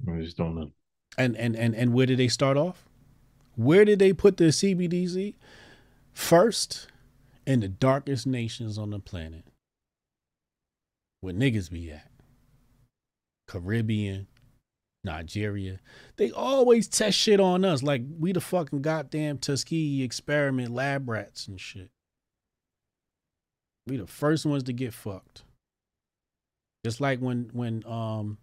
[0.09, 0.70] I just don't know.
[1.16, 2.85] And and and and where did they start off?
[3.57, 5.35] Where did they put the CBDC?
[6.12, 6.89] First
[7.47, 9.44] in the darkest nations on the planet.
[11.20, 12.11] Where niggas be at.
[13.47, 14.27] Caribbean,
[15.05, 15.81] Nigeria.
[16.16, 21.49] They always test shit on us like we the fucking goddamn Tuskegee experiment lab rats
[21.49, 21.91] and shit.
[23.87, 25.43] We the first ones to get fucked.
[26.85, 28.39] Just like when when um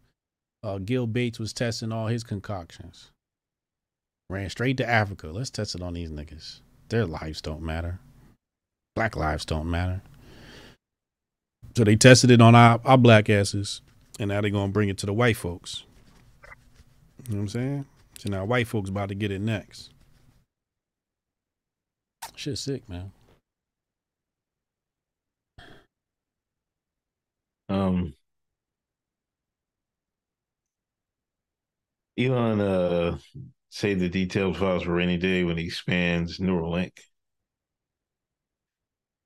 [0.63, 3.11] uh, Gil Bates was testing all his concoctions.
[4.29, 5.27] Ran straight to Africa.
[5.27, 6.59] Let's test it on these niggas.
[6.89, 7.99] Their lives don't matter.
[8.95, 10.01] Black lives don't matter.
[11.77, 13.81] So they tested it on our, our black asses,
[14.19, 15.85] and now they're gonna bring it to the white folks.
[17.29, 17.85] You know what I'm saying?
[18.17, 19.91] So now white folks about to get it next.
[22.35, 23.11] Shit sick, man.
[27.69, 28.15] Um,
[32.17, 33.17] Elon uh
[33.69, 36.97] saved the detailed files for rainy day when he expands Neuralink.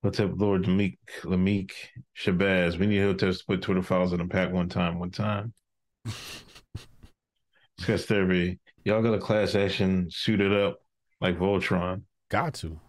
[0.02, 1.72] What's up, Lord Lameek, Lameek
[2.18, 2.78] Shabazz?
[2.78, 5.54] We need hotels to put Twitter files in a pack one time, one time.
[7.78, 8.60] Discuss therapy.
[8.86, 10.80] Y'all got a class action suited up
[11.22, 12.04] like Voltron.
[12.30, 12.80] Got to.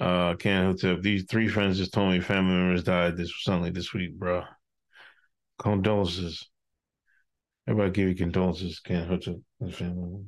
[0.00, 1.00] Uh, can't hotel.
[1.00, 4.42] These three friends just told me family members died this suddenly this week, bro.
[5.60, 6.48] Condolences.
[7.68, 8.80] Everybody give you condolences.
[8.80, 9.40] Can't hotel
[9.70, 10.26] family.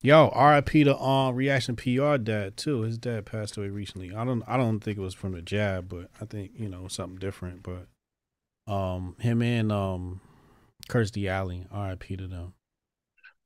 [0.00, 2.82] Yo, RIP to um reaction PR dad too.
[2.82, 4.14] His dad passed away recently.
[4.14, 6.86] I don't I don't think it was from the jab, but I think, you know,
[6.86, 7.64] something different.
[7.64, 7.88] But
[8.68, 10.20] um him and um
[10.88, 12.54] Kirstie Alley, RIP to them.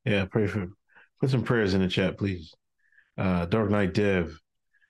[0.04, 0.68] Yeah, pray for
[1.20, 2.54] put some prayers in the chat, please.
[3.16, 4.38] Uh Dark Knight Dev.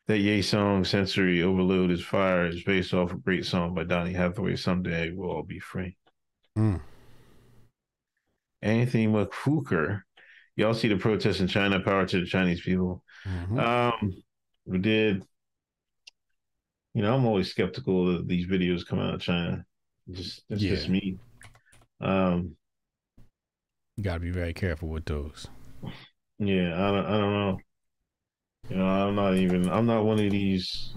[0.08, 4.12] That Ye song Sensory Overload is Fire is based off a great song by Donny
[4.12, 4.56] Hathaway.
[4.56, 5.96] Someday we'll all be free.
[6.58, 6.80] Mm.
[8.62, 10.02] Anthony McFuker.
[10.56, 13.04] Y'all see the protests in China, power to the Chinese people.
[13.24, 13.58] Mhm.
[13.58, 14.12] Um,
[14.64, 15.24] we did.
[16.94, 19.64] You know, I'm always skeptical that these videos come out of China.
[20.10, 21.18] Just that's just me.
[22.00, 22.56] Um,
[23.96, 25.46] You gotta be very careful with those.
[26.38, 27.58] yeah, I don't, I don't know.
[28.68, 29.68] You know, I'm not even.
[29.68, 30.94] I'm not one of these.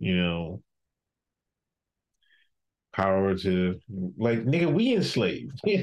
[0.00, 0.62] You know,
[2.92, 3.80] power to
[4.16, 4.72] like nigga.
[4.72, 5.60] We enslaved.
[5.64, 5.82] You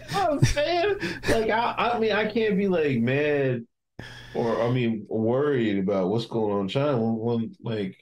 [0.00, 0.96] know what I'm saying?
[1.28, 3.62] Like, I, I mean, I can't be like mad
[4.34, 7.96] or I mean worried about what's going on in China when, when like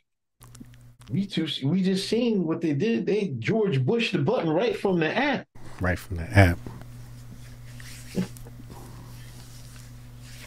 [1.11, 3.07] we too we just seen what they did.
[3.07, 5.47] They George Bush the button right from the app.
[5.81, 6.59] Right from the app.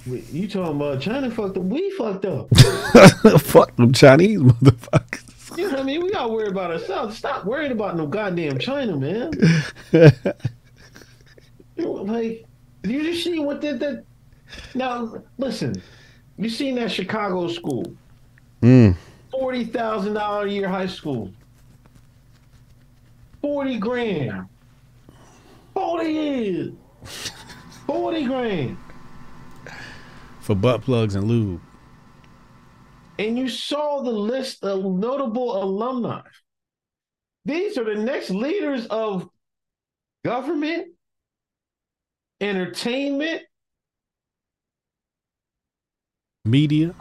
[0.06, 1.64] You talking about China fucked up?
[1.64, 2.50] We fucked up.
[3.40, 5.58] Fuck them Chinese motherfuckers.
[5.58, 6.04] You know what I mean?
[6.04, 7.18] We gotta worry about ourselves.
[7.18, 9.32] Stop worrying about no goddamn China, man.
[11.76, 12.46] Like
[12.84, 14.04] you just see what did that.
[14.76, 15.82] Now listen,
[16.38, 17.96] you seen that Chicago school,
[18.62, 18.96] Mm.
[19.34, 21.32] Forty thousand dollar a year high school,
[23.42, 24.46] forty grand,
[25.74, 26.74] forty years,
[27.88, 28.78] forty grand,
[30.42, 31.60] For butt plugs and lube.
[33.18, 36.22] and you saw the list of notable alumni.
[37.46, 39.28] These are the next leaders of
[40.24, 40.90] government,
[42.40, 43.42] entertainment,
[46.46, 46.94] Media.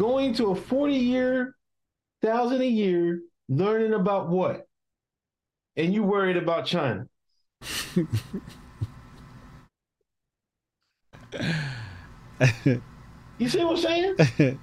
[0.00, 1.54] Going to a 40 year
[2.22, 3.20] thousand a year
[3.50, 4.66] learning about what?
[5.76, 7.06] And you worried about china.
[13.38, 14.58] You see what i'm saying?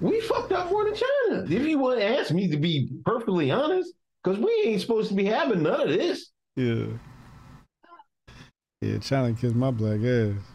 [0.00, 1.44] We fucked up more than china.
[1.48, 3.92] If you want to ask me to be perfectly honest
[4.22, 6.30] because we ain't supposed to be having none of this.
[6.54, 6.86] Yeah.
[8.80, 10.51] Yeah, China kissed my black ass.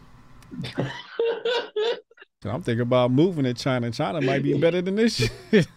[2.44, 3.90] So I'm thinking about moving to China.
[3.90, 5.68] China might be better than this shit.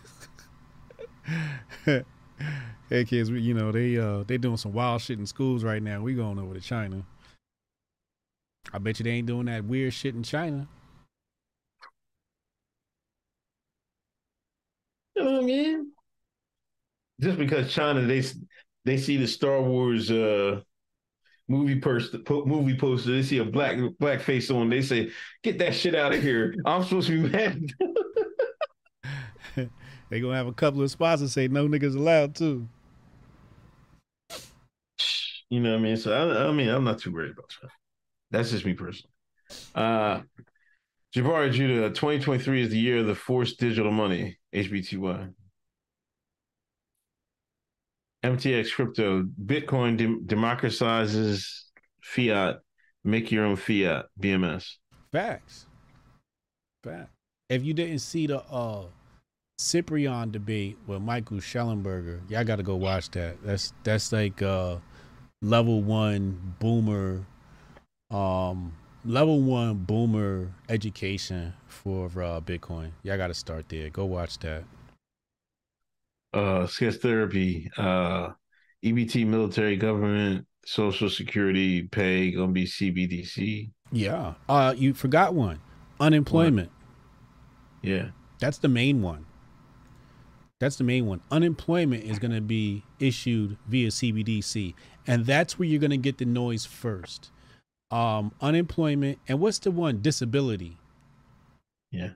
[2.90, 5.82] hey kids, we, you know they uh they doing some wild shit in schools right
[5.82, 6.02] now.
[6.02, 7.02] We going over to China.
[8.72, 10.68] I bet you they ain't doing that weird shit in China.
[15.16, 15.92] You know what I mean?
[17.20, 18.22] Just because China they
[18.84, 20.60] they see the Star Wars uh
[21.50, 25.10] movie poster movie poster, they see a black black face on, they say,
[25.42, 26.54] "Get that shit out of here!
[26.64, 27.66] I'm supposed to be mad."
[30.08, 32.68] they gonna have a couple of spots and say no niggas allowed too.
[35.50, 35.96] You know what I mean?
[35.96, 37.70] So I, I mean, I'm not too worried about that.
[38.30, 39.10] That's just me personally.
[39.74, 40.20] Uh,
[41.14, 45.34] Jabari Judah, 2023 is the year of the forced digital money, HBTY.
[48.22, 51.62] MTX crypto, Bitcoin de- democratizes
[52.02, 52.58] fiat,
[53.04, 54.76] make your own fiat, BMS.
[55.12, 55.66] Facts.
[56.84, 57.10] Fact.
[57.48, 58.84] If you didn't see the uh
[59.58, 63.42] Ciprian debate with Michael Schellenberger, y'all got to go watch that.
[63.42, 64.76] That's that's like uh
[65.42, 67.26] level one boomer
[68.10, 68.72] um
[69.04, 72.90] level one boomer education for uh, Bitcoin.
[73.02, 73.90] Y'all got to start there.
[73.90, 74.64] Go watch that.
[76.32, 78.30] Uh, sketch therapy, uh,
[78.84, 83.70] EBT, military, government, social security pay gonna be CBDC.
[83.92, 84.34] Yeah.
[84.48, 85.60] Uh, you forgot one.
[85.98, 86.70] Unemployment.
[87.80, 87.90] What?
[87.90, 88.08] Yeah.
[88.38, 89.26] That's the main one.
[90.60, 91.22] That's the main one.
[91.30, 94.74] Unemployment is going to be issued via CBDC,
[95.06, 97.30] and that's where you're going to get the noise first
[97.90, 100.00] um, unemployment, and what's the one?
[100.00, 100.76] Disability.
[101.90, 102.10] Yeah.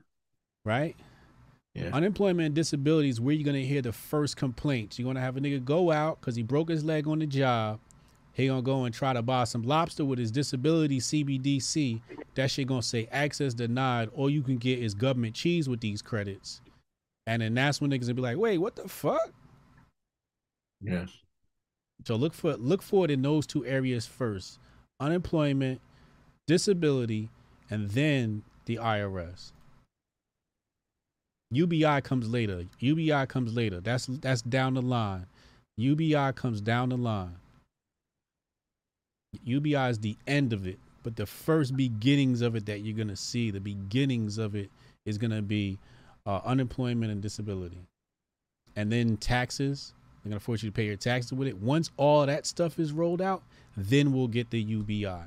[0.63, 0.95] Right?
[1.75, 1.89] Yeah.
[1.91, 4.97] Unemployment and disability is where you're going to hear the first complaints.
[4.97, 7.27] You're going to have a nigga go out because he broke his leg on the
[7.27, 7.79] job.
[8.31, 12.01] He going to go and try to buy some lobster with his disability CBDC.
[12.35, 14.09] That shit going to say access denied.
[14.15, 16.61] All you can get is government cheese with these credits.
[17.27, 19.33] And then that's when niggas will be like, wait, what the fuck?
[20.81, 21.09] Yes.
[22.05, 24.59] So look for look for it in those two areas first
[24.99, 25.81] unemployment,
[26.47, 27.29] disability,
[27.69, 29.51] and then the IRS.
[31.51, 32.65] UBI comes later.
[32.79, 33.79] UBI comes later.
[33.79, 35.27] That's that's down the line.
[35.77, 37.35] UBI comes down the line.
[39.43, 43.15] UBI is the end of it, but the first beginnings of it that you're gonna
[43.15, 44.69] see, the beginnings of it
[45.05, 45.77] is gonna be
[46.25, 47.81] uh, unemployment and disability,
[48.75, 49.93] and then taxes.
[50.23, 51.57] They're gonna force you to pay your taxes with it.
[51.57, 53.43] Once all that stuff is rolled out,
[53.77, 55.25] then we'll get the UBI.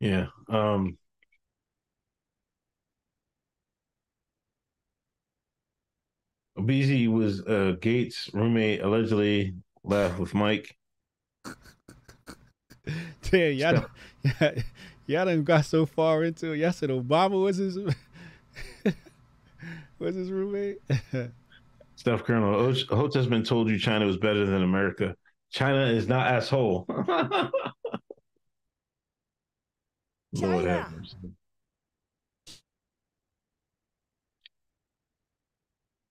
[0.00, 0.26] Yeah.
[0.48, 0.96] Um
[6.56, 9.54] was uh Gates' roommate allegedly
[9.84, 10.76] left with Mike.
[13.30, 13.86] Damn, y'all,
[14.22, 14.52] y'all,
[15.06, 16.58] y'all done got so far into it.
[16.58, 17.78] Y'all said Obama was his
[19.98, 20.78] was his roommate.
[21.96, 25.14] Steph Colonel, Holt has been told you China was better than America.
[25.50, 26.86] China is not asshole.
[30.32, 31.16] Lord have mercy.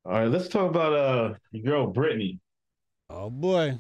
[0.06, 2.40] All right, let's talk about uh your girl Brittney.
[3.10, 3.78] Oh boy.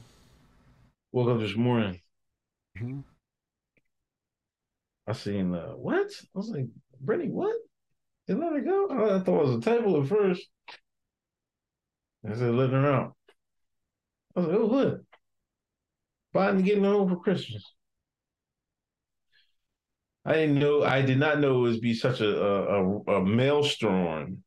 [1.12, 2.00] Woke up this morning.
[2.78, 3.00] Mm-hmm.
[5.08, 6.08] I seen uh what?
[6.08, 6.68] I was like,
[7.04, 7.56] Brittney, what?
[8.28, 8.90] They let her go?
[8.90, 10.48] I thought it was a table at first.
[12.28, 13.16] I said, letting her out.
[14.36, 15.02] I was like, oh, what?
[16.36, 17.64] Biden getting home for Christmas.
[20.30, 20.84] I didn't know.
[20.84, 24.44] I did not know it would be such a a, a maelstrom,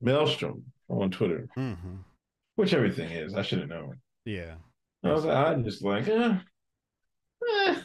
[0.00, 1.96] maelstrom on Twitter, mm-hmm.
[2.56, 3.34] which everything is.
[3.34, 3.98] I should have known.
[4.24, 4.54] Yeah.
[5.02, 6.38] I was like, I just like, eh,
[7.50, 7.76] eh.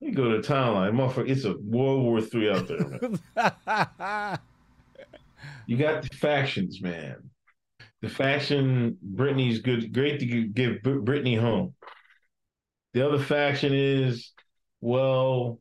[0.00, 1.28] You go to the timeline, motherfucker.
[1.28, 2.78] It's a World War Three out there.
[5.66, 7.30] you got the factions, man
[8.02, 11.74] the faction Brittney's good, great to give Brittney home.
[12.94, 14.32] The other faction is,
[14.80, 15.60] well,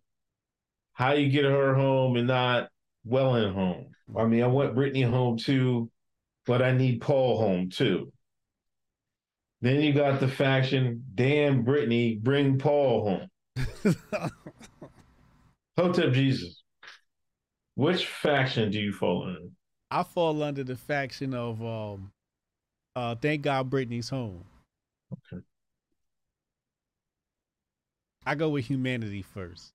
[0.99, 2.69] how you get her home and not
[3.05, 3.87] well in home.
[4.17, 5.89] I mean, I want Brittney home too,
[6.45, 8.11] but I need Paul home too.
[9.61, 13.29] Then you got the faction, damn Brittney, bring Paul
[13.85, 13.91] home.
[15.77, 16.63] Hotep Jesus.
[17.75, 19.51] Which faction do you fall in?
[19.89, 22.11] I fall under the faction of um
[22.97, 24.43] uh, thank God Brittney's home.
[25.13, 25.41] Okay.
[28.25, 29.71] I go with humanity first.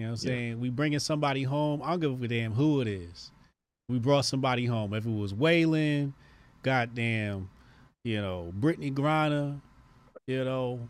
[0.00, 0.34] You know what I'm yeah.
[0.34, 0.60] saying?
[0.60, 1.82] We bringing somebody home.
[1.84, 3.32] I don't give a damn who it is.
[3.90, 4.94] We brought somebody home.
[4.94, 6.14] If it was Whelan,
[6.62, 7.50] goddamn,
[8.02, 9.60] you know, Brittney Griner,
[10.26, 10.88] you know.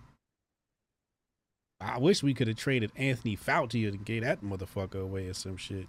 [1.81, 5.57] I wish we could have traded Anthony Fauci and gave that motherfucker away or some
[5.57, 5.89] shit.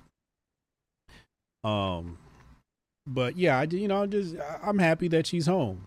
[1.63, 2.17] Um,
[3.05, 5.85] but yeah, I you know I'm just I'm happy that she's home.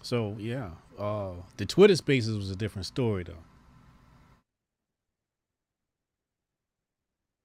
[0.00, 3.44] So yeah, uh, the Twitter Spaces was a different story though.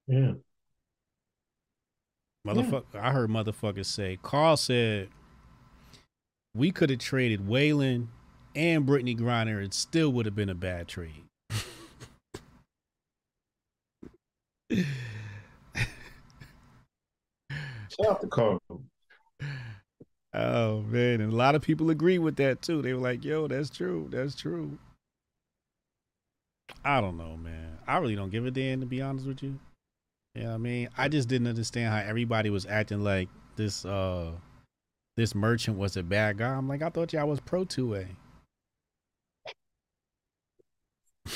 [0.08, 0.32] Yeah.
[2.46, 3.06] Motherfucker, yeah.
[3.06, 4.18] I heard motherfuckers say.
[4.22, 5.10] Carl said
[6.54, 8.08] we could have traded Whelan
[8.56, 11.24] and Brittney Griner, it still would have been a bad trade.
[17.90, 18.62] Shout out to Carl.
[20.34, 22.82] Oh man, and a lot of people agree with that too.
[22.82, 24.08] They were like, "Yo, that's true.
[24.10, 24.78] That's true."
[26.84, 27.78] I don't know, man.
[27.86, 29.58] I really don't give a damn to be honest with you.
[30.38, 34.30] Yeah, I mean, I just didn't understand how everybody was acting like this uh
[35.16, 36.50] this merchant was a bad guy.
[36.50, 38.06] I'm like, I thought y'all was pro two A.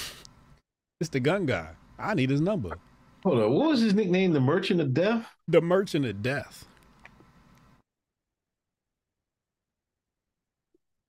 [1.00, 1.70] it's the gun guy.
[1.98, 2.78] I need his number.
[3.24, 4.32] Hold on, what was his nickname?
[4.32, 5.26] The Merchant of Death.
[5.48, 6.64] The Merchant of Death.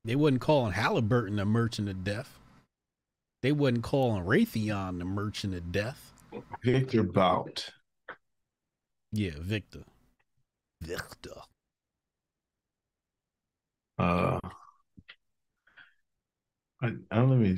[0.04, 2.40] They wasn't calling Halliburton the Merchant of Death.
[3.44, 6.12] They wasn't calling Raytheon the Merchant of Death.
[6.64, 7.70] Victor Bout.
[9.16, 9.84] Yeah, Victor.
[10.82, 11.36] Victor.
[14.00, 14.40] Uh,
[16.82, 17.56] I, I don't know.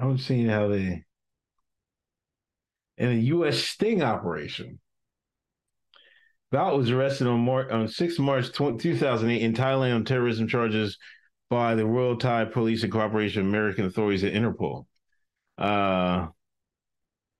[0.00, 1.04] I was seeing how they
[2.98, 3.58] in a U.S.
[3.58, 4.80] sting operation.
[6.50, 10.98] Bout was arrested on, Mar- on 6 March 20- 2008 in Thailand on terrorism charges
[11.48, 14.86] by the Royal Thai Police in cooperation American authorities at Interpol.
[15.56, 16.26] Uh,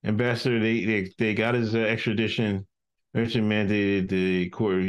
[0.07, 2.67] ambassador, they, they they got his uh, extradition.
[3.15, 4.83] Merchant mandated the court.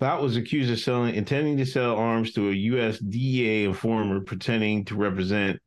[0.00, 2.98] Bout was accused of selling, intending to sell arms to a U.S.
[2.98, 5.60] DEA informer pretending to represent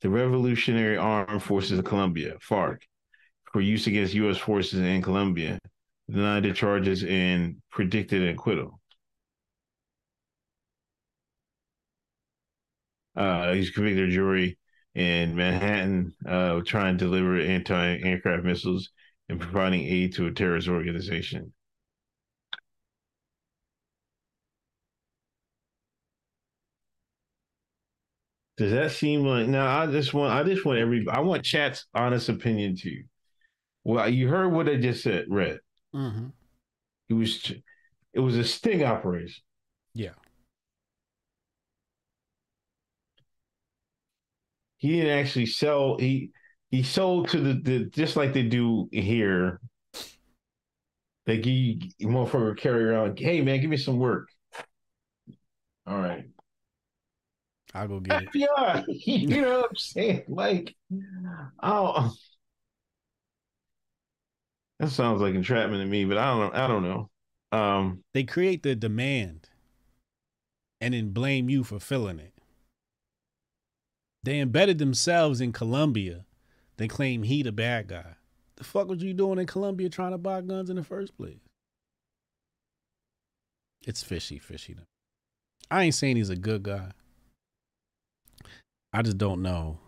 [0.00, 2.82] the Revolutionary Armed Forces of Colombia (FARC)
[3.52, 4.38] for use against U.S.
[4.38, 5.58] forces in Colombia
[6.10, 8.80] denied the charges and predicted an acquittal.
[13.16, 14.58] Uh, he's convicted jury
[14.94, 18.90] in Manhattan uh, trying to deliver anti-aircraft missiles
[19.28, 21.52] and providing aid to a terrorist organization.
[28.56, 29.80] Does that seem like now?
[29.80, 33.02] I just want I just want every I want chat's honest opinion too.
[33.82, 35.58] Well, you heard what I just said, read.
[35.92, 36.28] Mm-hmm.
[37.08, 37.52] It was
[38.12, 39.42] it was a sting operation.
[39.92, 40.10] Yeah.
[44.84, 45.96] He didn't actually sell.
[45.96, 46.28] He
[46.70, 49.58] he sold to the, the just like they do here.
[51.24, 53.18] They give you motherfucker carry around.
[53.18, 54.28] Hey man, give me some work.
[55.86, 56.26] All right.
[57.72, 58.28] I'll go get it.
[59.06, 60.24] you know what I'm saying?
[60.28, 60.74] Like,
[61.62, 62.12] oh,
[64.80, 66.62] that sounds like entrapment to me, but I don't know.
[66.62, 67.58] I don't know.
[67.58, 69.48] Um, they create the demand
[70.78, 72.33] and then blame you for filling it.
[74.24, 76.24] They embedded themselves in Colombia,
[76.78, 78.16] They claim he the bad guy.
[78.56, 81.38] The fuck was you doing in Colombia trying to buy guns in the first place?
[83.86, 84.76] It's fishy, fishy.
[85.70, 86.92] I ain't saying he's a good guy.
[88.92, 89.78] I just don't know.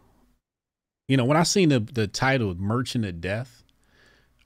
[1.08, 3.64] You know, when I seen the the title "Merchant of Death,"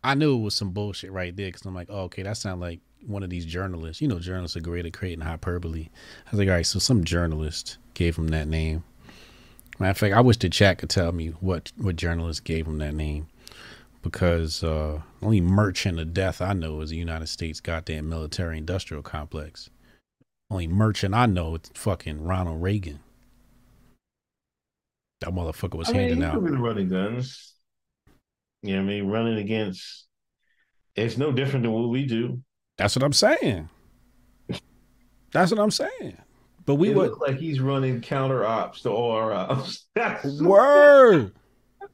[0.05, 2.61] I knew it was some bullshit right there because I'm like, oh, okay, that sounds
[2.61, 4.01] like one of these journalists.
[4.01, 5.89] You know, journalists are great at creating hyperbole.
[6.27, 8.85] I was like, all right, so some journalist gave him that name.
[9.81, 12.79] Matter of fact, I wish the chat could tell me what what journalist gave him
[12.79, 13.29] that name
[14.03, 19.03] because uh, only merchant of death I know is the United States goddamn military industrial
[19.03, 19.71] complex.
[20.51, 23.01] Only merchant I know is fucking Ronald Reagan.
[25.23, 26.43] That motherfucker was I mean, handing out.
[26.61, 27.55] running guns.
[28.63, 29.09] You know what I mean?
[29.09, 30.07] Running against
[30.95, 32.43] it's no different than what we do.
[32.77, 33.71] That's what I'm saying.
[35.33, 36.19] That's what I'm saying.
[36.71, 39.87] But we would look like he's running counter ops to all our ops.
[40.41, 41.33] Word.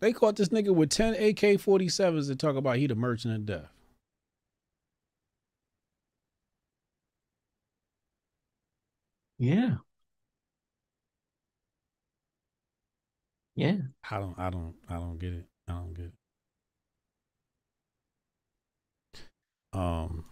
[0.00, 3.44] they caught this nigga with 10 AK 47s to talk about he the merchant of
[3.44, 3.68] death.
[9.38, 9.74] Yeah.
[13.56, 13.76] Yeah.
[14.10, 15.44] I don't I don't I don't get it.
[15.68, 16.12] I don't get
[19.12, 19.20] it.
[19.74, 20.24] Um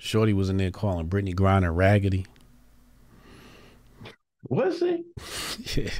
[0.00, 2.24] Shorty was in there calling Brittney Griner raggedy.
[4.48, 5.04] Was he?
[5.80, 5.90] yeah.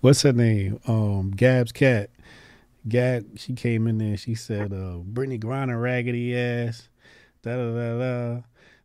[0.00, 0.78] What's her name?
[0.86, 2.10] Um Gab's cat.
[2.86, 6.88] Gab she came in there, she said, uh, Brittney Griner raggedy ass.
[7.42, 8.40] Da da da da.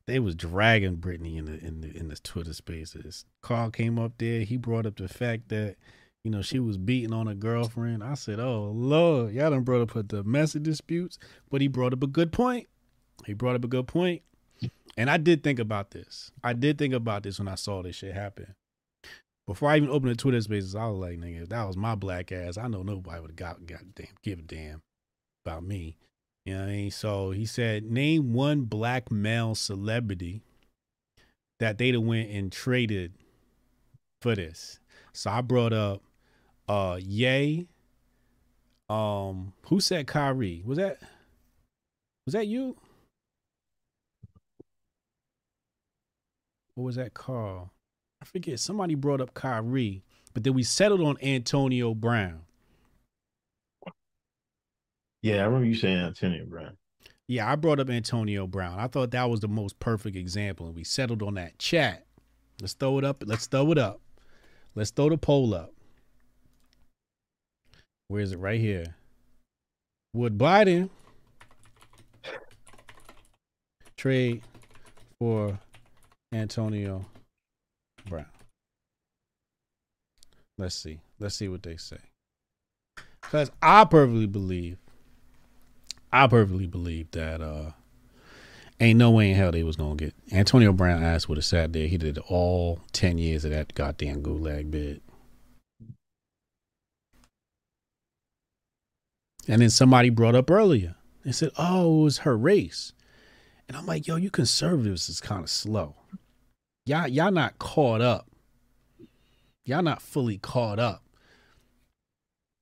[0.08, 3.26] They was dragging Brittney in the in the in the Twitter spaces.
[3.42, 5.76] Carl came up there, he brought up the fact that
[6.24, 8.04] you know, she was beating on her girlfriend.
[8.04, 11.20] I said, "Oh Lord, y'all done brought up the domestic disputes,"
[11.50, 12.68] but he brought up a good point.
[13.26, 14.22] He brought up a good point,
[14.98, 16.32] and I did think about this.
[16.44, 18.56] I did think about this when I saw this shit happen.
[19.48, 21.96] Before I even opened the Twitter spaces, I was like, "Nigga, if that was my
[21.96, 24.82] black ass, I know nobody would have got goddamn give a damn
[25.46, 25.98] about me."
[26.46, 26.92] You know what I mean?
[26.92, 30.42] So he said, "Name one black male celebrity
[31.60, 33.14] that they'd have went and traded
[34.22, 34.80] for this."
[35.14, 36.02] So I brought up
[36.68, 37.68] uh Yay.
[38.90, 40.64] Um, who said Kyrie?
[40.66, 41.00] Was that
[42.26, 42.76] was that you?
[46.82, 47.72] What was that Carl?
[48.24, 48.60] I forget.
[48.60, 50.02] Somebody brought up Kyrie,
[50.34, 52.42] but then we settled on Antonio Brown.
[55.22, 56.76] Yeah, I remember you saying Antonio Brown.
[57.28, 58.80] Yeah, I brought up Antonio Brown.
[58.80, 62.08] I thought that was the most perfect example, and we settled on that chat.
[62.60, 63.24] Let's throw it up.
[63.28, 64.02] Let's throw it up.
[64.74, 65.76] Let's throw the poll up.
[68.08, 68.40] Where is it?
[68.40, 68.96] Right here.
[70.16, 70.90] Would Biden
[73.98, 74.42] trade
[75.20, 75.60] for
[76.32, 77.06] Antonio
[78.08, 78.26] Brown?
[80.58, 81.00] Let's see.
[81.20, 81.98] Let's see what they say.
[83.22, 84.78] Because I perfectly believe,
[86.12, 87.72] I perfectly believe that uh
[88.80, 91.74] ain't no way in hell they was gonna get Antonio Brown ass would have sat
[91.74, 91.88] there.
[91.88, 95.02] He did all ten years of that goddamn gulag bid.
[99.48, 100.96] And then somebody brought up earlier.
[101.24, 102.94] and said, "Oh, it was her race,"
[103.68, 105.96] and I'm like, "Yo, you conservatives is kind of slow.
[106.92, 108.28] Y'all, y'all not caught up.
[109.64, 111.02] Y'all not fully caught up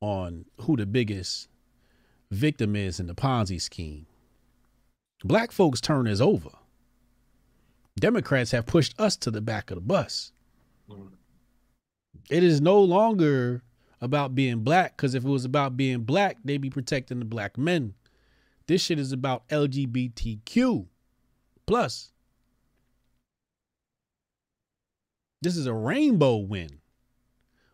[0.01, 1.47] on who the biggest
[2.30, 4.06] victim is in the Ponzi scheme.
[5.23, 6.51] Black folks' turn is over.
[7.99, 10.31] Democrats have pushed us to the back of the bus.
[12.30, 13.64] It is no longer
[13.99, 17.57] about being black because if it was about being black, they'd be protecting the black
[17.57, 17.95] men.
[18.68, 20.85] This shit is about LGBTQ
[21.65, 22.11] plus.
[25.41, 26.80] This is a rainbow win.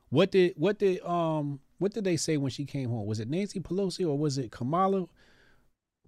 [0.09, 3.05] What did what did um what did they say when she came home?
[3.05, 5.07] Was it Nancy Pelosi or was it Kamala?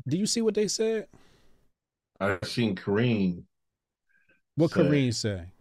[0.07, 1.07] Do you see what they said?
[2.19, 3.43] I seen Karine.
[4.55, 5.51] What say Karine say?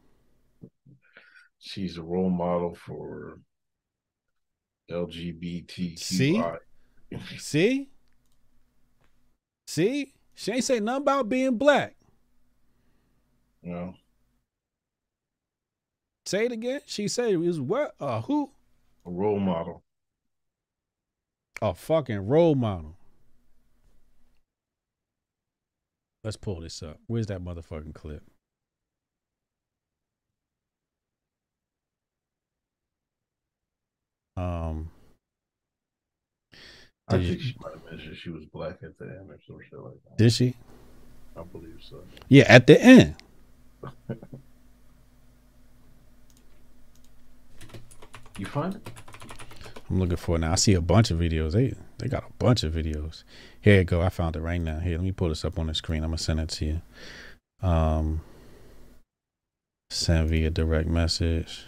[1.59, 3.40] She's a role model for
[4.90, 5.98] LGBTQI.
[5.98, 6.43] See?
[7.39, 7.89] See?
[9.66, 10.12] See?
[10.35, 11.97] She ain't say nothing about being black.
[13.62, 13.94] Know,
[16.26, 16.80] Say it again.
[16.86, 17.94] She said it was what?
[18.00, 18.50] Uh who?
[19.06, 19.84] a role model.
[21.62, 22.96] A fucking role model.
[26.24, 26.98] Let's pull this up.
[27.06, 28.24] Where's that motherfucking clip?
[34.36, 34.90] Um
[37.08, 39.78] I think she might have mentioned she was black at the end or some shit
[39.78, 40.18] like that.
[40.18, 40.56] did she?
[41.36, 42.02] I believe so.
[42.28, 43.14] Yeah, at the end.
[48.38, 48.90] You find it?
[49.88, 50.52] I'm looking for it now.
[50.52, 51.52] I see a bunch of videos.
[51.52, 53.24] They they got a bunch of videos.
[53.60, 54.02] Here you go.
[54.02, 54.78] I found it right now.
[54.80, 56.02] Here, let me pull this up on the screen.
[56.02, 56.82] I'm gonna send it to you.
[57.62, 58.20] Um,
[59.90, 61.64] send via direct message.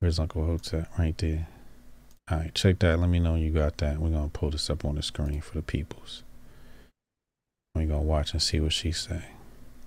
[0.00, 0.88] Where's Uncle Hotep?
[0.98, 1.46] Right there.
[2.30, 2.98] All right, check that.
[2.98, 3.98] Let me know you got that.
[3.98, 6.22] We're gonna pull this up on the screen for the peoples.
[7.74, 9.22] We're gonna watch and see what she say.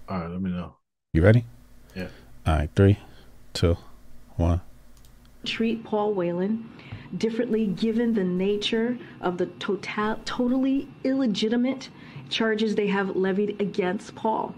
[0.08, 0.76] All right, let me know.
[1.14, 1.46] You ready?
[1.96, 2.08] Yeah.
[2.46, 3.00] All right, three,
[3.54, 3.78] two,
[4.36, 4.62] one.
[5.46, 6.70] Treat Paul Whelan
[7.18, 11.90] differently given the nature of the total, totally illegitimate
[12.30, 14.56] charges they have levied against Paul.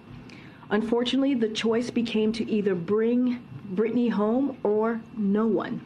[0.69, 3.43] Unfortunately, the choice became to either bring
[3.73, 5.81] Brittney home or no one.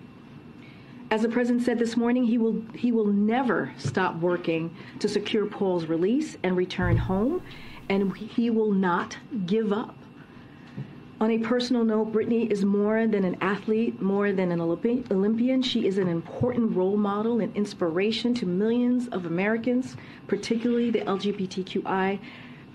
[1.12, 5.48] As the president said this morning, he will he will never stop working to secure
[5.48, 7.42] Paul's release and return home,
[7.90, 9.18] and he will not
[9.48, 9.96] give up.
[11.22, 15.62] On a personal note, Brittney is more than an athlete, more than an Olympi- Olympian.
[15.62, 19.98] She is an important role model and inspiration to millions of Americans,
[20.28, 22.20] particularly the LGBTQI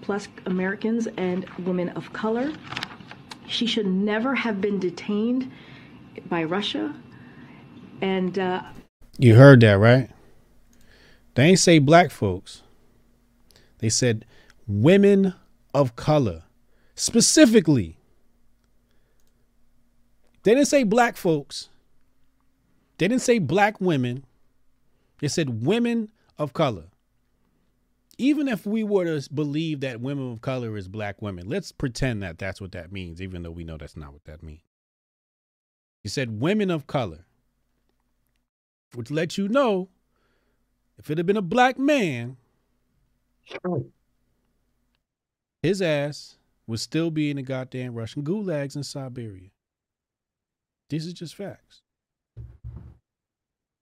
[0.03, 2.53] plus Americans and women of color.
[3.47, 5.51] She should never have been detained
[6.29, 6.95] by Russia.
[8.03, 8.63] And uh,
[9.19, 10.11] You heard that, right?
[11.35, 12.63] They ain't say black folks.
[13.79, 14.27] They said
[14.67, 15.33] women
[15.73, 16.43] of color.
[16.95, 17.97] Specifically.
[20.45, 21.71] They didn't say black folks.
[22.99, 24.25] They didn't say black women.
[25.21, 26.85] They said women of color.
[28.19, 32.23] Even if we were to believe that women of color is black women, let's pretend
[32.23, 34.63] that that's what that means, even though we know that's not what that means.
[36.03, 37.21] He said women of color.
[38.95, 39.89] which lets you know
[40.99, 42.37] if it had been a black man,
[45.63, 49.51] his ass would still be in the goddamn Russian gulags in Siberia.
[50.91, 51.83] These are just facts.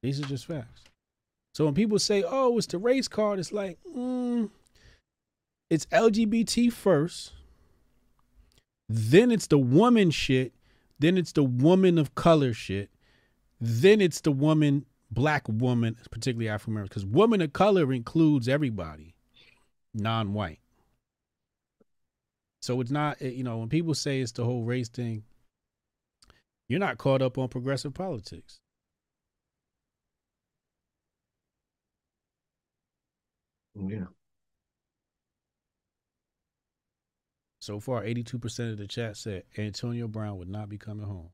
[0.03, 0.83] These are just facts.
[1.55, 4.51] So when people say, "Oh, it's the race card," it's like, mm,
[5.71, 7.33] it's LGBT first,
[8.89, 10.53] then it's the woman shit,
[10.99, 12.91] then it's the woman of color shit,
[13.61, 19.15] then it's the woman, black woman, particularly African American, because woman of color includes everybody,
[19.95, 20.61] non-white.
[22.61, 25.25] So it's not, eh, you know, when people say it's the whole race thing,
[26.69, 28.61] you're not caught up on progressive politics.
[33.75, 34.07] Yeah.
[37.61, 41.31] So far, 82% of the chat said Antonio Brown would not be coming home.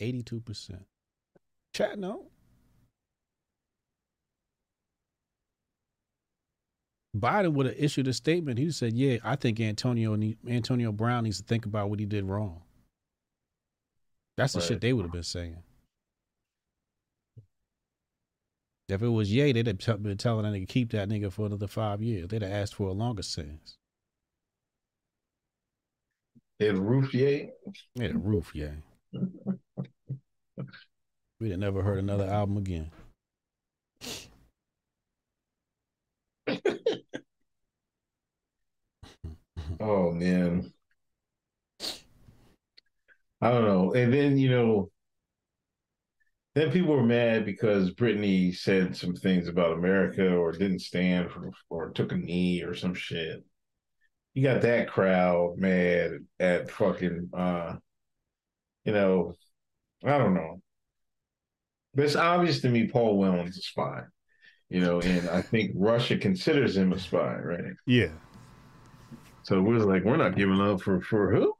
[0.00, 0.86] 82%.
[1.72, 2.30] Chat, no.
[7.16, 8.58] Biden would have issued a statement.
[8.58, 12.24] He said, "Yeah, I think Antonio Antonio Brown needs to think about what he did
[12.24, 12.63] wrong."
[14.36, 14.68] That's the Right.
[14.68, 15.62] shit they would have been saying.
[18.88, 21.66] If it was Ye, they'd have been telling that nigga keep that nigga for another
[21.66, 22.28] five years.
[22.28, 23.78] They'd have asked for a longer sentence.
[26.58, 27.52] It roof yay.
[27.94, 28.74] Yeah, roof, yeah.
[31.40, 32.90] We'd have never heard another album again.
[39.80, 40.72] Oh man.
[43.44, 43.92] I don't know.
[43.92, 44.90] And then, you know,
[46.54, 51.50] then people were mad because Brittney said some things about America or didn't stand for
[51.68, 53.44] or took a knee or some shit.
[54.32, 57.74] You got that crowd mad at fucking uh
[58.86, 59.34] you know,
[60.02, 60.62] I don't know.
[61.94, 64.04] But it's obvious to me Paul Whelan's a spy.
[64.70, 67.74] You know, and I think Russia considers him a spy, right?
[67.86, 68.12] Yeah.
[69.42, 71.53] So we're like, we're not giving up for for who?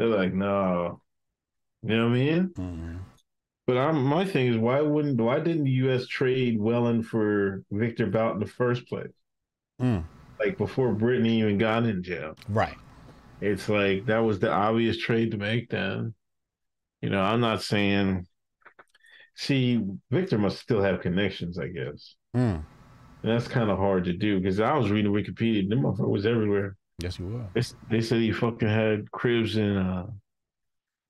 [0.00, 1.02] They're like, no.
[1.82, 2.48] You know what I mean?
[2.54, 3.00] Mhm.
[3.66, 8.06] But I'm my thing is why wouldn't why didn't the US trade Wellen for Victor
[8.06, 9.12] Bout in the first place?
[9.78, 10.04] Mm.
[10.38, 12.34] Like before Brittney even got in jail.
[12.48, 12.78] Right.
[13.42, 16.14] It's like that was the obvious trade to make then.
[17.02, 18.26] You know, I'm not saying
[19.34, 22.14] see, Victor must still have connections, I guess.
[22.34, 22.64] Mm.
[23.22, 26.24] And that's kind of hard to do because I was reading Wikipedia, the motherfucker was
[26.24, 26.78] everywhere.
[27.02, 27.46] Yes, you were.
[27.54, 30.06] They, they said he fucking had cribs in uh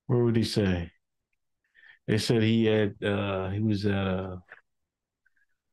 [0.07, 0.91] where would he say?
[2.07, 4.37] They said he had uh he was at uh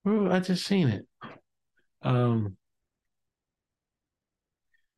[0.04, 1.08] where I just seen it.
[2.02, 2.58] Um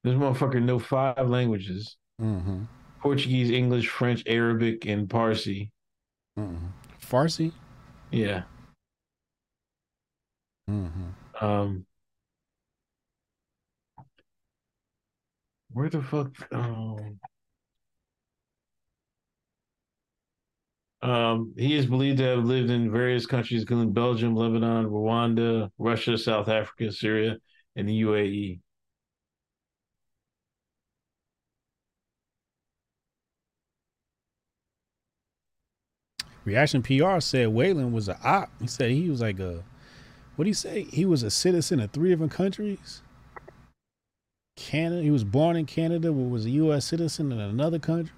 [0.03, 1.97] this motherfucker know five languages.
[2.21, 2.63] Mm-hmm.
[3.01, 5.71] Portuguese, English, French, Arabic, and Parsi.
[6.37, 6.67] Mm-hmm.
[7.01, 7.51] Farsi.
[8.11, 8.43] Yeah.
[10.69, 11.45] Mm-hmm.
[11.45, 11.85] Um
[15.71, 17.19] Where the fuck um
[21.01, 26.17] Um, he is believed to have lived in various countries, including Belgium, Lebanon, Rwanda, Russia,
[26.17, 27.37] South Africa, Syria,
[27.75, 28.59] and the UAE.
[36.43, 38.49] Reaction PR said Whelan was a op.
[38.59, 39.63] He said he was like a
[40.35, 40.83] what do you say?
[40.85, 43.01] He was a citizen of three different countries.
[44.59, 45.01] Canada.
[45.01, 46.85] He was born in Canada, but was a U.S.
[46.85, 48.13] citizen in another country.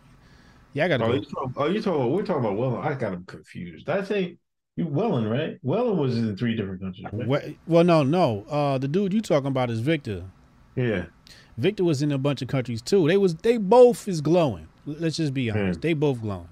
[0.74, 1.14] Yeah, I got to Oh, go.
[1.16, 2.84] you talking, oh, you talking about, we're talking about Wellen.
[2.86, 3.90] I got him confused.
[3.90, 4.38] I say
[4.78, 5.60] you Wellen, right?
[5.64, 7.06] Wellen was in three different countries.
[7.12, 7.28] right?
[7.28, 8.46] What, well, no, no.
[8.50, 10.24] Uh, the dude you talking about is Victor.
[10.76, 11.06] Yeah.
[11.58, 13.08] Victor was in a bunch of countries too.
[13.08, 14.68] They was they both is glowing.
[14.86, 15.82] Let's just be honest.
[15.82, 16.48] They both glowing.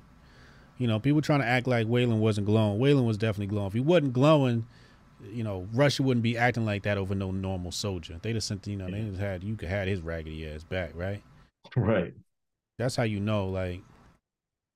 [0.78, 2.78] You know, people trying to act like Whelan wasn't glowing.
[2.80, 3.68] Whelan was definitely glowing.
[3.68, 4.66] If he wasn't glowing,
[5.32, 8.20] you know, Russia wouldn't be acting like that over no normal soldier.
[8.22, 10.92] They just sent, you know, they just had you could had his raggedy ass back,
[10.94, 11.22] right?
[11.76, 12.14] Right.
[12.78, 13.82] That's how you know, like,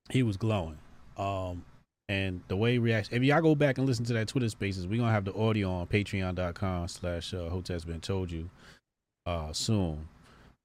[0.09, 0.77] he was glowing.
[1.17, 1.63] Um,
[2.09, 4.85] and the way he reacts, if y'all go back and listen to that Twitter Spaces,
[4.87, 8.49] we're gonna have the audio on Patreon.com/slash uh, Hotep's Been Told You
[9.25, 10.09] uh, soon.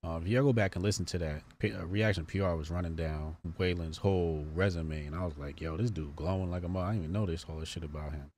[0.04, 2.94] Uh, if y'all go back and listen to that, P- uh, Reaction PR was running
[2.94, 6.86] down Whelan's whole resume, and I was like, "Yo, this dude glowing like a mother.
[6.86, 8.30] I didn't even know this all this shit about him."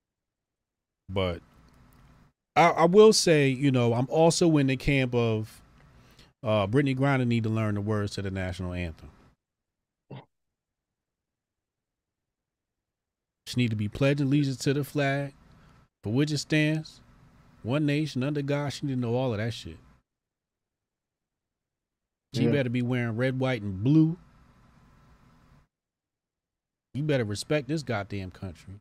[1.12, 1.40] But
[2.56, 5.60] I, I will say, you know, I'm also in the camp of
[6.42, 9.10] uh, Brittney Griner need to learn the words to the national anthem.
[13.46, 15.34] She need to be pledging allegiance to the flag,
[16.04, 17.00] for which it stands,
[17.62, 18.72] one nation under God.
[18.72, 19.78] She need to know all of that shit.
[22.34, 22.52] She Yeah.
[22.52, 24.16] better be wearing red, white, and blue.
[26.94, 28.80] You better respect this goddamn country.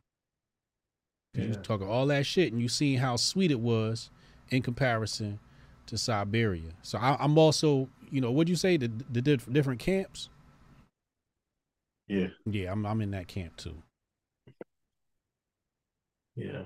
[1.34, 4.10] You was talking all that shit, and you seen how sweet it was
[4.50, 5.38] in comparison
[5.86, 6.72] to Siberia.
[6.82, 8.76] So I, am also, you know, what'd you say?
[8.76, 10.28] The, the different camps.
[12.08, 12.28] Yeah.
[12.44, 13.80] Yeah, I'm I'm in that camp too.
[16.34, 16.64] Yeah.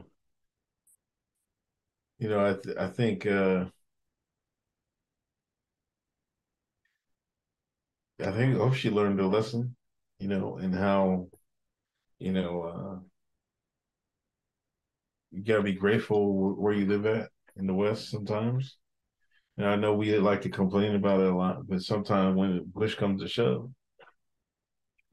[2.18, 3.66] You know, I th- I think uh
[8.20, 9.76] I think hope she learned a lesson,
[10.18, 11.28] you know, and how,
[12.18, 13.13] you know, uh
[15.34, 18.76] you gotta be grateful where you live at in the West sometimes.
[19.56, 22.94] And I know we like to complain about it a lot, but sometimes when push
[22.94, 23.70] comes to shove,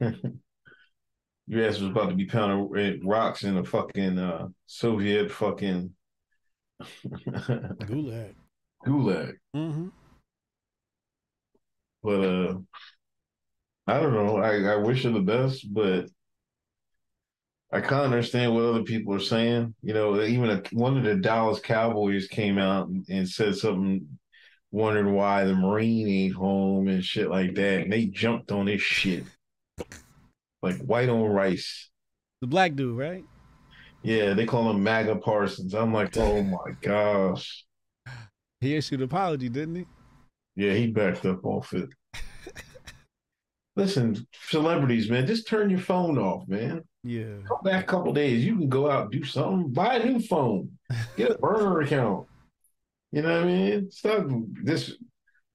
[0.00, 5.90] your ass was about to be pounding rocks in a fucking uh, Soviet fucking
[6.82, 8.34] gulag.
[8.84, 9.34] Gulag.
[9.54, 9.88] Mm-hmm.
[12.02, 12.54] But uh,
[13.86, 14.38] I don't know.
[14.38, 16.06] I, I wish her the best, but
[17.72, 19.74] I kind of understand what other people are saying.
[19.82, 24.06] You know, even a, one of the Dallas Cowboys came out and, and said something,
[24.70, 28.82] wondered why the Marine ain't home and shit like that, and they jumped on this
[28.82, 29.24] shit
[30.62, 31.90] like white on rice.
[32.40, 33.24] The black dude, right?
[34.02, 35.74] Yeah, they call him MAGA Parsons.
[35.74, 37.64] I'm like, oh my gosh.
[38.60, 39.86] He issued an apology, didn't he?
[40.56, 41.88] Yeah, he backed up off it.
[43.74, 46.82] Listen, celebrities, man, just turn your phone off, man.
[47.04, 47.36] Yeah.
[47.48, 48.44] Come back a couple days.
[48.44, 49.72] You can go out do something.
[49.72, 50.70] Buy a new phone.
[51.16, 52.28] Get a burner account.
[53.12, 53.90] You know what I mean?
[53.90, 54.26] Stop
[54.62, 54.96] this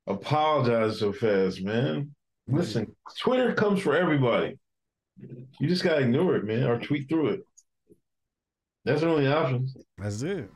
[0.08, 2.14] apologize so fast, man.
[2.48, 4.58] Listen, Twitter comes for everybody.
[5.60, 7.42] You just gotta ignore it, man, or tweet through it.
[8.86, 9.76] That's the only options.
[9.98, 10.50] That's it.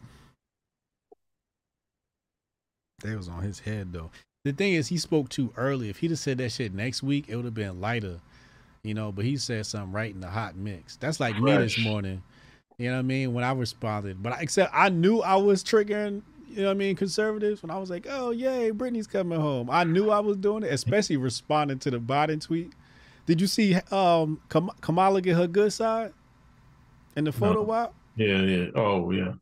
[3.04, 4.12] That was on his head though.
[4.44, 5.90] The thing is, he spoke too early.
[5.90, 8.20] If he'd have said that shit next week, it would have been lighter,
[8.84, 9.12] you know.
[9.12, 10.96] But he said something right in the hot mix.
[10.98, 11.44] That's like Fresh.
[11.44, 12.24] me this morning.
[12.78, 13.34] You know what I mean?
[13.34, 16.24] When I responded, but I, except I knew I was triggering.
[16.50, 16.96] You know what I mean?
[16.96, 17.62] Conservatives.
[17.62, 20.74] When I was like, "Oh yay, Brittney's coming home," I knew I was doing it,
[20.74, 22.74] especially responding to the Biden tweet.
[23.28, 26.14] Did you see um Kam- Kamala get her good side
[27.16, 27.72] in the photo no.
[27.72, 27.96] op?
[28.16, 28.66] Yeah, yeah.
[28.76, 29.34] Oh, yeah.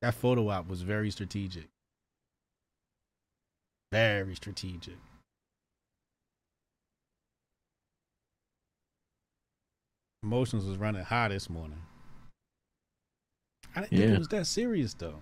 [0.00, 1.68] That photo op was very strategic.
[3.92, 4.96] Very strategic.
[10.22, 11.82] Emotions was running high this morning.
[13.76, 13.98] I didn't yeah.
[13.98, 15.20] think it was that serious though.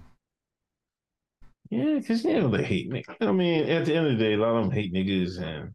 [1.71, 3.03] Yeah, because you know they hate me.
[3.21, 5.75] I mean, at the end of the day, a lot of them hate niggas and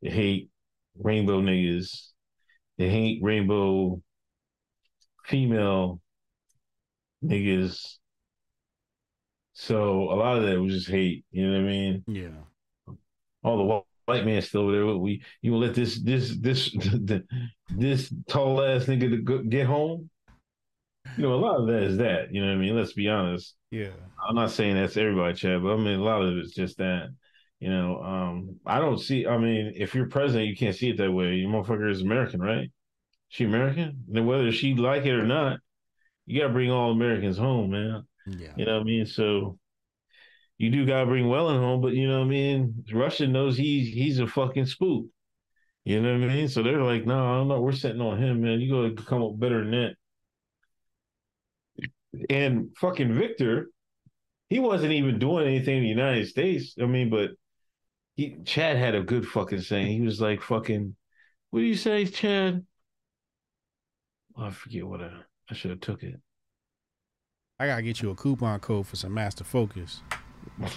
[0.00, 0.50] they hate
[0.98, 2.08] rainbow niggas.
[2.78, 4.00] They hate rainbow
[5.26, 6.00] female
[7.22, 7.99] niggas.
[9.60, 11.26] So a lot of that was just hate.
[11.32, 12.04] You know what I mean?
[12.06, 12.94] Yeah.
[13.42, 14.86] All the white man still over there.
[14.96, 16.74] We you will let this this this
[17.68, 20.08] this tall ass nigga to get home.
[21.18, 22.32] You know, a lot of that is that.
[22.32, 22.74] You know what I mean?
[22.74, 23.54] Let's be honest.
[23.70, 23.90] Yeah.
[24.26, 27.08] I'm not saying that's everybody, Chad, but I mean a lot of it's just that.
[27.58, 29.26] You know, um, I don't see.
[29.26, 31.34] I mean, if you're president, you can't see it that way.
[31.34, 32.70] Your motherfucker is American, right?
[33.28, 34.04] She American.
[34.08, 35.60] Then whether she like it or not,
[36.24, 38.06] you gotta bring all Americans home, man.
[38.26, 38.52] Yeah.
[38.56, 39.06] You know what I mean?
[39.06, 39.58] So
[40.58, 42.84] you do gotta bring Whelan home, but you know what I mean.
[42.92, 45.06] Russia knows he's he's a fucking spook.
[45.84, 46.48] You know what I mean?
[46.48, 47.60] So they're like, no, I don't know.
[47.60, 48.60] We're sitting on him, man.
[48.60, 49.94] You gotta come up better than that.
[52.28, 53.70] And fucking Victor,
[54.48, 56.74] he wasn't even doing anything in the United States.
[56.80, 57.30] I mean, but
[58.16, 59.86] he Chad had a good fucking saying.
[59.86, 60.94] He was like fucking
[61.50, 62.64] what do you say, Chad?
[64.36, 65.10] Oh, I forget what I
[65.50, 66.14] I should have took it.
[67.60, 70.00] I gotta get you a coupon code for some master focus.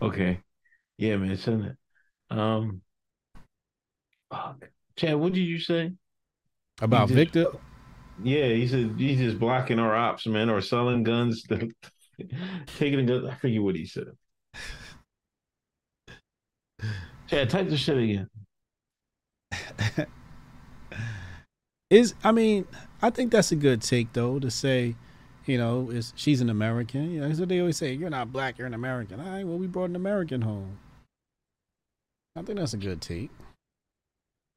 [0.00, 0.40] okay.
[0.96, 1.76] Yeah, man, send it.
[2.30, 2.82] Um
[4.30, 4.70] fuck.
[4.94, 5.90] Chad, what did you say?
[6.80, 7.46] About just, Victor?
[8.22, 11.68] Yeah, he said he's just blocking our ops, man, or selling guns to,
[12.78, 13.26] taking guns.
[13.26, 14.06] I forget what he said.
[17.26, 18.28] Chad, type the shit again.
[21.90, 22.64] is I mean,
[23.00, 24.96] I think that's a good take though to say,
[25.46, 27.10] you know, is she's an American.
[27.10, 29.20] You know, so they always say you're not black, you're an American.
[29.20, 30.78] All right, well, we brought an American home.
[32.36, 33.30] I think that's a good take.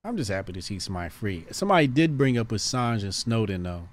[0.03, 1.45] I'm just happy to see somebody free.
[1.51, 3.87] Somebody did bring up Assange and Snowden though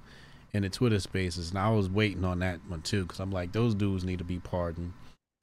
[0.55, 3.53] in the Twitter spaces, and I was waiting on that one too because I'm like,
[3.53, 4.95] those dudes need to be pardoned.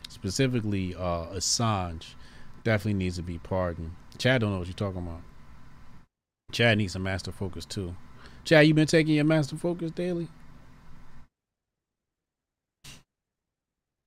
[0.10, 2.16] Specifically, uh, Assange
[2.64, 3.92] definitely needs to be pardoned.
[4.18, 5.22] Chad don't know what you're talking about.
[6.52, 7.96] Chad needs some master focus too.
[8.46, 10.28] Chad, you been taking your master focus daily?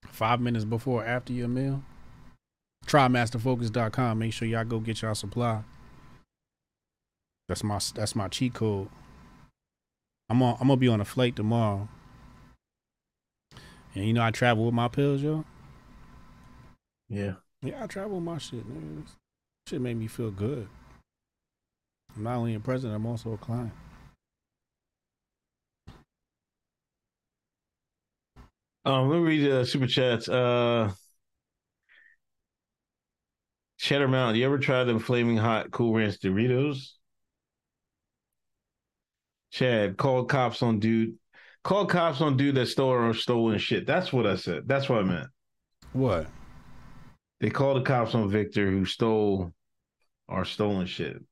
[0.07, 1.83] Five minutes before after your meal.
[2.87, 4.19] Try masterfocus.com.
[4.19, 5.63] Make sure y'all go get y'all supply.
[7.49, 8.89] That's my that's my cheat code.
[10.31, 10.57] I'm on.
[10.61, 11.89] I'm gonna be on a flight tomorrow,
[13.95, 15.45] and you know I travel with my pills, yo.
[17.09, 17.35] Yeah.
[17.63, 19.05] Yeah, I travel with my shit, man.
[19.67, 20.69] Shit made me feel good.
[22.17, 23.73] I'm not only a president, I'm also a client.
[28.89, 30.31] Um, let me read the super chats.
[30.31, 30.91] Uh,
[33.77, 34.37] Cheddar Mountain.
[34.37, 36.93] You ever tried them flaming hot Cool Ranch Doritos?
[39.51, 41.19] Chad called cops on dude.
[41.63, 43.87] Called cops on dude that stole or stolen shit.
[43.87, 44.67] That's what I said.
[44.67, 45.29] That's what I meant.
[45.93, 46.27] What?
[47.41, 49.53] They called the cops on Victor who stole
[50.29, 51.23] or stolen shit.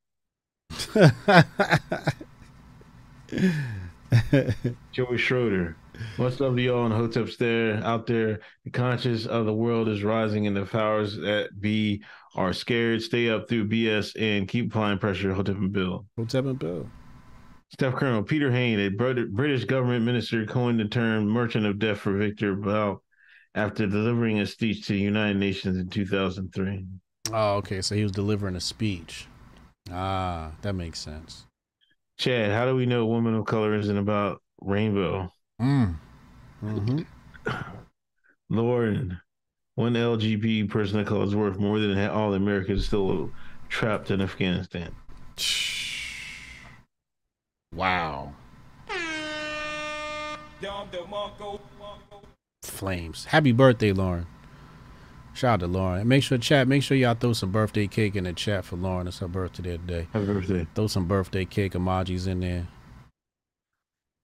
[4.93, 5.75] Joey Schroeder.
[6.17, 8.41] What's up to y'all on Hotep's there out there?
[8.65, 12.03] The conscience of the world is rising and the powers that be
[12.35, 13.03] are scared.
[13.03, 15.33] Stay up through BS and keep applying pressure.
[15.33, 16.07] Hotep and Bill.
[16.17, 16.89] Hotep and Bill.
[17.73, 22.17] Steph Colonel Peter Hain, a British government minister, coined the term merchant of death for
[22.17, 23.03] Victor Bout
[23.55, 26.87] after delivering a speech to the United Nations in 2003.
[27.33, 27.83] Oh, okay.
[27.83, 29.27] So he was delivering a speech.
[29.91, 31.47] Ah, that makes sense.
[32.19, 35.33] Chad, how do we know woman of color isn't about rainbow?
[35.61, 35.97] Mm.
[36.65, 37.51] Mm-hmm.
[38.51, 39.19] Lord,
[39.75, 43.31] one LGBT person of color is worth more than all Americans still
[43.69, 44.95] trapped in Afghanistan.
[47.75, 48.33] Wow.
[52.63, 53.25] Flames.
[53.27, 54.27] Happy birthday, Lauren.
[55.35, 56.09] Shout out to Lauren.
[56.09, 59.07] make sure chat, make sure y'all throw some birthday cake in the chat for Lauren.
[59.07, 60.09] It's her birthday today.
[60.15, 60.67] Happy birthday.
[60.75, 62.69] Throw some birthday cake emojis in there.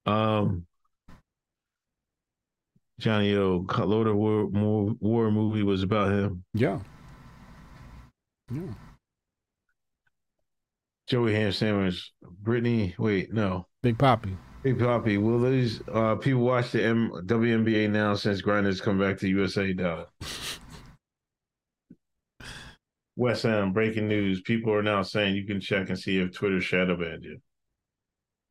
[0.06, 0.66] Um
[3.02, 6.44] Johnny O, Lord of War, War movie was about him.
[6.54, 6.78] Yeah.
[8.48, 8.74] Yeah.
[11.08, 12.12] Joey Ham Sandwich,
[12.44, 12.96] Brittney.
[12.98, 13.66] Wait, no.
[13.82, 14.36] Big Poppy.
[14.62, 15.18] Big Poppy.
[15.18, 19.72] Will these uh, people watch the M- WNBA now since Griner's come back to USA?
[19.72, 20.06] Dog.
[23.16, 24.42] West Ham breaking news.
[24.42, 27.38] People are now saying you can check and see if Twitter shadow banned you.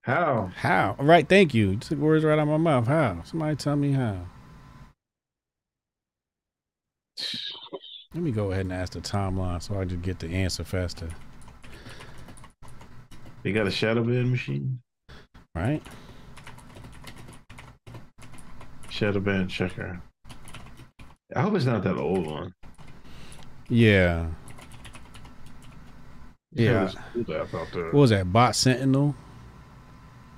[0.02, 0.52] How?
[0.58, 0.98] How?
[1.00, 1.28] All right.
[1.28, 1.72] Thank you.
[1.72, 2.88] you took words right out of my mouth.
[2.88, 3.22] How?
[3.24, 4.26] Somebody tell me how.
[8.14, 11.08] Let me go ahead and ask the timeline so I just get the answer faster.
[13.44, 14.82] They got a shadow band machine,
[15.56, 15.82] right?
[18.90, 20.02] Shadow band checker.
[21.36, 22.54] I hope it's not that old one.
[23.70, 24.28] Yeah.
[26.52, 26.92] Yeah.
[27.14, 28.32] What was that?
[28.32, 29.16] Bot Sentinel?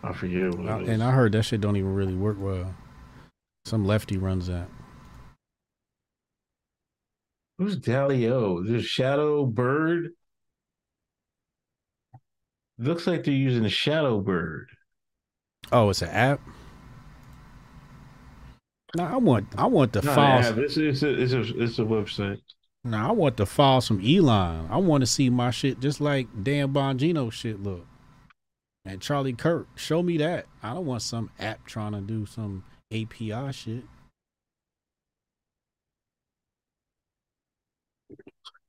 [0.04, 0.54] I forget.
[0.60, 2.76] I, and I heard that shit don't even really work well.
[3.66, 4.68] Some lefty runs that.
[7.58, 8.68] Who's Dalio?
[8.68, 10.10] There's Shadow Bird.
[12.78, 14.70] Looks like they're using a Shadow Bird.
[15.72, 16.42] Oh, it's an app.
[18.96, 20.46] No, I want I want the Not files.
[20.46, 20.58] App.
[20.58, 22.40] It's, it's, a, it's, a, it's a website.
[22.84, 24.68] No, I want the files from Elon.
[24.70, 27.86] I want to see my shit just like Dan Bongino shit look.
[28.86, 30.46] And Charlie Kirk, show me that.
[30.62, 33.86] I don't want some app trying to do some API shit.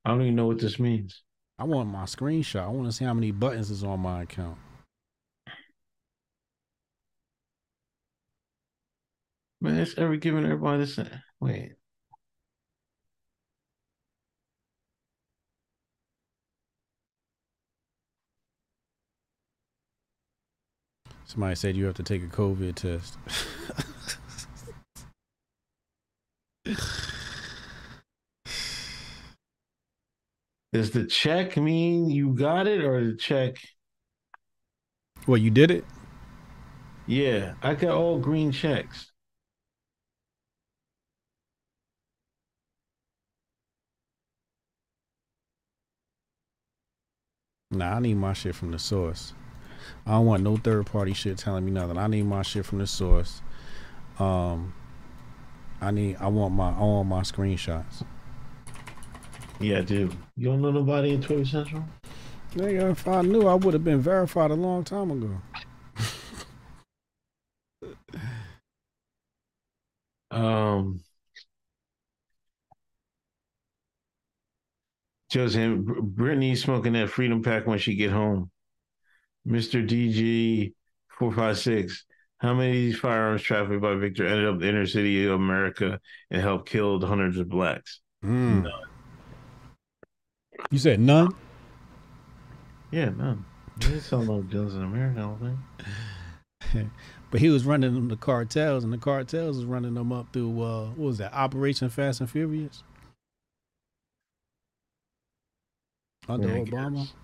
[0.05, 1.23] I don't even know what this means.
[1.59, 2.63] I want my screenshot.
[2.63, 4.59] I want to see how many buttons is on my account.
[9.61, 10.99] Man, it's ever giving everybody this.
[11.41, 11.77] Wait.
[21.25, 23.17] Somebody said you have to take a COVID test.
[30.75, 33.55] Does the check mean you got it or the check?
[35.25, 35.85] Well, you did it?
[37.07, 39.13] Yeah, I got all green checks.
[47.71, 49.33] Nah, I need my shit from the source.
[50.05, 51.99] I don't want no third party shit telling me nothing.
[51.99, 53.43] I need my shit from the source.
[54.19, 54.75] Um,
[55.81, 56.17] I need.
[56.17, 56.73] I want my.
[56.73, 58.03] I want my screenshots.
[59.61, 60.15] Yeah, dude.
[60.37, 61.85] You don't know nobody in Twitter Central?
[62.55, 65.41] Nigga, if I knew, I would have been verified a long time ago.
[70.31, 71.01] um,
[75.31, 78.51] Joseph, Brittney smoking that Freedom Pack when she get home.
[79.47, 79.87] Mr.
[79.87, 80.73] DG
[81.19, 82.05] four five six.
[82.39, 85.33] How many of these firearms trafficked by Victor ended up in the inner city of
[85.33, 86.01] America
[86.31, 88.01] and helped kill hundreds of blacks?
[88.23, 88.71] Mm.
[90.71, 91.35] You said none?
[92.91, 93.45] Yeah, none.
[93.81, 95.59] He selling no guns in America, I don't
[96.73, 96.89] think.
[97.31, 100.63] but he was running them the cartels, and the cartels was running them up through
[100.63, 101.33] uh, what was that?
[101.33, 102.83] Operation Fast and Furious
[106.29, 106.97] under Yeah, Obama.
[106.99, 107.15] guess.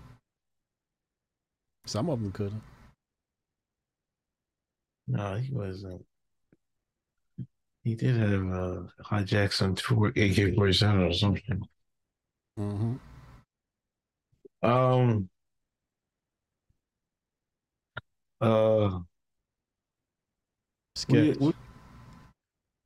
[1.85, 2.61] Some of them could have.
[5.07, 6.05] No, he wasn't.
[7.83, 11.67] He did have uh, hijacked some two AK forty seven or something.
[12.59, 12.95] Mm-hmm.
[14.63, 15.29] Um.
[18.39, 18.99] Uh.
[20.95, 21.53] Sketch, we- we-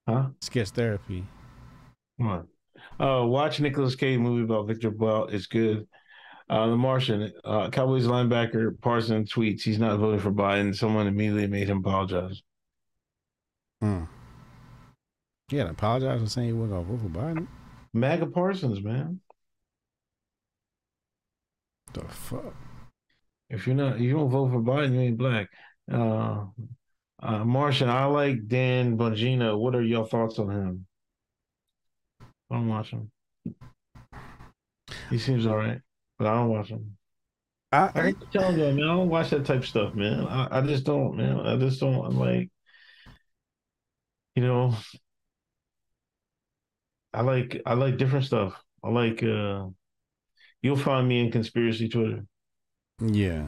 [0.07, 0.30] huh?
[0.41, 1.26] sketch therapy.
[2.18, 2.47] Come on.
[2.99, 5.34] Uh, watch Nicolas Cage movie about Victor Bout.
[5.34, 5.88] It's good.
[6.49, 7.34] Uh, The Martian.
[7.43, 10.76] Uh, Cowboys linebacker Parson tweets he's not voting for Biden.
[10.76, 12.41] Someone immediately made him apologize.
[13.84, 14.07] Mm.
[15.52, 17.47] Had to apologize for saying he wasn't gonna vote for Biden.
[17.93, 19.19] MAGA Parsons, man.
[21.95, 22.53] The fuck?
[23.49, 25.47] If you're not, you don't vote for Biden, you ain't black.
[25.89, 26.45] Uh,
[27.23, 29.57] uh, Martian, I like Dan Bongino.
[29.57, 30.88] What are your thoughts on him?
[32.51, 33.11] I don't watch him.
[35.09, 35.80] He seems all right,
[36.19, 36.97] but I don't watch him.
[37.72, 40.27] I, I keep telling you, man, I don't watch that type of stuff, man.
[40.27, 41.39] I, I just don't, man.
[41.39, 42.05] I just don't.
[42.05, 42.49] I'm like,
[44.35, 44.76] you know,
[47.13, 48.61] I like I like different stuff.
[48.84, 49.23] I like.
[49.23, 49.67] uh
[50.65, 52.25] You'll find me in conspiracy Twitter.
[52.99, 53.45] yeah.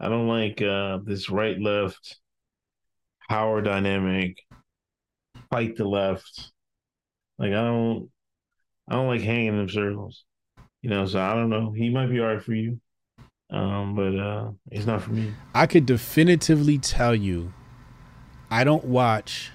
[0.00, 2.18] I don't like uh this right left
[3.28, 4.38] power dynamic.
[5.50, 6.50] Fight the left.
[7.38, 8.10] Like I don't
[8.90, 10.24] I don't like hanging in circles.
[10.80, 11.70] You know, so I don't know.
[11.70, 12.80] He might be all right for you.
[13.48, 15.32] Um, but uh it's not for me.
[15.54, 17.54] I could definitively tell you
[18.50, 19.52] I don't watch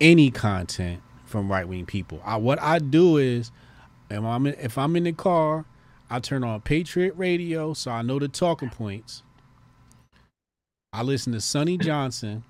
[0.00, 2.20] any content from right wing people.
[2.24, 3.52] I, what I do is
[4.10, 5.64] if I'm in, if I'm in the car,
[6.10, 9.22] I turn on Patriot Radio so I know the talking points.
[10.92, 12.44] I listen to Sonnie Johnson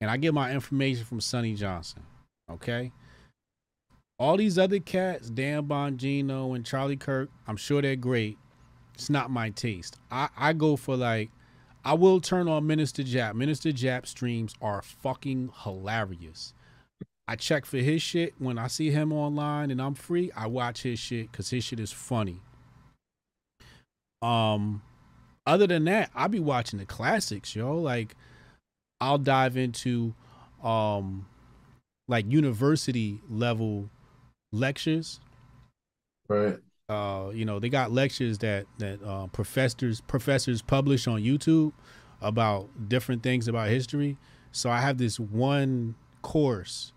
[0.00, 2.02] and I get my information from Sonnie Johnson.
[2.50, 2.92] Okay?
[4.18, 8.38] All these other cats, Dan Bongino and Charlie Kirk, I'm sure they're great.
[8.94, 9.98] It's not my taste.
[10.10, 11.30] I, I go for like
[11.84, 13.34] I will turn on Minister Jap.
[13.34, 16.54] Minister Jap streams are fucking hilarious.
[17.28, 20.30] I check for his shit when I see him online and I'm free.
[20.36, 22.40] I watch his shit because his shit is funny.
[24.22, 24.82] Um,
[25.46, 27.76] other than that, I'll be watching the classics, yo.
[27.78, 28.14] Like,
[29.00, 30.14] I'll dive into,
[30.62, 31.26] um,
[32.08, 33.90] like university level
[34.52, 35.20] lectures
[36.28, 36.58] Right.
[36.88, 41.72] uh, you know, they got lectures that that uh, professors professors publish on YouTube
[42.22, 44.16] about different things about history.
[44.52, 46.93] So I have this one course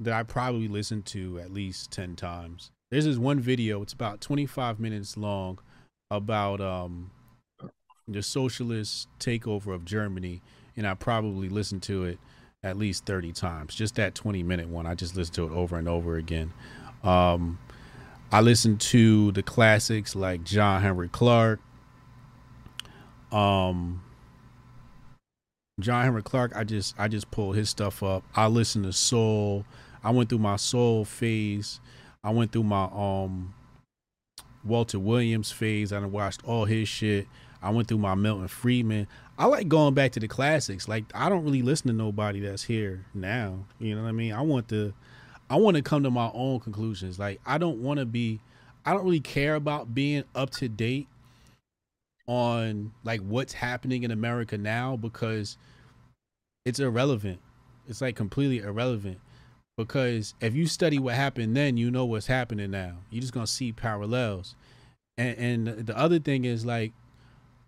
[0.00, 2.70] that I probably listen to at least ten times.
[2.90, 5.58] There's this one video; it's about 25 minutes long
[6.10, 7.10] about um,
[8.06, 10.42] the socialist takeover of Germany,
[10.76, 12.18] and I probably listened to it
[12.62, 13.74] at least 30 times.
[13.74, 16.52] Just that 20 minute one, I just listened to it over and over again.
[17.02, 17.58] Um,
[18.32, 21.60] I listen to the classics like John Henrik Clarke.
[23.30, 24.02] Um
[25.80, 28.24] John Henrik Clarke, I just I just pulled his stuff up.
[28.34, 29.64] I listen to Sowell.
[30.04, 31.80] I went through my Sowell phase.
[32.22, 33.54] I went through my um
[34.62, 35.92] Walter Williams phase.
[35.92, 37.26] I watched all his shit.
[37.62, 39.06] I went through my Milton Friedman.
[39.38, 40.86] I like going back to the classics.
[40.86, 43.64] Like I don't really listen to nobody that's here now.
[43.78, 44.34] You know what I mean?
[44.34, 44.92] I want to
[45.48, 47.18] I want to come to my own conclusions.
[47.18, 48.40] Like I don't want to be
[48.84, 51.08] I don't really care about being up to date
[52.26, 55.56] on like what's happening in America now because
[56.66, 57.40] it's irrelevant.
[57.88, 59.18] It's like completely irrelevant
[59.76, 62.98] because if you study what happened then, you know what's happening now.
[63.10, 64.54] You're just to see parallels.
[65.16, 66.92] And and the other thing is like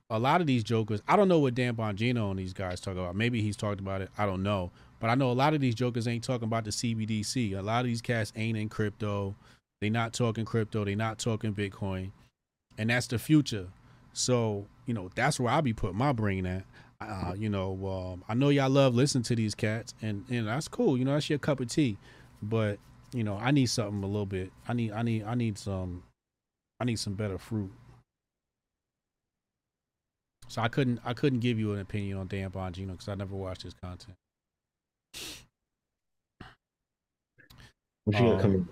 [0.09, 2.95] a lot of these jokers, I don't know what Dan Bongino and these guys talk
[2.95, 3.17] about.
[3.17, 4.11] Maybe he's talked about it.
[4.17, 4.71] I don't know.
[5.01, 7.59] But I know a lot of these jokers ain't talking about the CBDC.
[7.59, 9.35] A lot of these cats ain't in crypto.
[9.81, 10.85] They not talking crypto.
[10.85, 12.13] They not talking Bitcoin.
[12.79, 13.67] And that's the future.
[14.13, 16.65] So, you know, that's where I'll be putting my brain at.
[17.01, 20.69] Uh, you know, um, I know y'all love listening to these cats and, and that's
[20.69, 20.97] cool.
[20.97, 21.99] You know, that's your cup of tea.
[22.43, 22.79] But,
[23.13, 24.51] you know, I need something a little bit.
[24.67, 26.03] I need I need I need some
[26.81, 27.73] I need some better fruit.
[30.49, 33.35] So I couldn't I couldn't give you an opinion on Dan Bongino because I never
[33.35, 34.17] watched his content.
[38.05, 38.69] What you got Um, coming?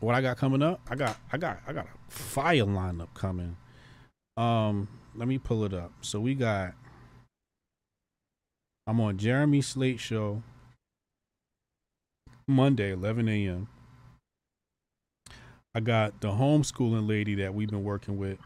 [0.00, 0.80] What I got coming up?
[0.90, 3.56] I got I got I got a fire lineup coming.
[4.36, 5.92] Um, let me pull it up.
[6.02, 6.74] So we got
[8.86, 10.42] I'm on Jeremy Slate show
[12.46, 13.68] Monday, 11 a.m.
[15.74, 18.38] I got the homeschooling lady that we've been working with,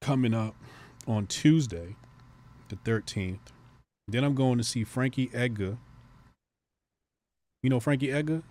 [0.00, 0.56] coming up
[1.06, 1.96] on Tuesday,
[2.68, 3.38] the 13th.
[4.08, 5.76] Then I'm going to see Frankie Edgar.
[7.62, 8.42] You know Frankie Edgar?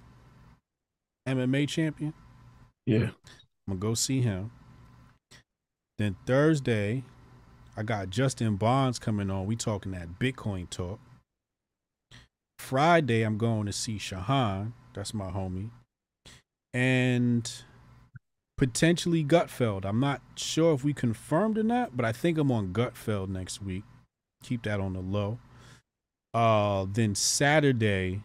[1.27, 2.13] MMA champion?
[2.85, 3.09] Yeah.
[3.67, 4.51] I'm going to go see him.
[5.97, 7.03] Then Thursday,
[7.75, 9.45] I got Justin Bonds coming on.
[9.45, 10.99] We talking that Bitcoin talk.
[12.59, 14.73] Friday, I'm going to see Shahan.
[14.93, 15.71] That's my homie.
[16.73, 17.51] And
[18.57, 19.85] potentially Gutfeld.
[19.85, 23.61] I'm not sure if we confirmed or not, but I think I'm on Gutfeld next
[23.61, 23.83] week.
[24.43, 25.39] Keep that on the low.
[26.33, 28.21] Uh, then Saturday,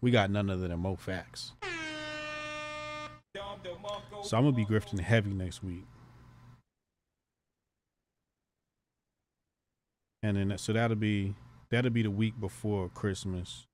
[0.00, 1.52] we got none other than Mo Facts.
[4.22, 5.84] So I'm gonna be grifting heavy next week.
[10.22, 11.34] And then so that'll be
[11.70, 13.66] that'll be the week before Christmas.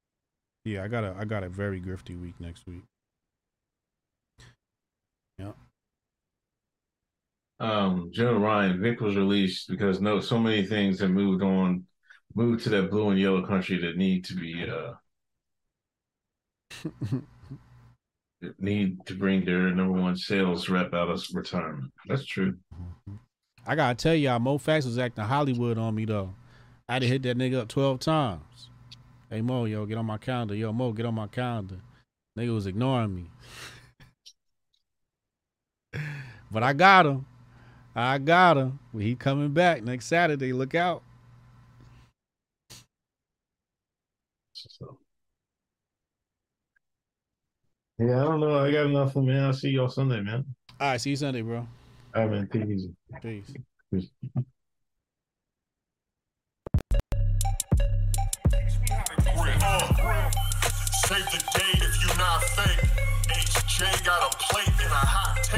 [0.65, 2.83] Yeah, I got a I got a very grifty week next week.
[5.39, 5.53] Yeah.
[7.61, 11.85] Um, General Ryan, Vic was released because no, so many things have moved on,
[12.35, 14.93] moved to that blue and yellow country that need to be uh
[18.59, 21.93] need to bring their number one sales rep out of retirement.
[22.07, 22.57] That's true.
[23.69, 26.33] I gotta tell y'all, Mo Facts was acting Hollywood on me though.
[26.89, 28.71] I had to hit that nigga up twelve times.
[29.29, 30.55] Hey Mo, yo, get on my calendar.
[30.55, 31.77] Yo, Mo, get on my calendar.
[32.39, 33.27] Nigga was ignoring me.
[36.51, 37.27] but I got him.
[37.95, 38.79] I got him.
[38.95, 40.55] Well, he coming back next Saturday.
[40.55, 41.03] Look out.
[44.55, 44.99] So.
[47.99, 48.65] Yeah, I don't know.
[48.65, 49.45] I got nothing, man.
[49.45, 50.47] I'll see y'all Sunday, man.
[50.81, 51.59] All right, see you Sunday, bro.
[52.15, 52.49] All right, man.
[52.51, 52.95] Take it easy.
[53.23, 53.53] Peace.
[53.91, 54.11] Peace.
[61.07, 62.85] Save the date if you not fake.
[63.29, 65.58] HJ got a plate a hot take.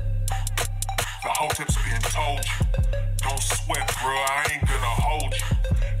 [1.21, 2.81] The hoteps been told you.
[3.17, 6.00] Don't sweat, bro, I ain't gonna hold you.